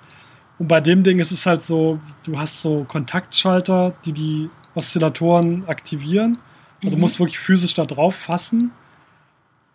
Und 0.59 0.67
bei 0.67 0.81
dem 0.81 1.05
Ding 1.05 1.21
ist 1.21 1.31
es 1.31 1.47
halt 1.47 1.63
so, 1.63 2.01
du 2.25 2.37
hast 2.37 2.61
so 2.61 2.85
Kontaktschalter, 2.85 3.95
die 4.05 4.13
die 4.13 4.51
Oszillatoren 4.75 5.67
aktivieren. 5.69 6.39
Also 6.79 6.89
mhm. 6.89 6.91
du 6.91 6.97
musst 6.99 7.21
wirklich 7.21 7.39
physisch 7.39 7.75
da 7.75 7.85
drauf 7.85 8.17
fassen. 8.17 8.73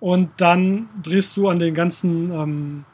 Und 0.02 0.30
dann 0.38 0.90
drehst 1.02 1.38
du 1.38 1.48
an 1.48 1.58
den 1.58 1.74
ganzen 1.74 2.32
ähm, 2.32 2.86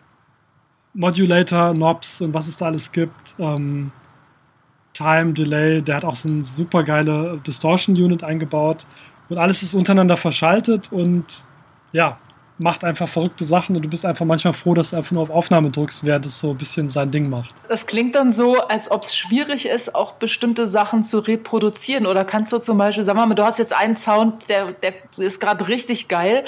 Modulator-Knobs 0.93 2.21
und 2.21 2.33
was 2.33 2.47
es 2.47 2.57
da 2.57 2.67
alles 2.67 2.91
gibt. 2.91 3.35
Ähm, 3.39 3.91
Time, 4.93 5.33
Delay, 5.33 5.81
der 5.81 5.95
hat 5.97 6.05
auch 6.05 6.15
so 6.15 6.29
eine 6.29 6.43
super 6.43 6.83
geile 6.83 7.41
Distortion-Unit 7.45 8.23
eingebaut. 8.23 8.85
Und 9.29 9.39
alles 9.39 9.63
ist 9.63 9.73
untereinander 9.73 10.15
verschaltet 10.15 10.91
und 10.91 11.43
ja, 11.91 12.19
macht 12.57 12.83
einfach 12.83 13.09
verrückte 13.09 13.43
Sachen 13.43 13.75
und 13.75 13.83
du 13.83 13.89
bist 13.89 14.05
einfach 14.05 14.25
manchmal 14.25 14.53
froh, 14.53 14.73
dass 14.73 14.91
du 14.91 14.97
einfach 14.97 15.11
nur 15.11 15.23
auf 15.23 15.29
Aufnahme 15.29 15.71
drückst, 15.71 16.05
während 16.05 16.25
es 16.25 16.39
so 16.39 16.51
ein 16.51 16.57
bisschen 16.57 16.89
sein 16.89 17.11
Ding 17.11 17.29
macht. 17.29 17.53
Das 17.67 17.85
klingt 17.85 18.15
dann 18.15 18.31
so, 18.31 18.55
als 18.59 18.89
ob 18.91 19.03
es 19.03 19.15
schwierig 19.15 19.65
ist, 19.65 19.93
auch 19.93 20.13
bestimmte 20.13 20.67
Sachen 20.67 21.03
zu 21.03 21.19
reproduzieren. 21.19 22.05
Oder 22.05 22.23
kannst 22.23 22.53
du 22.53 22.59
zum 22.59 22.77
Beispiel, 22.77 23.03
sag 23.03 23.15
mal, 23.15 23.33
du 23.33 23.43
hast 23.43 23.59
jetzt 23.59 23.73
einen 23.73 23.97
Sound, 23.97 24.47
der, 24.47 24.71
der 24.71 24.93
ist 25.17 25.41
gerade 25.41 25.67
richtig 25.67 26.07
geil. 26.07 26.45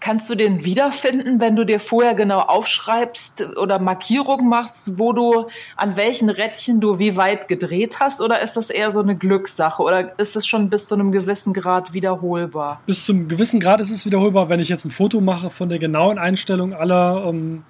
Kannst 0.00 0.30
du 0.30 0.34
den 0.34 0.64
wiederfinden, 0.64 1.40
wenn 1.40 1.56
du 1.56 1.64
dir 1.64 1.78
vorher 1.78 2.14
genau 2.14 2.38
aufschreibst 2.38 3.56
oder 3.58 3.78
Markierungen 3.78 4.48
machst, 4.48 4.98
wo 4.98 5.12
du 5.12 5.48
an 5.76 5.96
welchen 5.96 6.30
Rädchen 6.30 6.80
du 6.80 6.98
wie 6.98 7.18
weit 7.18 7.48
gedreht 7.48 8.00
hast? 8.00 8.22
Oder 8.22 8.40
ist 8.40 8.56
das 8.56 8.70
eher 8.70 8.92
so 8.92 9.00
eine 9.00 9.14
Glückssache? 9.14 9.82
Oder 9.82 10.18
ist 10.18 10.36
es 10.36 10.46
schon 10.46 10.70
bis 10.70 10.86
zu 10.86 10.94
einem 10.94 11.12
gewissen 11.12 11.52
Grad 11.52 11.92
wiederholbar? 11.92 12.80
Bis 12.86 13.04
zum 13.04 13.28
gewissen 13.28 13.60
Grad 13.60 13.80
ist 13.80 13.90
es 13.90 14.06
wiederholbar, 14.06 14.48
wenn 14.48 14.60
ich 14.60 14.70
jetzt 14.70 14.86
ein 14.86 14.90
Foto 14.90 15.20
mache 15.20 15.49
von 15.52 15.68
der 15.68 15.78
genauen 15.78 16.18
Einstellung 16.18 16.74
aller 16.74 17.24
ähm, 17.26 17.64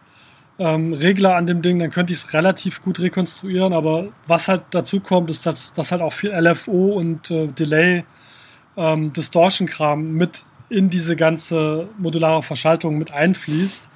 ähm, 0.61 0.93
Regler 0.93 1.37
an 1.37 1.47
dem 1.47 1.63
Ding, 1.63 1.79
dann 1.79 1.91
könnte 1.91 2.13
ich 2.13 2.21
es 2.21 2.35
relativ 2.35 2.83
gut 2.83 3.01
rekonstruieren. 3.01 3.73
Aber 3.73 4.09
was 4.27 4.47
halt 4.47 4.63
dazu 4.71 5.01
kommt, 5.01 5.31
ist, 5.31 5.47
dass, 5.47 5.73
dass 5.73 5.91
halt 5.91 6.03
auch 6.03 6.13
viel 6.13 6.31
LFO 6.31 6.93
und 6.93 7.31
äh, 7.31 7.49
Delay, 7.49 8.05
ähm, 8.77 9.13
Distortion-Kram 9.13 10.13
mit 10.13 10.45
in 10.69 10.91
diese 10.91 11.17
ganze 11.17 11.89
modulare 11.99 12.43
Verschaltung 12.43 12.99
mit 12.99 13.11
einfließt. 13.13 13.89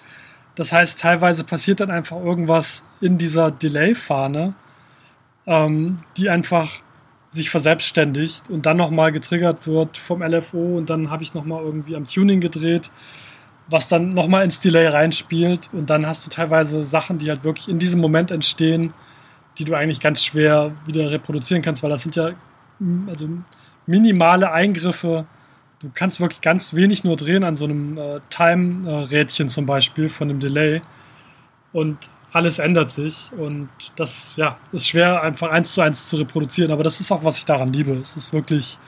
Das 0.56 0.72
heißt, 0.72 0.98
teilweise 0.98 1.44
passiert 1.44 1.80
dann 1.80 1.90
einfach 1.90 2.16
irgendwas 2.16 2.84
in 3.00 3.18
dieser 3.18 3.50
Delay-Fahne, 3.50 4.54
ähm, 5.46 5.98
die 6.16 6.30
einfach 6.30 6.82
sich 7.30 7.50
verselbstständigt 7.50 8.48
und 8.48 8.64
dann 8.64 8.76
nochmal 8.76 9.12
getriggert 9.12 9.66
wird 9.66 9.98
vom 9.98 10.22
LFO 10.22 10.76
und 10.76 10.88
dann 10.88 11.10
habe 11.10 11.22
ich 11.22 11.34
nochmal 11.34 11.62
irgendwie 11.62 11.96
am 11.96 12.06
Tuning 12.06 12.40
gedreht 12.40 12.90
was 13.68 13.88
dann 13.88 14.10
nochmal 14.10 14.44
ins 14.44 14.60
Delay 14.60 14.88
reinspielt 14.88 15.70
und 15.72 15.88
dann 15.90 16.06
hast 16.06 16.26
du 16.26 16.30
teilweise 16.30 16.84
Sachen, 16.84 17.18
die 17.18 17.30
halt 17.30 17.44
wirklich 17.44 17.68
in 17.68 17.78
diesem 17.78 18.00
Moment 18.00 18.30
entstehen, 18.30 18.92
die 19.58 19.64
du 19.64 19.74
eigentlich 19.74 20.00
ganz 20.00 20.22
schwer 20.22 20.72
wieder 20.86 21.10
reproduzieren 21.10 21.62
kannst, 21.62 21.82
weil 21.82 21.90
das 21.90 22.02
sind 22.02 22.16
ja 22.16 22.32
mm, 22.78 23.08
also 23.08 23.28
minimale 23.86 24.52
Eingriffe. 24.52 25.26
Du 25.80 25.90
kannst 25.94 26.20
wirklich 26.20 26.40
ganz 26.40 26.74
wenig 26.74 27.04
nur 27.04 27.16
drehen 27.16 27.44
an 27.44 27.56
so 27.56 27.64
einem 27.64 27.98
äh, 27.98 28.20
Time-Rädchen 28.30 29.48
zum 29.48 29.66
Beispiel 29.66 30.08
von 30.08 30.28
dem 30.28 30.40
Delay 30.40 30.82
und 31.72 31.98
alles 32.32 32.58
ändert 32.58 32.90
sich 32.90 33.30
und 33.36 33.68
das 33.94 34.34
ja 34.36 34.58
ist 34.72 34.88
schwer 34.88 35.22
einfach 35.22 35.50
eins 35.50 35.72
zu 35.72 35.82
eins 35.82 36.08
zu 36.08 36.16
reproduzieren, 36.16 36.72
aber 36.72 36.82
das 36.82 36.98
ist 36.98 37.12
auch 37.12 37.22
was 37.22 37.38
ich 37.38 37.44
daran 37.44 37.72
liebe. 37.72 37.92
Es 37.92 38.16
ist 38.16 38.32
wirklich 38.32 38.78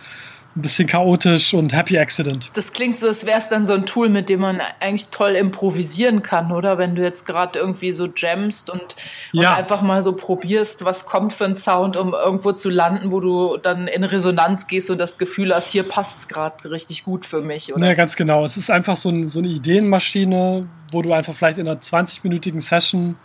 ein 0.56 0.62
bisschen 0.62 0.88
chaotisch 0.88 1.52
und 1.52 1.74
Happy 1.74 1.98
Accident. 1.98 2.50
Das 2.54 2.72
klingt 2.72 2.98
so, 2.98 3.08
als 3.08 3.26
wäre 3.26 3.38
es 3.38 3.48
dann 3.48 3.66
so 3.66 3.74
ein 3.74 3.84
Tool, 3.84 4.08
mit 4.08 4.30
dem 4.30 4.40
man 4.40 4.60
eigentlich 4.80 5.08
toll 5.08 5.32
improvisieren 5.32 6.22
kann, 6.22 6.50
oder? 6.50 6.78
Wenn 6.78 6.94
du 6.94 7.02
jetzt 7.02 7.26
gerade 7.26 7.58
irgendwie 7.58 7.92
so 7.92 8.08
jammst 8.16 8.70
und, 8.70 8.80
und 8.80 8.96
ja. 9.32 9.54
einfach 9.54 9.82
mal 9.82 10.00
so 10.00 10.16
probierst, 10.16 10.84
was 10.84 11.04
kommt 11.04 11.34
für 11.34 11.44
ein 11.44 11.56
Sound, 11.56 11.96
um 11.98 12.14
irgendwo 12.14 12.52
zu 12.52 12.70
landen, 12.70 13.12
wo 13.12 13.20
du 13.20 13.58
dann 13.58 13.86
in 13.86 14.02
Resonanz 14.02 14.66
gehst 14.66 14.88
und 14.88 14.98
das 14.98 15.18
Gefühl 15.18 15.54
hast, 15.54 15.68
hier 15.68 15.82
passt 15.82 16.20
es 16.20 16.28
gerade 16.28 16.70
richtig 16.70 17.04
gut 17.04 17.26
für 17.26 17.42
mich, 17.42 17.74
oder? 17.74 17.86
Ja, 17.86 17.94
ganz 17.94 18.16
genau. 18.16 18.42
Es 18.44 18.56
ist 18.56 18.70
einfach 18.70 18.96
so, 18.96 19.10
ein, 19.10 19.28
so 19.28 19.40
eine 19.40 19.48
Ideenmaschine, 19.48 20.66
wo 20.90 21.02
du 21.02 21.12
einfach 21.12 21.34
vielleicht 21.34 21.58
in 21.58 21.68
einer 21.68 21.80
20-minütigen 21.80 22.62
Session 22.62 23.16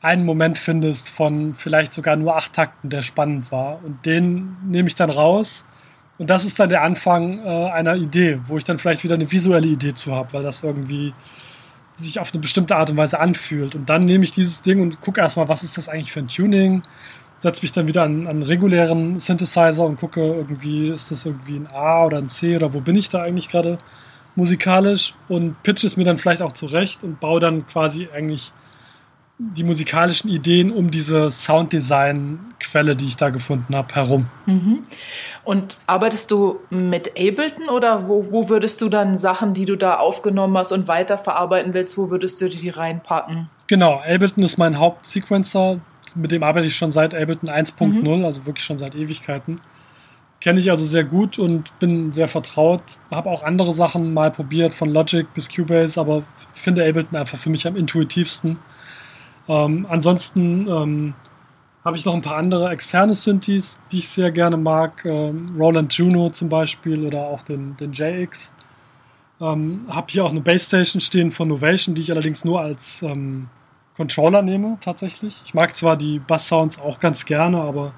einen 0.00 0.24
Moment 0.24 0.58
findest 0.58 1.08
von 1.08 1.54
vielleicht 1.54 1.92
sogar 1.92 2.14
nur 2.14 2.36
acht 2.36 2.52
Takten, 2.52 2.88
der 2.88 3.02
spannend 3.02 3.50
war. 3.50 3.80
Und 3.82 4.06
den 4.06 4.56
nehme 4.64 4.86
ich 4.86 4.94
dann 4.94 5.10
raus 5.10 5.66
und 6.18 6.30
das 6.30 6.44
ist 6.44 6.58
dann 6.58 6.70
der 6.70 6.82
Anfang 6.82 7.44
äh, 7.44 7.70
einer 7.70 7.94
Idee, 7.96 8.40
wo 8.46 8.56
ich 8.56 8.64
dann 8.64 8.78
vielleicht 8.78 9.04
wieder 9.04 9.14
eine 9.14 9.30
visuelle 9.30 9.66
Idee 9.66 9.94
zu 9.94 10.14
habe, 10.14 10.32
weil 10.32 10.42
das 10.42 10.62
irgendwie 10.62 11.12
sich 11.94 12.20
auf 12.20 12.32
eine 12.32 12.40
bestimmte 12.40 12.76
Art 12.76 12.90
und 12.90 12.96
Weise 12.96 13.18
anfühlt. 13.18 13.74
Und 13.74 13.88
dann 13.88 14.04
nehme 14.04 14.24
ich 14.24 14.32
dieses 14.32 14.62
Ding 14.62 14.80
und 14.80 15.00
gucke 15.00 15.20
erstmal, 15.20 15.48
was 15.48 15.62
ist 15.62 15.76
das 15.78 15.88
eigentlich 15.88 16.12
für 16.12 16.20
ein 16.20 16.28
Tuning, 16.28 16.82
setze 17.38 17.62
mich 17.62 17.72
dann 17.72 17.86
wieder 17.86 18.02
an 18.02 18.26
einen 18.26 18.42
regulären 18.42 19.18
Synthesizer 19.18 19.84
und 19.84 19.98
gucke 19.98 20.20
irgendwie, 20.20 20.88
ist 20.88 21.10
das 21.10 21.26
irgendwie 21.26 21.56
ein 21.56 21.68
A 21.68 22.04
oder 22.04 22.18
ein 22.18 22.28
C 22.28 22.56
oder 22.56 22.72
wo 22.72 22.80
bin 22.80 22.96
ich 22.96 23.08
da 23.08 23.22
eigentlich 23.22 23.48
gerade 23.48 23.78
musikalisch 24.36 25.14
und 25.28 25.62
pitch 25.62 25.84
es 25.84 25.96
mir 25.96 26.04
dann 26.04 26.18
vielleicht 26.18 26.42
auch 26.42 26.52
zurecht 26.52 27.02
und 27.02 27.20
baue 27.20 27.40
dann 27.40 27.66
quasi 27.66 28.08
eigentlich 28.14 28.52
die 29.38 29.64
musikalischen 29.64 30.30
Ideen 30.30 30.72
um 30.72 30.90
diese 30.90 31.30
Sounddesign-Quelle, 31.30 32.96
die 32.96 33.06
ich 33.06 33.16
da 33.16 33.28
gefunden 33.28 33.76
habe, 33.76 33.94
herum. 33.94 34.26
Mhm. 34.46 34.84
Und 35.44 35.76
arbeitest 35.86 36.30
du 36.30 36.60
mit 36.70 37.10
Ableton 37.10 37.68
oder 37.68 38.08
wo, 38.08 38.30
wo 38.30 38.48
würdest 38.48 38.80
du 38.80 38.88
dann 38.88 39.16
Sachen, 39.18 39.52
die 39.52 39.66
du 39.66 39.76
da 39.76 39.98
aufgenommen 39.98 40.56
hast 40.56 40.72
und 40.72 40.88
weiterverarbeiten 40.88 41.74
willst, 41.74 41.98
wo 41.98 42.10
würdest 42.10 42.40
du 42.40 42.48
die 42.48 42.70
reinpacken? 42.70 43.50
Genau, 43.66 44.00
Ableton 44.00 44.42
ist 44.42 44.56
mein 44.56 44.78
Hauptsequencer. 44.78 45.80
Mit 46.14 46.30
dem 46.30 46.42
arbeite 46.42 46.66
ich 46.66 46.76
schon 46.76 46.90
seit 46.90 47.14
Ableton 47.14 47.50
1.0, 47.50 47.86
mhm. 47.86 48.24
also 48.24 48.46
wirklich 48.46 48.64
schon 48.64 48.78
seit 48.78 48.94
Ewigkeiten. 48.94 49.60
Kenne 50.40 50.60
ich 50.60 50.70
also 50.70 50.84
sehr 50.84 51.04
gut 51.04 51.38
und 51.38 51.78
bin 51.78 52.12
sehr 52.12 52.28
vertraut. 52.28 52.82
Habe 53.10 53.28
auch 53.28 53.42
andere 53.42 53.72
Sachen 53.74 54.14
mal 54.14 54.30
probiert, 54.30 54.72
von 54.72 54.88
Logic 54.88 55.26
bis 55.34 55.54
Cubase, 55.54 56.00
aber 56.00 56.22
finde 56.54 56.88
Ableton 56.88 57.18
einfach 57.18 57.38
für 57.38 57.50
mich 57.50 57.66
am 57.66 57.76
intuitivsten. 57.76 58.58
Ähm, 59.48 59.86
ansonsten 59.88 60.68
ähm, 60.68 61.14
habe 61.84 61.96
ich 61.96 62.04
noch 62.04 62.14
ein 62.14 62.22
paar 62.22 62.36
andere 62.36 62.70
externe 62.70 63.14
Synthes, 63.14 63.80
die 63.92 63.98
ich 63.98 64.08
sehr 64.08 64.32
gerne 64.32 64.56
mag. 64.56 65.04
Ähm, 65.04 65.54
Roland 65.58 65.92
Juno 65.92 66.30
zum 66.30 66.48
Beispiel 66.48 67.06
oder 67.06 67.20
auch 67.20 67.42
den, 67.42 67.76
den 67.76 67.92
JX. 67.92 68.52
Ähm, 69.40 69.86
habe 69.88 70.06
hier 70.10 70.24
auch 70.24 70.30
eine 70.30 70.40
Bassstation 70.40 71.00
stehen 71.00 71.30
von 71.30 71.48
Novation, 71.48 71.94
die 71.94 72.02
ich 72.02 72.10
allerdings 72.10 72.44
nur 72.44 72.60
als 72.60 73.02
ähm, 73.02 73.48
Controller 73.96 74.42
nehme, 74.42 74.78
tatsächlich. 74.80 75.42
Ich 75.44 75.54
mag 75.54 75.76
zwar 75.76 75.96
die 75.96 76.18
Bass-Sounds 76.18 76.80
auch 76.80 76.98
ganz 77.00 77.24
gerne, 77.24 77.60
aber 77.60 77.92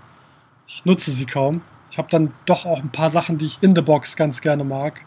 ich 0.66 0.84
nutze 0.84 1.10
sie 1.10 1.26
kaum. 1.26 1.62
Ich 1.90 1.98
habe 1.98 2.08
dann 2.10 2.32
doch 2.44 2.66
auch 2.66 2.80
ein 2.80 2.92
paar 2.92 3.10
Sachen, 3.10 3.38
die 3.38 3.46
ich 3.46 3.58
in 3.62 3.74
the 3.74 3.82
Box 3.82 4.16
ganz 4.16 4.40
gerne 4.40 4.64
mag. 4.64 5.00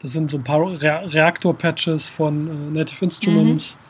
Das 0.00 0.12
sind 0.12 0.30
so 0.30 0.38
ein 0.38 0.44
paar 0.44 0.60
Re 0.60 1.12
Reaktor-Patches 1.12 2.08
von 2.08 2.48
äh, 2.48 2.78
Native 2.78 3.04
Instruments. 3.04 3.76
Mhm. 3.76 3.85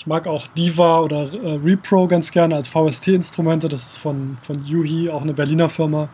Ich 0.00 0.06
mag 0.06 0.26
auch 0.26 0.46
Diva 0.46 1.00
oder 1.00 1.30
äh, 1.30 1.58
Repro 1.62 2.08
ganz 2.08 2.30
gerne 2.30 2.56
als 2.56 2.68
VST-Instrumente. 2.68 3.68
Das 3.68 3.84
ist 3.84 3.96
von, 3.98 4.34
von 4.42 4.64
Yuhi, 4.64 5.10
auch 5.10 5.20
eine 5.20 5.34
Berliner 5.34 5.68
Firma, 5.68 6.08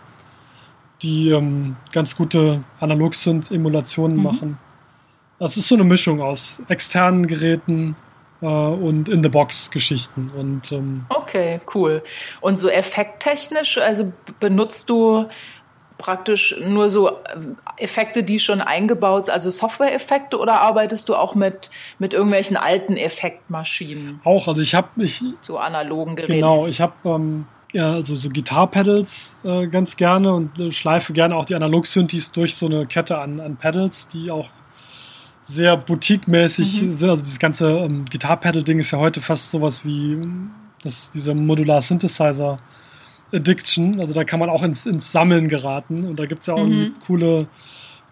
die 1.03 1.30
ähm, 1.30 1.76
ganz 1.93 2.16
gute 2.16 2.64
Analog-Synth-Emulationen 2.80 4.16
mhm. 4.16 4.22
machen. 4.24 4.59
Das 5.39 5.57
ist 5.57 5.68
so 5.68 5.76
eine 5.76 5.84
Mischung 5.84 6.20
aus 6.20 6.61
externen 6.66 7.28
Geräten 7.28 7.95
äh, 8.43 8.47
und 8.47 9.09
In-the-Box-Geschichten. 9.09 10.32
ähm, 10.72 11.07
okay, 11.11 11.61
cool. 11.72 12.03
Und 12.41 12.59
so 12.59 12.68
effekttechnisch, 12.68 13.78
also 13.78 14.12
benutzt 14.41 14.91
du 14.91 15.26
praktisch 15.99 16.57
nur 16.63 16.91
so 16.91 17.09
äh, 17.09 17.15
Effekte, 17.79 18.23
die 18.23 18.39
schon 18.39 18.61
eingebaut 18.61 19.27
sind, 19.27 19.35
also 19.35 19.51
Software-Effekte 19.51 20.39
oder 20.39 20.61
arbeitest 20.61 21.09
du 21.09 21.15
auch 21.15 21.35
mit, 21.35 21.71
mit 21.99 22.15
irgendwelchen 22.15 22.57
alten 22.57 22.97
Effektmaschinen? 22.97 24.21
Auch, 24.25 24.49
also 24.49 24.63
ich 24.63 24.75
habe 24.75 24.89
ich 25.03 25.23
so 25.41 25.59
analogen 25.59 26.17
Geräten. 26.17 26.35
Genau, 26.35 26.67
ich 26.67 26.81
habe 26.81 26.95
ähm, 27.05 27.47
ja, 27.73 27.93
also 27.93 28.15
so 28.15 28.29
Gitarre-Pedals 28.29 29.39
äh, 29.45 29.67
ganz 29.67 29.97
gerne 29.97 30.33
und 30.33 30.59
äh, 30.59 30.71
schleife 30.73 31.13
gerne 31.13 31.37
auch 31.37 31.45
die 31.45 31.55
Analog-Synthes 31.55 32.33
durch 32.33 32.55
so 32.55 32.67
eine 32.67 32.87
Kette 32.87 33.19
an, 33.19 33.41
an 33.41 33.57
Pedals, 33.57 34.09
die 34.09 34.31
auch 34.31 34.49
sehr 35.45 35.77
boutique-mäßig 35.77 36.83
mhm. 36.83 36.93
sind. 36.93 37.11
Also 37.11 37.23
dieses 37.23 37.39
ganze 37.39 37.71
ähm, 37.71 38.05
Gitarre-Pedal-Ding 38.05 38.79
ist 38.79 38.91
ja 38.91 38.99
heute 38.99 39.21
fast 39.21 39.51
sowas 39.51 39.85
wie 39.85 40.19
das, 40.83 41.11
diese 41.11 41.35
Modular-Synthesizer. 41.35 42.59
Addiction, 43.33 44.01
also 44.01 44.14
da 44.14 44.24
kann 44.24 44.41
man 44.41 44.51
auch 44.51 44.62
ins, 44.62 44.87
ins 44.87 45.12
Sammeln 45.12 45.49
geraten 45.49 46.07
und 46.07 46.18
da 46.18 46.27
gibt 46.27 46.43
es 46.43 46.47
ja 46.47 46.55
auch 46.55 46.64
mhm. 46.64 46.95
coole 47.07 47.47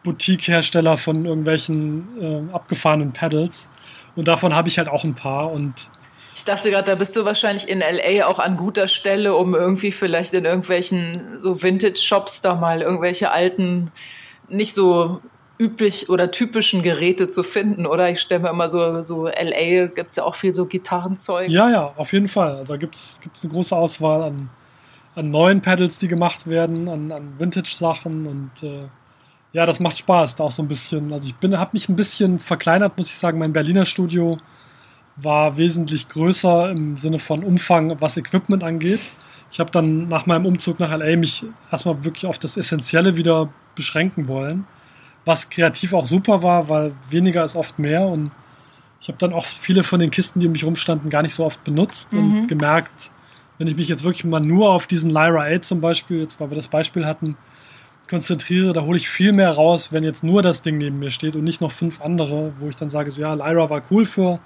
Boutique-Hersteller 0.03 0.97
von 0.97 1.25
irgendwelchen 1.25 2.09
äh, 2.21 2.53
abgefahrenen 2.53 3.13
Pedals 3.13 3.69
und 4.17 4.29
davon 4.29 4.55
habe 4.55 4.69
ich 4.69 4.79
halt 4.79 4.89
auch 4.89 5.05
ein 5.05 5.15
paar 5.15 5.53
und 5.53 5.91
ich 6.37 6.45
dachte 6.45 6.71
gerade, 6.71 6.91
da 6.91 6.95
bist 6.95 7.17
du 7.17 7.25
wahrscheinlich 7.25 7.69
in 7.69 7.79
LA 7.79 8.27
auch 8.27 8.39
an 8.39 8.59
guter 8.59 8.87
Stelle, 8.87 9.35
um 9.35 9.55
irgendwie 9.55 9.93
vielleicht 9.93 10.35
in 10.35 10.45
irgendwelchen 10.45 11.39
so 11.39 11.63
Vintage-Shops 11.63 12.43
da 12.43 12.55
mal 12.55 12.83
irgendwelche 12.83 13.31
alten, 13.31 13.93
nicht 14.49 14.75
so 14.75 15.23
üblich 15.59 16.11
oder 16.11 16.31
typischen 16.31 16.83
Geräte 16.83 17.31
zu 17.31 17.45
finden, 17.45 17.87
oder? 17.87 18.11
Ich 18.11 18.21
stelle 18.21 18.43
mir 18.43 18.51
immer 18.51 18.69
so, 18.69 19.03
so 19.03 19.27
LA 19.27 19.87
gibt 19.87 20.11
es 20.11 20.17
ja 20.17 20.25
auch 20.25 20.35
viel 20.35 20.53
so 20.53 20.67
Gitarrenzeug. 20.67 21.49
Ja, 21.49 21.71
ja, 21.71 21.93
auf 21.97 22.13
jeden 22.13 22.29
Fall. 22.29 22.57
Also 22.57 22.75
da 22.75 22.77
gibt 22.77 22.97
es 22.97 23.21
eine 23.43 23.53
große 23.53 23.75
Auswahl 23.75 24.25
an, 24.25 24.51
an 25.15 25.31
neuen 25.31 25.61
Pedals, 25.61 25.99
die 25.99 26.09
gemacht 26.09 26.47
werden, 26.47 26.89
an, 26.89 27.13
an 27.13 27.39
Vintage-Sachen 27.39 28.27
und 28.27 28.63
äh, 28.63 28.87
ja, 29.53 29.67
das 29.67 29.79
macht 29.79 29.99
Spaß, 29.99 30.37
da 30.37 30.45
auch 30.45 30.51
so 30.51 30.63
ein 30.63 30.69
bisschen. 30.69 31.13
Also 31.13 31.29
ich 31.29 31.37
bin, 31.37 31.57
habe 31.57 31.71
mich 31.75 31.89
ein 31.89 31.95
bisschen 31.95 32.41
verkleinert, 32.41 32.99
muss 32.99 33.11
ich 33.11 33.19
sagen. 33.19 33.39
Mein 33.39 33.53
Berliner 33.53 33.85
Studio 33.85 34.39
war 35.17 35.57
wesentlich 35.57 36.09
größer 36.09 36.71
im 36.71 36.97
Sinne 36.97 37.21
von 37.21 37.45
Umfang, 37.45 38.01
was 38.01 38.17
Equipment 38.17 38.65
angeht. 38.65 39.01
Ich 39.53 39.61
habe 39.61 39.71
dann 39.71 40.09
nach 40.09 40.27
meinem 40.27 40.47
Umzug 40.47 40.81
nach 40.81 40.91
LA 40.91 41.17
mich 41.17 41.45
erstmal 41.71 42.05
wirklich 42.05 42.27
auf 42.27 42.41
das 42.41 42.57
Essentielle 42.57 43.17
wieder 43.17 43.49
beschränken 43.77 44.27
wollen 44.27 44.67
was 45.25 45.49
kreativ 45.51 45.95
auch 45.95 46.07
super 46.07 46.43
war, 46.43 46.69
weil 46.69 46.93
weniger 47.09 47.45
ist 47.45 47.57
oft 47.57 47.79
mehr 47.79 48.03
und 48.03 48.31
ich 49.01 49.09
habe 49.09 49.19
dann 49.19 49.33
auch 49.33 49.45
viele 49.45 49.85
von 49.85 50.01
den 50.01 50.11
Kisten, 50.11 50.41
die 50.41 50.47
um 50.47 50.53
mich 50.53 50.65
rumstanden, 50.65 51.11
gar 51.11 51.23
nicht 51.23 51.35
so 51.35 51.45
oft 51.45 51.63
benutzt 51.65 52.13
mhm. 52.13 52.19
und 52.41 52.49
gemerkt, 52.49 53.11
wenn 53.59 53.69
ich 53.69 53.77
mich 53.77 53.89
jetzt 53.89 54.05
wirklich 54.05 54.25
mal 54.25 54.41
nur 54.41 54.71
auf 54.71 54.87
diesen 54.87 55.11
Lyra 55.11 55.47
8 55.47 55.65
zum 55.65 55.81
Beispiel, 55.81 56.21
jetzt 56.21 56.41
weil 56.41 56.51
wir 56.51 56.57
das 56.57 56.69
Beispiel 56.69 57.07
hatten, 57.07 57.37
konzentriere, 58.09 58.73
da 58.73 58.83
hole 58.83 58.97
ich 58.97 59.09
viel 59.09 59.33
mehr 59.33 59.51
raus, 59.51 59.93
wenn 59.93 60.05
jetzt 60.05 60.25
nur 60.25 60.43
das 60.43 60.63
Ding 60.63 60.79
neben 60.79 60.99
mir 60.99 61.11
steht 61.11 61.37
und 61.37 61.45
nicht 61.45 61.61
noch 61.61 61.73
fünf 61.73 62.01
andere, 62.01 62.53
wo 62.59 62.69
ich 62.69 62.77
dann 62.77 62.91
sage, 62.91 63.11
so 63.11 63.21
ja, 63.21 63.35
Lyra 63.35 63.71
war 63.71 63.83
cool 63.91 64.05
für 64.05 64.41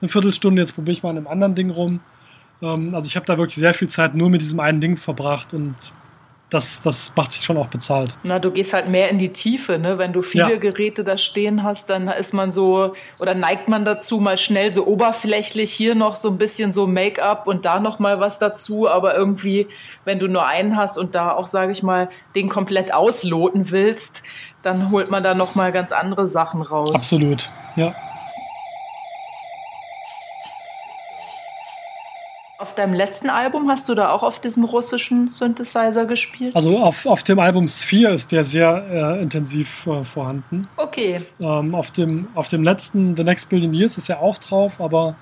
eine 0.00 0.08
Viertelstunde, 0.08 0.60
jetzt 0.60 0.74
probiere 0.74 0.92
ich 0.92 1.02
mal 1.02 1.10
an 1.10 1.16
einem 1.16 1.26
anderen 1.26 1.54
Ding 1.54 1.70
rum. 1.70 2.00
Ähm, 2.62 2.94
also 2.94 3.06
ich 3.06 3.16
habe 3.16 3.26
da 3.26 3.38
wirklich 3.38 3.56
sehr 3.56 3.74
viel 3.74 3.88
Zeit 3.88 4.14
nur 4.14 4.30
mit 4.30 4.42
diesem 4.42 4.60
einen 4.60 4.80
Ding 4.80 4.96
verbracht 4.96 5.54
und 5.54 5.74
das, 6.50 6.80
das 6.80 7.12
macht 7.14 7.32
sich 7.32 7.44
schon 7.44 7.58
auch 7.58 7.66
bezahlt. 7.66 8.16
Na, 8.22 8.38
du 8.38 8.50
gehst 8.50 8.72
halt 8.72 8.88
mehr 8.88 9.10
in 9.10 9.18
die 9.18 9.32
Tiefe, 9.32 9.78
ne? 9.78 9.98
Wenn 9.98 10.14
du 10.14 10.22
viele 10.22 10.52
ja. 10.52 10.58
Geräte 10.58 11.04
da 11.04 11.18
stehen 11.18 11.62
hast, 11.62 11.90
dann 11.90 12.08
ist 12.08 12.32
man 12.32 12.52
so, 12.52 12.94
oder 13.18 13.34
neigt 13.34 13.68
man 13.68 13.84
dazu, 13.84 14.18
mal 14.18 14.38
schnell 14.38 14.72
so 14.72 14.86
oberflächlich 14.86 15.72
hier 15.72 15.94
noch 15.94 16.16
so 16.16 16.30
ein 16.30 16.38
bisschen 16.38 16.72
so 16.72 16.86
Make-up 16.86 17.46
und 17.46 17.66
da 17.66 17.80
noch 17.80 17.98
mal 17.98 18.18
was 18.18 18.38
dazu, 18.38 18.88
aber 18.88 19.14
irgendwie, 19.14 19.68
wenn 20.04 20.18
du 20.18 20.26
nur 20.26 20.46
einen 20.46 20.76
hast 20.76 20.96
und 20.96 21.14
da 21.14 21.32
auch, 21.32 21.48
sage 21.48 21.72
ich 21.72 21.82
mal, 21.82 22.08
den 22.34 22.48
komplett 22.48 22.94
ausloten 22.94 23.70
willst, 23.70 24.22
dann 24.62 24.90
holt 24.90 25.10
man 25.10 25.22
da 25.22 25.34
noch 25.34 25.54
mal 25.54 25.70
ganz 25.70 25.92
andere 25.92 26.26
Sachen 26.26 26.62
raus. 26.62 26.94
Absolut, 26.94 27.50
ja. 27.76 27.94
Auf 32.60 32.74
deinem 32.74 32.92
letzten 32.92 33.30
Album 33.30 33.70
hast 33.70 33.88
du 33.88 33.94
da 33.94 34.10
auch 34.10 34.24
auf 34.24 34.40
diesem 34.40 34.64
russischen 34.64 35.28
Synthesizer 35.28 36.06
gespielt? 36.06 36.56
Also 36.56 36.78
auf, 36.78 37.06
auf 37.06 37.22
dem 37.22 37.38
Album 37.38 37.68
Sphere 37.68 38.12
ist 38.12 38.32
der 38.32 38.42
sehr 38.42 38.84
äh, 38.90 39.22
intensiv 39.22 39.86
äh, 39.86 40.04
vorhanden. 40.04 40.66
Okay. 40.76 41.24
Ähm, 41.38 41.76
auf, 41.76 41.92
dem, 41.92 42.26
auf 42.34 42.48
dem 42.48 42.64
letzten 42.64 43.14
The 43.14 43.22
Next 43.22 43.48
Billion 43.48 43.72
Years 43.72 43.96
ist 43.96 44.08
er 44.08 44.20
auch 44.20 44.38
drauf, 44.38 44.80
aber 44.80 45.14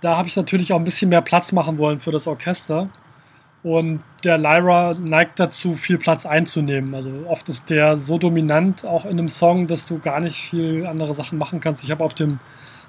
da 0.00 0.16
habe 0.16 0.26
ich 0.26 0.34
natürlich 0.34 0.72
auch 0.72 0.78
ein 0.78 0.84
bisschen 0.84 1.08
mehr 1.08 1.20
Platz 1.20 1.52
machen 1.52 1.78
wollen 1.78 2.00
für 2.00 2.10
das 2.10 2.26
Orchester. 2.26 2.88
Und 3.62 4.02
der 4.24 4.36
Lyra 4.36 4.94
neigt 4.98 5.38
dazu, 5.38 5.74
viel 5.74 5.98
Platz 5.98 6.26
einzunehmen. 6.26 6.96
Also 6.96 7.12
oft 7.28 7.48
ist 7.48 7.70
der 7.70 7.96
so 7.96 8.18
dominant 8.18 8.84
auch 8.84 9.04
in 9.04 9.12
einem 9.12 9.28
Song, 9.28 9.68
dass 9.68 9.86
du 9.86 10.00
gar 10.00 10.18
nicht 10.18 10.50
viel 10.50 10.84
andere 10.84 11.14
Sachen 11.14 11.38
machen 11.38 11.60
kannst. 11.60 11.84
Ich 11.84 11.92
habe 11.92 12.02
auf 12.02 12.14
dem 12.14 12.40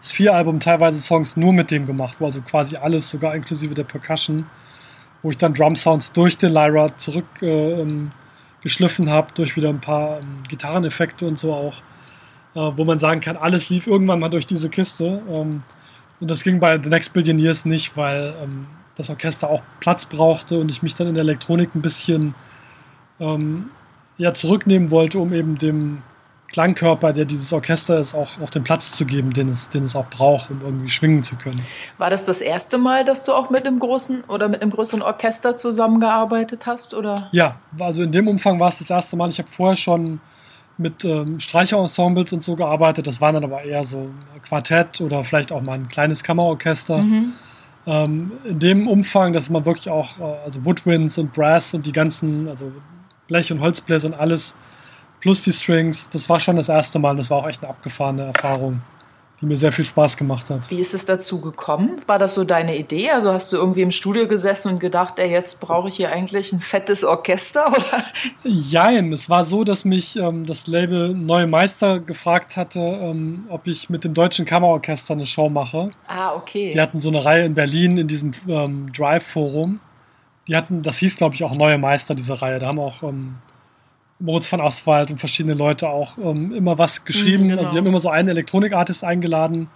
Sphere-Album 0.02 0.60
teilweise 0.60 1.00
Songs 1.00 1.38
nur 1.38 1.54
mit 1.54 1.72
dem 1.72 1.86
gemacht, 1.86 2.18
also 2.22 2.42
quasi 2.42 2.76
alles, 2.78 3.10
sogar 3.10 3.36
inklusive 3.36 3.74
der 3.74 3.84
Percussion, 3.84 4.46
wo 5.24 5.32
ich 5.32 5.38
dann 5.38 5.54
Drum-Sounds 5.54 6.14
durch 6.14 6.38
den 6.38 6.54
Lyra 6.54 6.96
zurück 6.98 7.26
äh, 7.42 7.82
ähm, 7.82 8.12
habe, 9.08 9.28
durch 9.34 9.56
wieder 9.56 9.70
ein 9.70 9.82
paar 9.82 10.20
ähm, 10.20 10.44
Gitarreneffekte 10.48 11.26
und 11.26 11.40
so 11.40 11.54
auch, 11.54 11.78
äh, 12.56 12.72
wo 12.78 12.86
man 12.86 13.00
sagen 13.00 13.22
kann, 13.22 13.38
alles 13.38 13.70
lief 13.70 13.88
irgendwann 13.88 14.20
mal 14.20 14.30
durch 14.30 14.46
diese 14.46 14.70
Kiste. 14.70 15.22
Ähm, 15.30 15.64
und 16.20 16.32
das 16.32 16.44
ging 16.44 16.60
bei 16.60 16.82
The 16.82 16.90
Next 16.90 17.14
Billion 17.14 17.40
Years 17.40 17.66
nicht, 17.66 17.96
weil 17.96 18.36
ähm, 18.42 18.68
das 18.96 19.10
Orchester 19.10 19.50
auch 19.50 19.62
Platz 19.80 20.06
brauchte 20.06 20.60
und 20.60 20.70
ich 20.72 20.82
mich 20.82 20.96
dann 20.96 21.08
in 21.08 21.14
der 21.14 21.24
Elektronik 21.24 21.76
ein 21.76 21.82
bisschen 21.82 22.36
ähm, 23.20 23.70
ja, 24.18 24.34
zurücknehmen 24.34 24.92
wollte, 24.92 25.20
um 25.20 25.34
eben 25.34 25.58
dem 25.58 26.02
Klangkörper, 26.52 27.12
der 27.14 27.26
dieses 27.26 27.52
Orchester 27.52 28.00
ist, 28.00 28.16
auch, 28.16 28.40
auch 28.42 28.50
den 28.50 28.64
Platz 28.64 28.92
zu 28.92 29.06
geben, 29.06 29.32
den 29.34 29.50
es, 29.50 29.70
den 29.70 29.84
es 29.84 29.96
auch 29.96 30.10
braucht, 30.10 30.50
um 30.50 30.62
irgendwie 30.62 30.90
schwingen 30.90 31.22
zu 31.22 31.36
können. 31.36 31.62
War 31.98 32.10
das 32.10 32.26
das 32.26 32.40
erste 32.40 32.78
Mal, 32.78 33.04
dass 33.04 33.26
du 33.26 33.34
auch 33.34 33.50
mit 33.50 33.66
einem 33.66 33.80
großen 33.80 34.24
oder 34.26 34.48
mit 34.48 34.62
einem 34.62 34.72
größeren 34.72 35.02
Orchester 35.02 35.58
zusammengearbeitet 35.58 36.66
hast? 36.66 36.94
Oder? 36.94 37.28
Ja, 37.32 37.58
also 37.78 38.04
in 38.04 38.12
dem 38.12 38.28
Umfang 38.28 38.60
war 38.60 38.70
es 38.70 38.80
das 38.80 38.90
erste 38.90 39.18
Mal. 39.18 39.30
Ich 39.30 39.40
habe 39.40 39.50
vorher 39.52 39.76
schon 39.76 40.22
mit 40.78 41.04
ähm, 41.04 41.40
Streicherensembles 41.40 42.34
und 42.34 42.44
so 42.44 42.56
gearbeitet. 42.56 43.08
Das 43.08 43.20
waren 43.20 43.36
dann 43.36 43.44
aber 43.44 43.64
eher 43.64 43.84
so 43.84 44.10
Quartett 44.48 45.02
oder 45.02 45.24
vielleicht 45.24 45.52
auch 45.52 45.62
mal 45.62 45.74
ein 45.74 45.88
kleines 45.90 46.24
Kammerorchester. 46.24 47.00
Mhm. 47.00 47.34
Ähm, 47.88 48.32
in 48.46 48.60
dem 48.60 48.88
Umfang, 48.88 49.34
dass 49.34 49.50
man 49.50 49.66
wirklich 49.66 49.90
auch, 49.90 50.20
äh, 50.20 50.24
also 50.46 50.64
Woodwinds 50.66 51.18
und 51.18 51.34
Brass 51.34 51.74
und 51.74 51.86
die 51.86 51.92
ganzen, 51.92 52.48
also 52.48 52.72
Blech- 53.28 53.52
und 53.52 53.60
Holzbläser 53.60 54.10
und 54.10 54.14
alles 54.14 54.56
plus 55.20 55.44
die 55.44 55.52
Strings. 55.52 56.10
Das 56.10 56.30
war 56.30 56.40
schon 56.40 56.56
das 56.56 56.70
erste 56.70 57.00
Mal. 57.00 57.16
Das 57.16 57.30
war 57.30 57.40
auch 57.40 57.48
echt 57.48 57.64
eine 57.64 57.70
abgefahrene 57.70 58.24
Erfahrung, 58.24 58.82
die 59.42 59.46
mir 59.46 59.58
sehr 59.58 59.72
viel 59.72 59.86
Spaß 59.86 60.18
gemacht 60.18 60.50
hat. 60.50 60.70
Wie 60.70 60.80
ist 60.80 60.94
es 60.94 61.06
dazu 61.06 61.42
gekommen? 61.42 62.02
War 62.08 62.20
das 62.20 62.36
so 62.36 62.44
deine 62.44 62.78
Idee? 62.78 63.12
Also 63.12 63.32
hast 63.34 63.52
du 63.52 63.58
irgendwie 63.58 63.82
im 63.82 63.92
Studio 63.92 64.28
gesessen 64.28 64.74
und 64.74 64.80
gedacht, 64.80 65.20
ey, 65.20 65.30
jetzt 65.30 65.60
brauche 65.62 65.90
ich 65.90 65.96
hier 65.96 66.12
eigentlich 66.12 66.54
ein 66.54 66.62
fettes 66.62 67.04
Orchester? 67.04 67.68
Oder? 67.72 68.06
Jein, 68.44 69.12
es 69.12 69.30
war 69.30 69.44
so, 69.44 69.64
dass 69.64 69.86
mich 69.86 70.16
ähm, 70.18 70.46
das 70.46 70.68
Label 70.68 71.14
Neue 71.14 71.48
Meister 71.48 72.00
gefragt 72.00 72.58
hatte, 72.58 72.80
ähm, 72.80 73.44
ob 73.50 73.68
ich 73.68 73.90
mit 73.90 74.04
dem 74.04 74.14
Deutschen 74.14 74.46
Kammerorchester 74.46 75.14
eine 75.14 75.26
Show 75.26 75.50
mache. 75.50 75.92
Ah, 76.08 76.34
okay. 76.36 76.72
Die 76.72 76.82
hatten 76.82 77.00
so 77.00 77.10
eine 77.10 77.24
Reihe 77.24 77.46
in 77.46 77.54
Berlin 77.54 77.98
in 77.98 78.08
diesem 78.08 78.32
ähm, 78.48 78.92
Drive-Forum. 78.92 79.80
Die 80.48 80.56
hatten, 80.56 80.82
das 80.82 80.98
hieß, 80.98 81.18
glaube 81.18 81.36
ich, 81.36 81.44
auch 81.44 81.54
Neue 81.54 81.78
Meister, 81.78 82.16
diese 82.16 82.42
Reihe. 82.42 82.60
Da 82.60 82.68
haben 82.68 82.80
auch 82.80 83.04
ähm, 83.04 83.36
Moritz 84.20 84.48
von 84.48 84.62
Oswald 84.62 85.12
und 85.12 85.18
verschiedene 85.18 85.54
Leute 85.54 85.90
auch 85.90 86.18
ähm, 86.18 86.54
immer 86.54 86.78
was 86.78 87.06
geschrieben. 87.06 87.46
Mhm, 87.46 87.50
genau. 87.50 87.62
also 87.64 87.72
die 87.72 87.78
haben 87.78 87.86
immer 87.86 88.00
so 88.00 88.10
einen 88.10 88.30
Elektronikartist 88.30 89.04
eingeladen. 89.04 89.70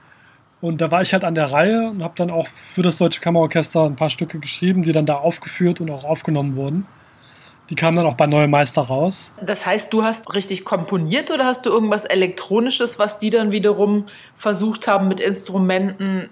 Und 0.62 0.80
da 0.80 0.92
war 0.92 1.02
ich 1.02 1.14
halt 1.14 1.24
an 1.24 1.34
der 1.36 1.52
Reihe 1.52 1.90
und 1.90 2.04
habe 2.04 2.14
dann 2.16 2.30
auch 2.30 2.48
für 2.48 2.84
das 2.84 2.98
Deutsche 2.98 3.20
Kammerorchester 3.22 3.84
ein 3.86 3.96
paar 3.96 4.10
Stücke 4.10 4.40
geschrieben, 4.40 4.84
die 4.84 4.92
dann 4.92 5.06
da 5.08 5.16
aufgeführt 5.16 5.82
und 5.82 5.90
auch 5.90 6.04
aufgenommen 6.04 6.56
wurden. 6.56 6.86
Die 7.72 7.76
kamen 7.76 7.98
dann 7.98 8.06
auch 8.06 8.16
bei 8.16 8.28
Neue 8.28 8.48
Meister 8.48 8.82
raus. 8.82 9.34
Das 9.42 9.66
heißt, 9.66 9.94
du 9.94 10.04
hast 10.04 10.34
richtig 10.34 10.66
komponiert 10.66 11.32
oder 11.32 11.46
hast 11.46 11.66
du 11.66 11.70
irgendwas 11.70 12.06
Elektronisches, 12.06 13.00
was 13.00 13.18
die 13.18 13.30
dann 13.30 13.52
wiederum 13.52 14.08
versucht 14.38 14.88
haben, 14.88 15.08
mit 15.08 15.20
Instrumenten 15.20 16.30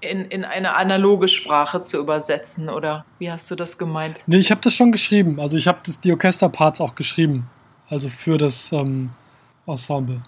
in, 0.00 0.26
in 0.26 0.44
eine 0.44 0.74
analoge 0.74 1.28
Sprache 1.28 1.82
zu 1.82 1.98
übersetzen 1.98 2.68
oder 2.68 3.04
wie 3.18 3.30
hast 3.30 3.50
du 3.50 3.54
das 3.54 3.78
gemeint? 3.78 4.20
Nee, 4.26 4.38
ich 4.38 4.50
habe 4.50 4.60
das 4.60 4.74
schon 4.74 4.92
geschrieben. 4.92 5.40
Also 5.40 5.56
ich 5.56 5.66
habe 5.66 5.80
die 6.04 6.12
Orchesterparts 6.12 6.80
auch 6.80 6.94
geschrieben. 6.94 7.48
Also 7.88 8.08
für 8.08 8.36
das 8.36 8.72
ähm, 8.72 9.10
Ensemble. 9.66 10.22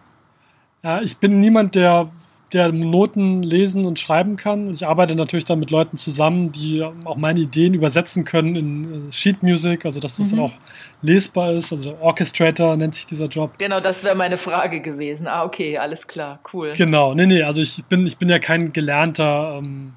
Ja, 0.83 1.03
ich 1.03 1.17
bin 1.17 1.41
niemand, 1.41 1.75
der 1.75 2.11
der 2.53 2.73
Noten 2.73 3.43
lesen 3.43 3.85
und 3.85 3.99
schreiben 3.99 4.37
kann. 4.37 4.71
Ich 4.71 4.87
arbeite 4.87 5.15
natürlich 5.15 5.45
dann 5.45 5.61
mit 5.61 5.71
Leuten 5.71 5.97
zusammen, 5.97 6.51
die 6.51 6.83
auch 7.05 7.17
meine 7.17 7.41
Ideen 7.41 7.75
übersetzen 7.75 8.25
können 8.25 8.57
in 8.57 9.09
äh, 9.09 9.13
Sheet 9.13 9.43
Music, 9.43 9.85
also 9.85 10.01
dass 10.01 10.17
das 10.17 10.33
mhm. 10.33 10.37
dann 10.37 10.45
auch 10.47 10.55
lesbar 11.03 11.53
ist. 11.53 11.73
Also 11.73 11.97
Orchestrator 12.01 12.77
nennt 12.77 12.95
sich 12.95 13.07
dieser 13.07 13.27
Job. 13.27 13.59
Genau, 13.59 13.81
das 13.81 14.03
wäre 14.03 14.17
meine 14.17 14.39
Frage 14.39 14.81
gewesen. 14.81 15.27
Ah, 15.27 15.45
okay, 15.45 15.79
alles 15.79 16.07
klar, 16.07 16.41
cool. 16.53 16.73
Genau, 16.77 17.15
nee, 17.15 17.27
nee, 17.27 17.43
also 17.43 17.61
ich 17.61 17.85
bin, 17.85 18.07
ich 18.07 18.17
bin 18.17 18.29
ja 18.29 18.39
kein 18.39 18.73
gelernter 18.73 19.59
ähm, 19.59 19.93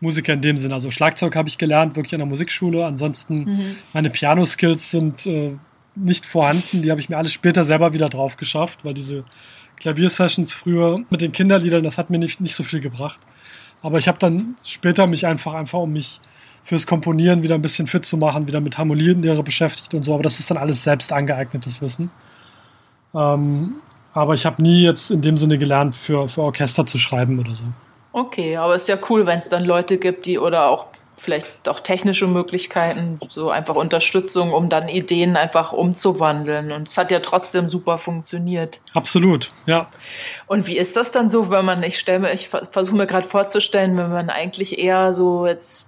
Musiker 0.00 0.32
in 0.32 0.40
dem 0.40 0.58
Sinne. 0.58 0.74
Also 0.74 0.90
Schlagzeug 0.90 1.34
habe 1.34 1.48
ich 1.48 1.58
gelernt, 1.58 1.96
wirklich 1.96 2.14
an 2.14 2.20
der 2.20 2.28
Musikschule. 2.28 2.86
Ansonsten 2.86 3.44
mhm. 3.44 3.76
meine 3.92 4.10
Piano-Skills 4.10 4.90
sind 4.90 5.26
äh, 5.26 5.56
nicht 5.96 6.26
vorhanden. 6.26 6.82
Die 6.82 6.90
habe 6.90 7.00
ich 7.00 7.08
mir 7.08 7.16
alles 7.16 7.32
später 7.32 7.64
selber 7.64 7.92
wieder 7.92 8.08
drauf 8.08 8.36
geschafft, 8.36 8.84
weil 8.84 8.94
diese 8.94 9.24
Klaviersessions 9.80 10.52
früher 10.52 11.00
mit 11.10 11.20
den 11.20 11.32
Kinderliedern, 11.32 11.82
das 11.84 11.98
hat 11.98 12.10
mir 12.10 12.18
nicht, 12.18 12.40
nicht 12.40 12.54
so 12.54 12.62
viel 12.62 12.80
gebracht. 12.80 13.20
Aber 13.82 13.98
ich 13.98 14.08
habe 14.08 14.18
dann 14.18 14.56
später 14.64 15.06
mich 15.06 15.26
einfach, 15.26 15.54
einfach 15.54 15.78
um 15.78 15.92
mich 15.92 16.20
fürs 16.64 16.86
Komponieren 16.86 17.42
wieder 17.42 17.54
ein 17.54 17.62
bisschen 17.62 17.86
fit 17.86 18.04
zu 18.04 18.16
machen, 18.16 18.46
wieder 18.46 18.60
mit 18.60 18.76
Harmonienlehre 18.76 19.42
beschäftigt 19.42 19.94
und 19.94 20.02
so. 20.02 20.14
Aber 20.14 20.22
das 20.22 20.38
ist 20.38 20.50
dann 20.50 20.58
alles 20.58 20.82
selbst 20.82 21.12
angeeignetes 21.12 21.80
Wissen. 21.80 22.10
Ähm, 23.14 23.74
Aber 24.12 24.34
ich 24.34 24.44
habe 24.44 24.60
nie 24.60 24.82
jetzt 24.82 25.10
in 25.10 25.22
dem 25.22 25.36
Sinne 25.36 25.58
gelernt, 25.58 25.94
für, 25.94 26.28
für 26.28 26.42
Orchester 26.42 26.84
zu 26.84 26.98
schreiben 26.98 27.38
oder 27.38 27.54
so. 27.54 27.64
Okay, 28.12 28.56
aber 28.56 28.74
ist 28.74 28.88
ja 28.88 28.98
cool, 29.08 29.26
wenn 29.26 29.38
es 29.38 29.48
dann 29.48 29.64
Leute 29.64 29.96
gibt, 29.98 30.26
die 30.26 30.38
oder 30.38 30.66
auch 30.68 30.88
vielleicht 31.18 31.68
auch 31.68 31.80
technische 31.80 32.26
Möglichkeiten, 32.26 33.18
so 33.28 33.50
einfach 33.50 33.74
Unterstützung, 33.74 34.52
um 34.52 34.68
dann 34.68 34.88
Ideen 34.88 35.36
einfach 35.36 35.72
umzuwandeln. 35.72 36.72
Und 36.72 36.88
es 36.88 36.96
hat 36.96 37.10
ja 37.10 37.20
trotzdem 37.20 37.66
super 37.66 37.98
funktioniert. 37.98 38.80
Absolut, 38.94 39.50
ja. 39.66 39.88
Und 40.46 40.66
wie 40.66 40.78
ist 40.78 40.96
das 40.96 41.12
dann 41.12 41.28
so, 41.30 41.50
wenn 41.50 41.64
man, 41.64 41.82
ich 41.82 41.98
stelle 41.98 42.20
mir, 42.20 42.32
ich 42.32 42.48
versuche 42.48 42.96
mir 42.96 43.06
gerade 43.06 43.26
vorzustellen, 43.26 43.96
wenn 43.96 44.10
man 44.10 44.30
eigentlich 44.30 44.78
eher 44.78 45.12
so 45.12 45.46
jetzt 45.46 45.87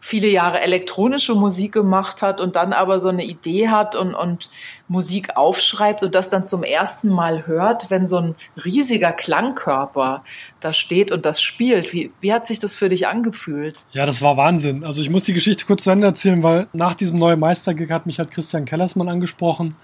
viele 0.00 0.28
Jahre 0.28 0.60
elektronische 0.60 1.34
Musik 1.34 1.72
gemacht 1.72 2.22
hat 2.22 2.40
und 2.40 2.56
dann 2.56 2.72
aber 2.72 3.00
so 3.00 3.08
eine 3.08 3.24
Idee 3.24 3.68
hat 3.68 3.96
und, 3.96 4.14
und 4.14 4.48
Musik 4.86 5.36
aufschreibt 5.36 6.02
und 6.02 6.14
das 6.14 6.30
dann 6.30 6.46
zum 6.46 6.62
ersten 6.62 7.08
Mal 7.08 7.46
hört, 7.46 7.90
wenn 7.90 8.06
so 8.06 8.18
ein 8.18 8.34
riesiger 8.64 9.12
Klangkörper 9.12 10.24
da 10.60 10.72
steht 10.72 11.10
und 11.10 11.26
das 11.26 11.42
spielt. 11.42 11.92
Wie, 11.92 12.12
wie 12.20 12.32
hat 12.32 12.46
sich 12.46 12.58
das 12.58 12.76
für 12.76 12.88
dich 12.88 13.08
angefühlt? 13.08 13.84
Ja, 13.92 14.06
das 14.06 14.22
war 14.22 14.36
Wahnsinn. 14.36 14.84
Also 14.84 15.02
ich 15.02 15.10
muss 15.10 15.24
die 15.24 15.34
Geschichte 15.34 15.66
kurz 15.66 15.82
zu 15.82 15.90
Ende 15.90 16.06
erzählen, 16.06 16.42
weil 16.42 16.68
nach 16.72 16.94
diesem 16.94 17.18
neuen 17.18 17.40
Meistergig 17.40 17.90
hat 17.90 18.06
mich 18.06 18.18
halt 18.18 18.30
Christian 18.30 18.64
Kellersmann 18.64 19.08
angesprochen, 19.08 19.74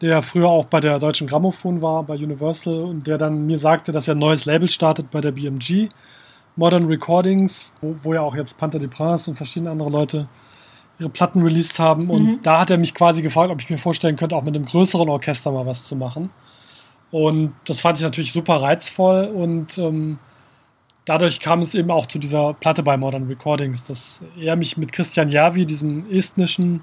der 0.00 0.22
früher 0.22 0.48
auch 0.48 0.64
bei 0.64 0.80
der 0.80 0.98
Deutschen 0.98 1.26
Grammophon 1.26 1.82
war, 1.82 2.02
bei 2.02 2.14
Universal 2.14 2.82
und 2.82 3.06
der 3.06 3.18
dann 3.18 3.46
mir 3.46 3.58
sagte, 3.58 3.92
dass 3.92 4.08
er 4.08 4.14
ein 4.14 4.18
neues 4.18 4.46
Label 4.46 4.68
startet 4.68 5.10
bei 5.10 5.20
der 5.20 5.32
BMG 5.32 5.90
Modern 6.56 6.84
Recordings, 6.84 7.72
wo, 7.80 7.96
wo 8.02 8.14
ja 8.14 8.20
auch 8.20 8.34
jetzt 8.34 8.56
Panther 8.58 8.78
de 8.78 8.88
Prince 8.88 9.30
und 9.30 9.36
verschiedene 9.36 9.70
andere 9.70 9.90
Leute 9.90 10.28
ihre 10.98 11.08
Platten 11.08 11.42
released 11.42 11.78
haben. 11.78 12.10
Und 12.10 12.24
mhm. 12.24 12.38
da 12.42 12.60
hat 12.60 12.70
er 12.70 12.78
mich 12.78 12.94
quasi 12.94 13.22
gefragt, 13.22 13.50
ob 13.50 13.60
ich 13.60 13.70
mir 13.70 13.78
vorstellen 13.78 14.16
könnte, 14.16 14.36
auch 14.36 14.44
mit 14.44 14.54
einem 14.54 14.66
größeren 14.66 15.08
Orchester 15.08 15.50
mal 15.50 15.66
was 15.66 15.84
zu 15.84 15.96
machen. 15.96 16.30
Und 17.10 17.54
das 17.66 17.80
fand 17.80 17.98
ich 17.98 18.04
natürlich 18.04 18.32
super 18.32 18.56
reizvoll 18.56 19.26
und 19.26 19.78
ähm, 19.78 20.18
dadurch 21.04 21.38
kam 21.38 21.60
es 21.60 21.74
eben 21.74 21.90
auch 21.92 22.06
zu 22.06 22.18
dieser 22.18 22.54
Platte 22.54 22.82
bei 22.82 22.96
Modern 22.96 23.28
Recordings, 23.28 23.84
dass 23.84 24.22
er 24.36 24.56
mich 24.56 24.76
mit 24.76 24.90
Christian 24.90 25.28
Javi, 25.28 25.64
diesem 25.64 26.10
estnischen 26.10 26.82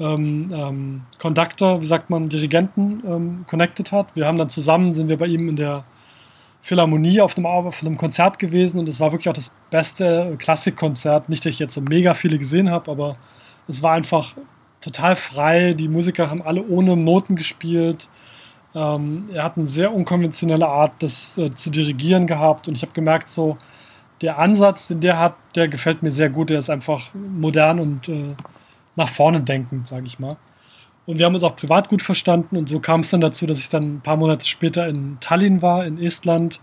ähm, 0.00 0.50
ähm, 0.52 1.02
Conductor, 1.20 1.80
wie 1.80 1.86
sagt 1.86 2.10
man, 2.10 2.28
Dirigenten, 2.28 3.02
ähm, 3.06 3.44
connected 3.48 3.92
hat. 3.92 4.16
Wir 4.16 4.26
haben 4.26 4.38
dann 4.38 4.48
zusammen, 4.48 4.92
sind 4.92 5.08
wir 5.08 5.18
bei 5.18 5.26
ihm 5.26 5.48
in 5.48 5.54
der 5.56 5.84
Philharmonie 6.62 7.20
auf 7.20 7.36
einem, 7.36 7.46
auf 7.46 7.82
einem 7.82 7.96
Konzert 7.96 8.38
gewesen 8.38 8.78
und 8.78 8.88
es 8.88 9.00
war 9.00 9.10
wirklich 9.10 9.28
auch 9.28 9.34
das 9.34 9.52
beste 9.70 10.36
Klassikkonzert. 10.38 11.28
Nicht, 11.28 11.44
dass 11.44 11.50
ich 11.50 11.58
jetzt 11.58 11.74
so 11.74 11.80
mega 11.80 12.14
viele 12.14 12.38
gesehen 12.38 12.70
habe, 12.70 12.90
aber 12.90 13.16
es 13.66 13.82
war 13.82 13.92
einfach 13.92 14.34
total 14.80 15.16
frei. 15.16 15.74
Die 15.74 15.88
Musiker 15.88 16.30
haben 16.30 16.40
alle 16.40 16.64
ohne 16.64 16.96
Noten 16.96 17.34
gespielt. 17.34 18.08
Ähm, 18.74 19.28
er 19.32 19.42
hat 19.42 19.58
eine 19.58 19.66
sehr 19.66 19.92
unkonventionelle 19.92 20.66
Art, 20.66 20.92
das 21.00 21.36
äh, 21.36 21.52
zu 21.52 21.70
dirigieren 21.70 22.26
gehabt 22.26 22.68
und 22.68 22.74
ich 22.74 22.82
habe 22.82 22.92
gemerkt, 22.92 23.28
so 23.28 23.58
der 24.22 24.38
Ansatz, 24.38 24.86
den 24.86 25.00
der 25.00 25.18
hat, 25.18 25.34
der 25.56 25.68
gefällt 25.68 26.02
mir 26.02 26.12
sehr 26.12 26.30
gut. 26.30 26.50
Der 26.50 26.60
ist 26.60 26.70
einfach 26.70 27.12
modern 27.14 27.80
und 27.80 28.08
äh, 28.08 28.34
nach 28.94 29.08
vorne 29.08 29.40
denkend, 29.40 29.88
sage 29.88 30.06
ich 30.06 30.18
mal. 30.18 30.36
Und 31.04 31.18
wir 31.18 31.26
haben 31.26 31.34
uns 31.34 31.42
auch 31.42 31.56
privat 31.56 31.88
gut 31.88 32.02
verstanden 32.02 32.56
und 32.56 32.68
so 32.68 32.78
kam 32.78 33.00
es 33.00 33.10
dann 33.10 33.20
dazu, 33.20 33.46
dass 33.46 33.58
ich 33.58 33.68
dann 33.68 33.96
ein 33.96 34.00
paar 34.02 34.16
Monate 34.16 34.46
später 34.46 34.86
in 34.86 35.18
Tallinn 35.20 35.60
war, 35.60 35.84
in 35.84 35.98
Estland 35.98 36.60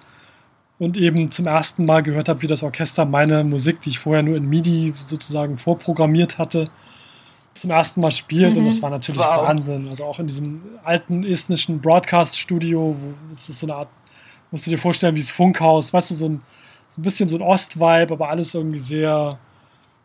und 0.80 0.96
eben 0.96 1.30
zum 1.30 1.46
ersten 1.46 1.86
Mal 1.86 2.04
gehört 2.04 2.30
habe, 2.30 2.42
wie 2.42 2.48
das 2.48 2.64
Orchester 2.64 3.06
meine 3.06 3.44
Musik, 3.44 3.82
die 3.82 3.90
ich 3.90 4.00
vorher 4.00 4.24
nur 4.24 4.38
in 4.38 4.48
MIDI 4.48 4.94
sozusagen 5.06 5.58
vorprogrammiert 5.58 6.38
hatte, 6.38 6.70
zum 7.54 7.72
ersten 7.72 8.00
Mal 8.00 8.12
spielt. 8.12 8.54
Mhm. 8.54 8.60
Und 8.60 8.66
das 8.68 8.82
war 8.82 8.90
natürlich 8.90 9.22
wow. 9.22 9.42
Wahnsinn. 9.42 9.90
Also 9.90 10.06
auch 10.06 10.20
in 10.20 10.28
diesem 10.28 10.62
alten 10.86 11.26
estnischen 11.26 11.82
Broadcast-Studio, 11.82 12.96
wo 12.98 13.34
es 13.34 13.50
ist 13.50 13.60
so 13.60 13.68
eine 13.68 13.76
Art, 13.76 13.90
musst 14.52 14.66
du 14.66 14.72
dir 14.72 14.78
vorstellen, 14.78 15.16
wie 15.16 15.22
das 15.22 15.30
Funkhaus, 15.30 15.92
weißt 15.92 16.12
du, 16.12 16.16
so 16.16 16.30
ein, 16.30 16.42
so 16.96 17.02
ein 17.02 17.04
bisschen 17.04 17.28
so 17.28 17.36
ein 17.36 17.42
Ost-Vibe, 17.42 18.14
aber 18.14 18.30
alles 18.30 18.54
irgendwie 18.54 18.80
sehr 18.80 19.38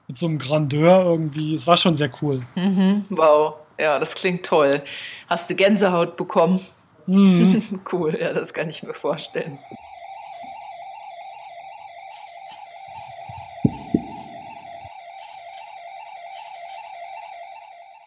mit 0.08 0.18
so 0.18 0.26
einem 0.26 0.38
Grandeur 0.38 1.04
irgendwie. 1.04 1.54
Es 1.54 1.68
war 1.68 1.76
schon 1.76 1.94
sehr 1.94 2.10
cool. 2.20 2.42
Mhm. 2.56 3.04
Wow. 3.10 3.54
Ja, 3.78 3.98
das 3.98 4.14
klingt 4.14 4.46
toll. 4.46 4.82
Hast 5.28 5.50
du 5.50 5.54
Gänsehaut 5.54 6.16
bekommen? 6.16 6.60
Mhm. 7.06 7.80
cool, 7.92 8.16
ja, 8.18 8.32
das 8.32 8.54
kann 8.54 8.70
ich 8.70 8.82
mir 8.82 8.94
vorstellen. 8.94 9.58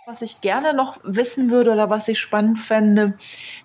Was 0.05 0.21
ich 0.21 0.39
gerne 0.39 0.73
noch 0.73 0.97
wissen 1.03 1.51
würde 1.51 1.73
oder 1.73 1.89
was 1.89 2.07
ich 2.07 2.17
spannend 2.17 2.59
fände, 2.59 3.17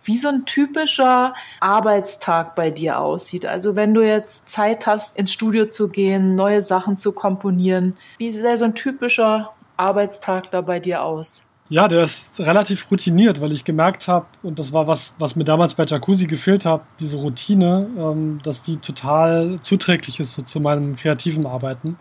wie 0.03 0.18
so 0.18 0.28
ein 0.28 0.44
typischer 0.44 1.34
Arbeitstag 1.61 2.57
bei 2.57 2.72
dir 2.72 2.98
aussieht. 2.98 3.46
Also 3.46 3.76
wenn 3.76 3.94
du 3.94 4.05
jetzt 4.05 4.48
Zeit 4.48 4.88
hast, 4.88 5.16
ins 5.16 5.32
Studio 5.32 5.66
zu 5.66 5.88
gehen, 5.88 6.34
neue 6.34 6.61
Sachen 6.61 6.98
zu 6.98 7.12
komponieren, 7.12 7.96
wie 8.18 8.32
sähe 8.32 8.57
so 8.57 8.64
ein 8.64 8.74
typischer 8.74 9.53
Arbeitstag 9.76 10.50
da 10.50 10.62
bei 10.62 10.80
dir 10.80 11.05
aus? 11.05 11.44
Ja, 11.73 11.89
der 11.89 12.03
ist 12.03 12.39
relativ 12.39 12.91
routiniert, 12.91 13.41
weil 13.41 13.51
ich 13.51 13.64
gemerkt 13.64 14.07
habe, 14.07 14.27
und 14.43 14.59
das 14.59 14.75
war 14.75 14.87
was, 14.87 15.14
was 15.18 15.37
mir 15.37 15.45
damals 15.45 15.73
bei 15.73 15.87
Jacuzzi 15.87 16.27
gefehlt 16.27 16.66
hat, 16.66 16.83
diese 17.01 17.16
Routine, 17.16 17.89
ähm, 17.97 18.41
dass 18.43 18.61
die 18.61 18.77
total 18.77 19.59
zuträglich 19.62 20.20
ist 20.20 20.35
so 20.35 20.43
zu 20.43 20.61
meinem 20.61 20.97
kreativen 20.97 21.47
Arbeiten. 21.47 21.97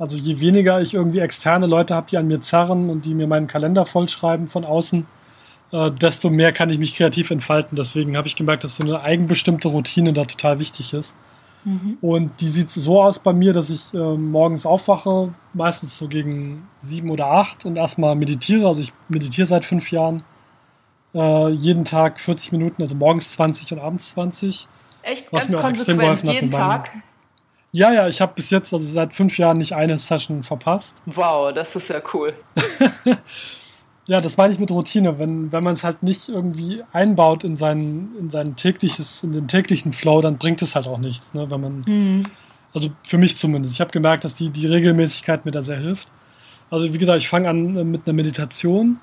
Also 0.00 0.16
je 0.16 0.40
weniger 0.40 0.80
ich 0.80 0.94
irgendwie 0.94 1.20
externe 1.20 1.68
Leute 1.68 1.94
habe, 1.94 2.08
die 2.10 2.18
an 2.18 2.26
mir 2.26 2.40
zerren 2.40 2.90
und 2.90 3.04
die 3.04 3.14
mir 3.14 3.28
meinen 3.28 3.46
Kalender 3.46 3.86
vollschreiben 3.86 4.48
von 4.48 4.64
außen, 4.64 5.06
äh, 5.70 5.92
desto 5.92 6.28
mehr 6.28 6.52
kann 6.52 6.68
ich 6.68 6.78
mich 6.78 6.96
kreativ 6.96 7.30
entfalten. 7.30 7.76
Deswegen 7.76 8.16
habe 8.16 8.26
ich 8.26 8.34
gemerkt, 8.34 8.64
dass 8.64 8.74
so 8.74 8.82
eine 8.82 9.00
eigenbestimmte 9.00 9.68
Routine 9.68 10.12
da 10.12 10.24
total 10.24 10.58
wichtig 10.58 10.92
ist. 10.92 11.14
Mhm. 11.68 11.98
Und 12.00 12.40
die 12.40 12.48
sieht 12.48 12.70
so 12.70 13.02
aus 13.02 13.18
bei 13.18 13.34
mir, 13.34 13.52
dass 13.52 13.68
ich 13.68 13.92
äh, 13.92 13.98
morgens 13.98 14.64
aufwache, 14.64 15.34
meistens 15.52 15.96
so 15.96 16.08
gegen 16.08 16.66
sieben 16.78 17.10
oder 17.10 17.26
acht 17.26 17.66
und 17.66 17.76
erstmal 17.76 18.14
meditiere. 18.14 18.66
Also 18.66 18.80
ich 18.80 18.94
meditiere 19.08 19.46
seit 19.46 19.66
fünf 19.66 19.90
Jahren. 19.92 20.22
Äh, 21.14 21.48
jeden 21.50 21.84
Tag 21.84 22.20
40 22.20 22.52
Minuten, 22.52 22.82
also 22.82 22.94
morgens 22.94 23.32
20 23.32 23.72
und 23.72 23.80
abends 23.80 24.10
20. 24.10 24.66
Echt? 25.02 25.30
Was 25.30 25.42
Ganz 25.44 25.54
mir 25.54 25.60
auch 25.62 25.68
extrem 25.68 25.98
geholfen 25.98 26.30
jeden 26.30 26.54
hat 26.54 26.86
Tag? 26.86 26.90
Ja, 27.72 27.92
ja, 27.92 28.08
ich 28.08 28.22
habe 28.22 28.32
bis 28.34 28.48
jetzt, 28.48 28.72
also 28.72 28.86
seit 28.86 29.12
fünf 29.12 29.36
Jahren, 29.36 29.58
nicht 29.58 29.74
eine 29.74 29.98
Session 29.98 30.42
verpasst. 30.42 30.94
Wow, 31.04 31.52
das 31.52 31.76
ist 31.76 31.88
ja 31.88 32.00
cool. 32.14 32.32
Ja, 34.08 34.22
das 34.22 34.38
meine 34.38 34.54
ich 34.54 34.58
mit 34.58 34.70
Routine. 34.70 35.18
Wenn, 35.18 35.52
wenn 35.52 35.62
man 35.62 35.74
es 35.74 35.84
halt 35.84 36.02
nicht 36.02 36.30
irgendwie 36.30 36.82
einbaut 36.92 37.44
in 37.44 37.54
seinen, 37.54 38.16
in 38.18 38.30
sein 38.30 38.56
tägliches, 38.56 39.22
in 39.22 39.32
den 39.32 39.48
täglichen 39.48 39.92
Flow, 39.92 40.22
dann 40.22 40.38
bringt 40.38 40.62
es 40.62 40.74
halt 40.74 40.86
auch 40.86 40.98
nichts. 40.98 41.34
Ne? 41.34 41.50
Wenn 41.50 41.60
man, 41.60 41.84
mhm. 41.86 42.22
also 42.72 42.88
für 43.02 43.18
mich 43.18 43.36
zumindest. 43.36 43.74
Ich 43.74 43.82
habe 43.82 43.90
gemerkt, 43.90 44.24
dass 44.24 44.34
die, 44.34 44.48
die 44.48 44.66
Regelmäßigkeit 44.66 45.44
mir 45.44 45.50
da 45.50 45.62
sehr 45.62 45.78
hilft. 45.78 46.08
Also 46.70 46.90
wie 46.92 46.96
gesagt, 46.96 47.18
ich 47.18 47.28
fange 47.28 47.50
an 47.50 47.76
äh, 47.76 47.84
mit 47.84 48.06
einer 48.06 48.14
Meditation, 48.14 48.98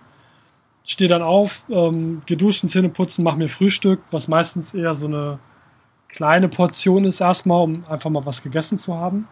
stehe 0.84 1.08
dann 1.08 1.22
auf, 1.22 1.66
ähm, 1.70 2.24
gehe 2.26 2.36
duschen, 2.38 2.68
Zähne 2.68 2.90
putzen, 2.90 3.24
mache 3.24 3.38
mir 3.38 3.50
Frühstück, 3.50 4.02
was 4.10 4.28
meistens 4.28 4.74
eher 4.74 4.96
so 4.96 5.06
eine 5.06 5.38
kleine 6.10 6.50
Portion 6.50 7.06
ist 7.06 7.22
erstmal, 7.22 7.62
um 7.62 7.84
einfach 7.88 8.10
mal 8.10 8.26
was 8.26 8.42
gegessen 8.42 8.80
zu 8.80 8.96
haben. 8.96 9.28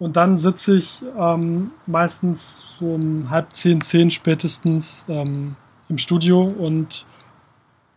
Und 0.00 0.16
dann 0.16 0.38
sitze 0.38 0.76
ich 0.76 1.02
ähm, 1.18 1.72
meistens 1.86 2.78
so 2.78 2.94
um 2.94 3.28
halb 3.28 3.52
zehn, 3.52 3.82
zehn 3.82 4.10
spätestens 4.10 5.04
ähm, 5.10 5.56
im 5.90 5.98
Studio 5.98 6.42
und 6.42 7.04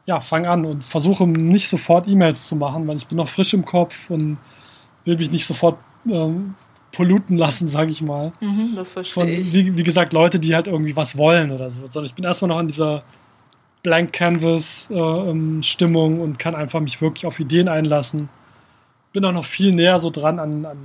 ja, 0.06 0.20
fange 0.20 0.49
an 0.49 0.66
und 0.66 0.84
versuche 0.84 1.26
nicht 1.26 1.70
sofort 1.70 2.06
E-Mails 2.10 2.49
zu 2.49 2.58
machen, 2.58 2.86
weil 2.88 2.97
ich 2.97 3.08
bin 3.08 3.18
noch 3.18 3.30
frisch 3.30 3.54
im 3.54 3.64
Kopf 3.64 4.10
und 4.10 4.38
will 5.06 5.18
mich 5.18 5.32
nicht 5.32 5.45
sofort 5.47 5.78
ähm, 6.06 6.56
polluten 6.91 7.38
lassen, 7.38 7.70
sage 7.70 7.91
ich 7.91 8.01
mal. 8.01 8.34
Mhm, 8.41 8.74
das 8.76 8.91
verstehe 8.91 9.39
ich. 9.39 9.54
Wie, 9.54 9.78
wie, 9.78 9.84
gesagt, 9.84 10.12
Leute, 10.12 10.41
die 10.41 10.54
halt 10.56 10.68
irgendwie 10.68 10.97
was 10.97 11.18
wollen 11.18 11.51
oder 11.51 11.72
so. 11.72 11.80
Sondern 11.89 12.06
ich 12.06 12.16
bin 12.16 12.26
erstmal 12.26 12.49
noch 12.49 12.60
in 12.60 12.68
dieser 12.68 12.99
Blank 13.82 14.12
Canvas 14.12 14.89
äh, 14.91 14.95
ähm, 14.95 15.64
Stimmung 15.64 16.20
und 16.20 16.38
kann 16.38 16.54
einfach 16.54 16.82
mich 16.82 17.01
wirklich 17.01 17.26
auf 17.26 17.39
Ideen 17.39 17.70
einlassen. 17.70 18.28
Bin 19.14 19.24
auch 19.24 19.32
noch 19.32 19.45
viel 19.45 19.72
näher 19.72 19.99
so 19.99 20.10
dran 20.10 20.39
an, 20.39 20.66
an 20.66 20.78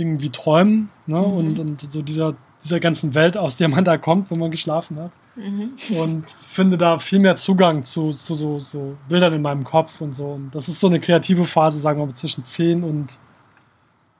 Dingen 0.00 0.20
wie 0.20 0.30
Träumen 0.30 0.90
ne? 1.06 1.18
Mhm. 1.18 1.32
und, 1.32 1.58
und 1.58 1.92
so 1.92 2.02
dieser, 2.02 2.34
dieser 2.64 2.80
ganzen 2.80 3.14
Welt, 3.14 3.36
aus 3.36 3.56
der 3.56 3.68
man 3.68 3.84
da 3.84 3.98
kommt, 3.98 4.30
wenn 4.30 4.38
man 4.38 4.50
geschlafen 4.50 4.98
hat. 4.98 5.12
Mhm. 5.36 5.70
Und 5.96 6.30
finde 6.30 6.76
da 6.76 6.98
viel 6.98 7.20
mehr 7.20 7.36
Zugang 7.36 7.84
zu, 7.84 8.10
zu 8.10 8.34
so, 8.34 8.58
so, 8.58 8.96
Bildern 9.08 9.32
in 9.32 9.42
meinem 9.42 9.64
Kopf 9.64 10.00
und 10.00 10.14
so. 10.14 10.26
Und 10.26 10.54
das 10.54 10.68
ist 10.68 10.80
so 10.80 10.88
eine 10.88 11.00
kreative 11.00 11.44
Phase, 11.44 11.78
sagen 11.78 12.00
wir 12.00 12.06
mal, 12.06 12.14
zwischen 12.14 12.42
10 12.42 12.82
und 12.82 13.18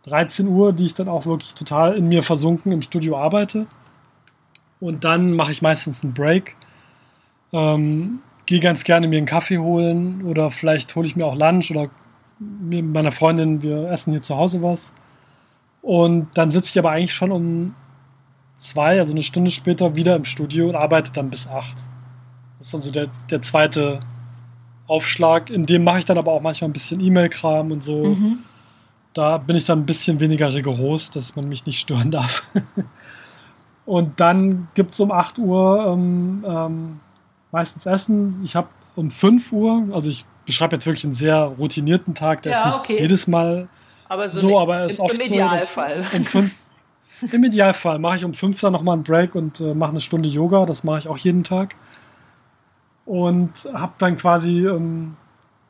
13 0.05 0.47
Uhr, 0.47 0.73
die 0.73 0.87
ich 0.87 0.95
dann 0.95 1.09
auch 1.09 1.27
wirklich 1.27 1.55
total 1.55 1.97
in 1.97 2.09
mir 2.09 2.23
versunken 2.23 2.73
im 2.73 2.83
Studio 2.83 3.19
arbeite. 3.19 3.67
Und 4.79 5.05
dann 5.05 5.35
mache 5.35 5.53
ich 5.53 5.63
meistens 5.63 6.05
einen 6.05 6.15
Break. 6.15 6.57
Ähm, 7.53 8.21
Gehe 8.47 8.61
ganz 8.61 8.83
gerne 8.85 9.07
mir 9.07 9.19
einen 9.19 9.27
Kaffee 9.27 9.59
holen 9.59 10.23
oder 10.25 10.51
vielleicht 10.51 10.97
hole 10.97 11.07
ich 11.07 11.15
mir 11.17 11.27
auch 11.27 11.37
Lunch 11.37 11.71
oder 11.71 11.91
mit 12.41 12.85
meiner 12.87 13.13
Freundin, 13.13 13.63
wir 13.63 13.91
essen 13.91 14.13
hier 14.13 14.23
zu 14.23 14.37
Hause 14.37 14.63
was. 14.63 14.93
Und 15.83 16.29
dann 16.35 16.51
sitze 16.51 16.71
ich 16.71 16.79
aber 16.79 16.91
eigentlich 16.91 17.15
schon 17.15 17.33
um 17.33 17.75
zwei, 18.57 18.99
also 18.99 19.13
eine 19.13 19.23
Stunde 19.23 19.51
später 19.51 19.97
wieder 19.97 20.17
im 20.17 20.25
Studio 20.25 20.69
und 20.69 20.77
arbeite 20.77 21.13
dann 21.13 21.31
bis 21.31 21.49
acht. 21.49 21.77
Das 22.59 22.67
ist 22.67 22.75
dann 22.75 22.83
so 22.83 22.91
der, 22.91 23.09
der 23.31 23.41
zweite 23.41 24.01
Aufschlag. 24.87 25.51
In 25.51 25.67
dem 25.67 25.85
mache 25.85 26.01
ich 26.01 26.05
dann 26.05 26.19
aber 26.19 26.33
auch 26.33 26.43
manchmal 26.43 26.69
ein 26.69 26.75
bisschen 26.75 27.01
E-Mail-Kram 27.01 27.71
und 27.71 27.83
so. 27.83 28.05
Mhm. 28.05 28.41
Da 29.15 29.39
bin 29.39 29.57
ich 29.57 29.65
dann 29.65 29.81
ein 29.81 29.87
bisschen 29.87 30.21
weniger 30.21 30.53
rigoros, 30.53 31.11
dass 31.11 31.35
man 31.37 31.49
mich 31.49 31.65
nicht 31.65 31.81
stören 31.81 32.11
darf. 32.11 32.51
und 33.87 34.21
dann 34.21 34.69
gibt 34.75 34.93
es 34.93 35.01
um 35.01 35.11
8 35.11 35.39
Uhr 35.39 35.93
ähm, 35.93 36.45
ähm, 36.47 37.01
meistens 37.51 37.87
Essen. 37.87 38.41
Ich 38.45 38.57
habe 38.57 38.69
um 38.95 39.11
5 39.11 39.53
Uhr, 39.53 39.89
also 39.93 40.11
ich 40.11 40.27
beschreibe 40.45 40.77
jetzt 40.77 40.87
wirklich 40.87 41.05
einen 41.05 41.15
sehr 41.15 41.37
routinierten 41.45 42.15
Tag, 42.15 42.43
der 42.43 42.53
ja, 42.53 42.59
ist 42.59 42.67
nicht 42.67 42.91
okay. 42.91 43.03
jedes 43.03 43.27
Mal 43.27 43.69
aber 44.11 44.29
so, 44.29 44.49
so 44.49 44.59
aber 44.59 44.83
es 44.83 44.95
ist 44.95 45.01
oft 45.01 45.15
im 45.15 45.21
Idealfall. 45.21 46.05
so, 46.11 46.19
um 46.19 46.25
5 46.25 46.55
im 47.33 47.45
Idealfall 47.45 47.99
mache 47.99 48.17
ich 48.17 48.25
um 48.25 48.35
5 48.35 48.61
dann 48.61 48.73
nochmal 48.73 48.95
einen 48.95 49.05
Break 49.05 49.35
und 49.35 49.61
äh, 49.61 49.75
mache 49.75 49.91
eine 49.91 50.01
Stunde 50.01 50.29
Yoga. 50.29 50.67
Das 50.67 50.85
mache 50.85 50.99
ich 50.99 51.09
auch 51.09 51.19
jeden 51.19 51.45
Tag. 51.45 51.75
Und 53.07 53.53
habe 53.73 53.93
dann 53.99 54.17
quasi 54.17 54.67
ähm, 54.67 55.17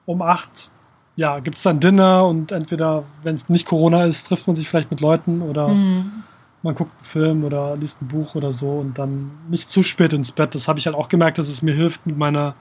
um 0.07 0.23
8 0.23 0.71
ja, 1.17 1.39
gibt 1.41 1.57
es 1.59 1.63
dann 1.63 1.81
Dinner 1.81 2.25
und 2.25 2.51
entweder, 2.51 3.05
wenn 3.23 3.35
es 3.35 3.51
nicht 3.51 3.67
Corona 3.67 4.05
ist, 4.05 4.29
trifft 4.29 4.47
man 4.47 4.57
sich 4.57 4.71
vielleicht 4.71 4.91
mit 4.91 5.01
Leuten 5.01 5.43
oder 5.43 5.69
mhm. 5.69 6.25
man 6.63 6.75
guckt 6.75 6.93
einen 6.97 7.05
Film 7.05 7.45
oder 7.45 7.77
liest 7.77 8.01
ein 8.01 8.09
Buch 8.09 8.35
oder 8.37 8.55
so 8.55 8.79
und 8.79 8.99
dann 8.99 9.31
nicht 9.51 9.71
zu 9.71 9.83
spät 9.83 10.15
ins 10.15 10.33
Bett. 10.33 10.55
Das 10.55 10.67
habe 10.67 10.79
ich 10.79 10.87
halt 10.87 10.97
auch 10.97 11.09
gemerkt, 11.09 11.37
dass 11.37 11.49
es 11.49 11.61
mir 11.61 11.75
hilft 11.75 12.07
mit 12.07 12.17
meiner, 12.17 12.55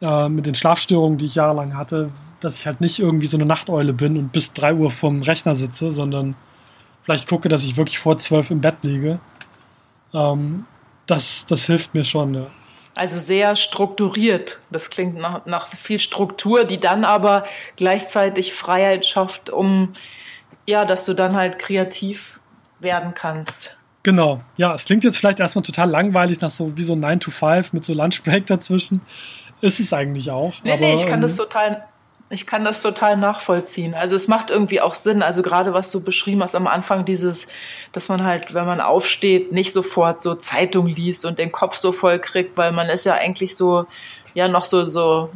äh, 0.00 0.28
mit 0.28 0.46
den 0.46 0.54
Schlafstörungen, 0.54 1.18
die 1.18 1.24
ich 1.24 1.34
jahrelang 1.34 1.76
hatte, 1.76 2.12
dass 2.40 2.56
ich 2.56 2.66
halt 2.66 2.80
nicht 2.80 2.98
irgendwie 2.98 3.26
so 3.26 3.36
eine 3.36 3.46
Nachteule 3.46 3.92
bin 3.92 4.16
und 4.16 4.32
bis 4.32 4.52
3 4.52 4.74
Uhr 4.74 4.90
vorm 4.90 5.22
Rechner 5.22 5.56
sitze, 5.56 5.90
sondern 5.90 6.34
vielleicht 7.02 7.28
gucke, 7.28 7.48
dass 7.48 7.64
ich 7.64 7.76
wirklich 7.76 7.98
vor 7.98 8.18
12 8.18 8.50
im 8.50 8.60
Bett 8.60 8.76
liege. 8.82 9.20
Ähm, 10.12 10.66
das, 11.06 11.46
das 11.46 11.66
hilft 11.66 11.94
mir 11.94 12.04
schon, 12.04 12.34
ja. 12.34 12.46
Also 12.94 13.18
sehr 13.18 13.56
strukturiert. 13.56 14.62
Das 14.70 14.88
klingt 14.88 15.16
nach, 15.16 15.44
nach 15.44 15.68
viel 15.68 16.00
Struktur, 16.00 16.64
die 16.64 16.80
dann 16.80 17.04
aber 17.04 17.44
gleichzeitig 17.76 18.54
Freiheit 18.54 19.04
schafft, 19.04 19.50
um 19.50 19.94
ja, 20.66 20.84
dass 20.84 21.04
du 21.04 21.12
dann 21.12 21.36
halt 21.36 21.58
kreativ 21.58 22.40
werden 22.80 23.14
kannst. 23.14 23.76
Genau, 24.02 24.40
ja, 24.56 24.74
es 24.74 24.84
klingt 24.84 25.04
jetzt 25.04 25.18
vielleicht 25.18 25.40
erstmal 25.40 25.62
total 25.64 25.90
langweilig 25.90 26.40
nach 26.40 26.50
so 26.50 26.76
wie 26.76 26.84
so 26.84 26.94
9 26.94 27.20
to 27.20 27.30
5 27.30 27.72
mit 27.72 27.84
so 27.84 27.92
Lunchbreak 27.92 28.46
dazwischen. 28.46 29.00
Ist 29.60 29.80
es 29.80 29.92
eigentlich 29.92 30.30
auch. 30.30 30.54
Nee, 30.62 30.72
aber, 30.72 30.80
nee, 30.80 30.94
ich 30.94 31.06
kann 31.06 31.14
ähm, 31.14 31.22
das 31.22 31.36
total 31.36 31.84
ich 32.28 32.46
kann 32.46 32.64
das 32.64 32.82
total 32.82 33.16
nachvollziehen. 33.16 33.94
Also 33.94 34.16
es 34.16 34.26
macht 34.26 34.50
irgendwie 34.50 34.80
auch 34.80 34.94
Sinn. 34.94 35.22
Also 35.22 35.42
gerade 35.42 35.74
was 35.74 35.92
du 35.92 36.02
beschrieben 36.02 36.42
hast 36.42 36.56
am 36.56 36.66
Anfang, 36.66 37.04
dieses, 37.04 37.46
dass 37.92 38.08
man 38.08 38.24
halt, 38.24 38.52
wenn 38.52 38.66
man 38.66 38.80
aufsteht, 38.80 39.52
nicht 39.52 39.72
sofort 39.72 40.22
so 40.22 40.34
Zeitung 40.34 40.88
liest 40.88 41.24
und 41.24 41.38
den 41.38 41.52
Kopf 41.52 41.76
so 41.76 41.92
voll 41.92 42.18
kriegt, 42.18 42.56
weil 42.56 42.72
man 42.72 42.88
ist 42.88 43.06
ja 43.06 43.14
eigentlich 43.14 43.54
so, 43.54 43.86
ja, 44.34 44.48
noch 44.48 44.64
so, 44.64 44.88
so 44.88 45.30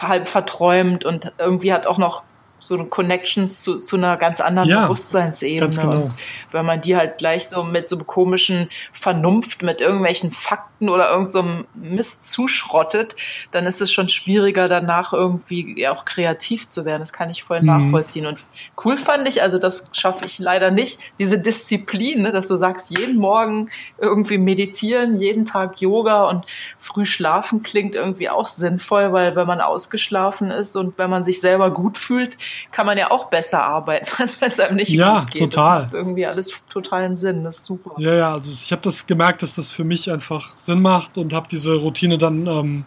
halb 0.00 0.28
verträumt 0.28 1.04
und 1.04 1.32
irgendwie 1.38 1.72
hat 1.72 1.86
auch 1.86 1.98
noch 1.98 2.22
so 2.58 2.82
Connections 2.84 3.62
zu, 3.62 3.80
zu 3.80 3.96
einer 3.96 4.16
ganz 4.16 4.40
anderen 4.40 4.68
ja, 4.68 4.82
Bewusstseinsebene. 4.82 5.60
Ganz 5.60 5.80
genau. 5.80 6.02
Und 6.02 6.14
wenn 6.52 6.66
man 6.66 6.80
die 6.80 6.96
halt 6.96 7.18
gleich 7.18 7.48
so 7.48 7.62
mit 7.62 7.88
so 7.88 7.98
komischen 7.98 8.68
Vernunft, 8.92 9.62
mit 9.62 9.80
irgendwelchen 9.80 10.30
Fakten 10.30 10.75
oder 10.80 11.10
irgendeinem 11.10 11.66
so 11.74 11.80
Mist 11.80 12.30
zuschrottet, 12.30 13.16
dann 13.52 13.66
ist 13.66 13.80
es 13.80 13.90
schon 13.90 14.08
schwieriger, 14.08 14.68
danach 14.68 15.12
irgendwie 15.12 15.86
auch 15.88 16.04
kreativ 16.04 16.68
zu 16.68 16.84
werden. 16.84 17.00
Das 17.00 17.12
kann 17.12 17.30
ich 17.30 17.42
voll 17.42 17.60
mhm. 17.60 17.66
nachvollziehen. 17.66 18.26
Und 18.26 18.38
cool 18.84 18.98
fand 18.98 19.26
ich, 19.26 19.42
also 19.42 19.58
das 19.58 19.88
schaffe 19.92 20.26
ich 20.26 20.38
leider 20.38 20.70
nicht, 20.70 21.00
diese 21.18 21.38
Disziplin, 21.38 22.22
ne, 22.22 22.32
dass 22.32 22.48
du 22.48 22.56
sagst, 22.56 22.96
jeden 22.96 23.16
Morgen 23.16 23.70
irgendwie 23.98 24.38
meditieren, 24.38 25.18
jeden 25.18 25.46
Tag 25.46 25.80
Yoga 25.80 26.28
und 26.28 26.44
früh 26.78 27.06
schlafen 27.06 27.62
klingt 27.62 27.94
irgendwie 27.94 28.28
auch 28.28 28.48
sinnvoll, 28.48 29.12
weil 29.12 29.34
wenn 29.34 29.46
man 29.46 29.60
ausgeschlafen 29.60 30.50
ist 30.50 30.76
und 30.76 30.98
wenn 30.98 31.10
man 31.10 31.24
sich 31.24 31.40
selber 31.40 31.70
gut 31.70 31.98
fühlt, 31.98 32.36
kann 32.72 32.86
man 32.86 32.98
ja 32.98 33.10
auch 33.10 33.26
besser 33.30 33.64
arbeiten, 33.64 34.06
als 34.18 34.40
wenn 34.40 34.50
es 34.50 34.60
einem 34.60 34.76
nicht 34.76 34.90
ja, 34.90 35.20
gut 35.20 35.30
geht. 35.30 35.40
Ja, 35.40 35.46
total. 35.46 35.76
Das 35.76 35.84
macht 35.84 35.94
irgendwie 35.94 36.26
alles 36.26 36.52
totalen 36.68 37.16
Sinn. 37.16 37.44
Das 37.44 37.58
ist 37.58 37.64
super. 37.64 37.92
Ja, 37.98 38.14
ja, 38.14 38.32
also 38.32 38.52
ich 38.52 38.72
habe 38.72 38.82
das 38.82 39.06
gemerkt, 39.06 39.42
dass 39.42 39.54
das 39.54 39.72
für 39.72 39.84
mich 39.84 40.10
einfach 40.10 40.54
Sinn 40.66 40.82
macht 40.82 41.18
und 41.18 41.32
habe 41.32 41.48
diese 41.50 41.74
Routine 41.76 42.18
dann 42.18 42.46
ähm, 42.46 42.84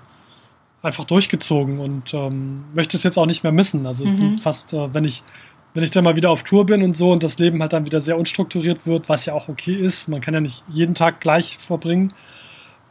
einfach 0.82 1.06
durchgezogen 1.06 1.80
und 1.80 2.14
ähm, 2.14 2.66
möchte 2.74 2.98
es 2.98 3.04
jetzt 3.04 3.18
auch 3.18 3.26
nicht 3.26 3.44
mehr 3.44 3.52
missen. 3.52 3.86
Also 3.86 4.04
ich 4.04 4.12
mhm. 4.12 4.18
bin 4.18 4.38
fast, 4.38 4.74
äh, 4.74 4.94
wenn 4.94 5.04
ich 5.04 5.24
wenn 5.74 5.84
ich 5.84 5.92
dann 5.92 6.04
mal 6.04 6.16
wieder 6.16 6.32
auf 6.32 6.44
Tour 6.44 6.66
bin 6.66 6.84
und 6.84 6.96
so 6.96 7.12
und 7.12 7.22
das 7.22 7.38
Leben 7.38 7.62
halt 7.62 7.74
dann 7.74 7.86
wieder 7.86 8.02
sehr 8.02 8.18
unstrukturiert 8.18 8.88
wird, 8.88 9.08
was 9.08 9.26
ja 9.26 9.34
auch 9.34 9.50
okay 9.50 9.76
ist, 9.76 10.08
man 10.08 10.20
kann 10.20 10.34
ja 10.34 10.42
nicht 10.42 10.64
jeden 10.68 10.96
Tag 10.96 11.22
gleich 11.22 11.58
verbringen. 11.58 12.14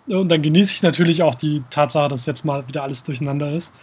Und 0.07 0.31
dann 0.31 0.43
genieße 0.43 0.73
ich 0.73 0.83
natürlich 0.83 1.23
auch 1.23 1.35
die 1.35 1.63
Tatsache, 1.71 2.09
dass 2.09 2.25
jetzt 2.25 2.45
mal 2.45 2.67
wieder 2.69 2.83
alles 2.83 3.03
durcheinander 3.03 3.51
ist. 3.51 3.75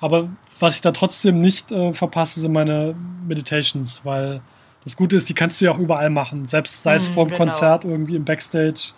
Aber 0.00 0.28
was 0.60 0.76
ich 0.76 0.80
da 0.80 0.92
trotzdem 0.92 1.40
nicht 1.40 1.72
äh, 1.72 1.92
verpasse, 1.92 2.40
sind 2.40 2.52
meine 2.52 2.94
Meditations, 3.26 4.00
weil 4.04 4.40
das 4.84 4.96
Gute 4.96 5.16
ist, 5.16 5.28
die 5.28 5.34
kannst 5.34 5.60
du 5.60 5.66
ja 5.66 5.72
auch 5.72 5.78
überall 5.78 6.10
machen. 6.10 6.46
Selbst 6.46 6.82
sei 6.82 6.94
es 6.94 7.08
mm, 7.08 7.12
vor 7.12 7.26
dem 7.26 7.36
genau. 7.36 7.44
Konzert 7.44 7.84
irgendwie 7.84 8.16
im 8.16 8.24
Backstage 8.24 8.92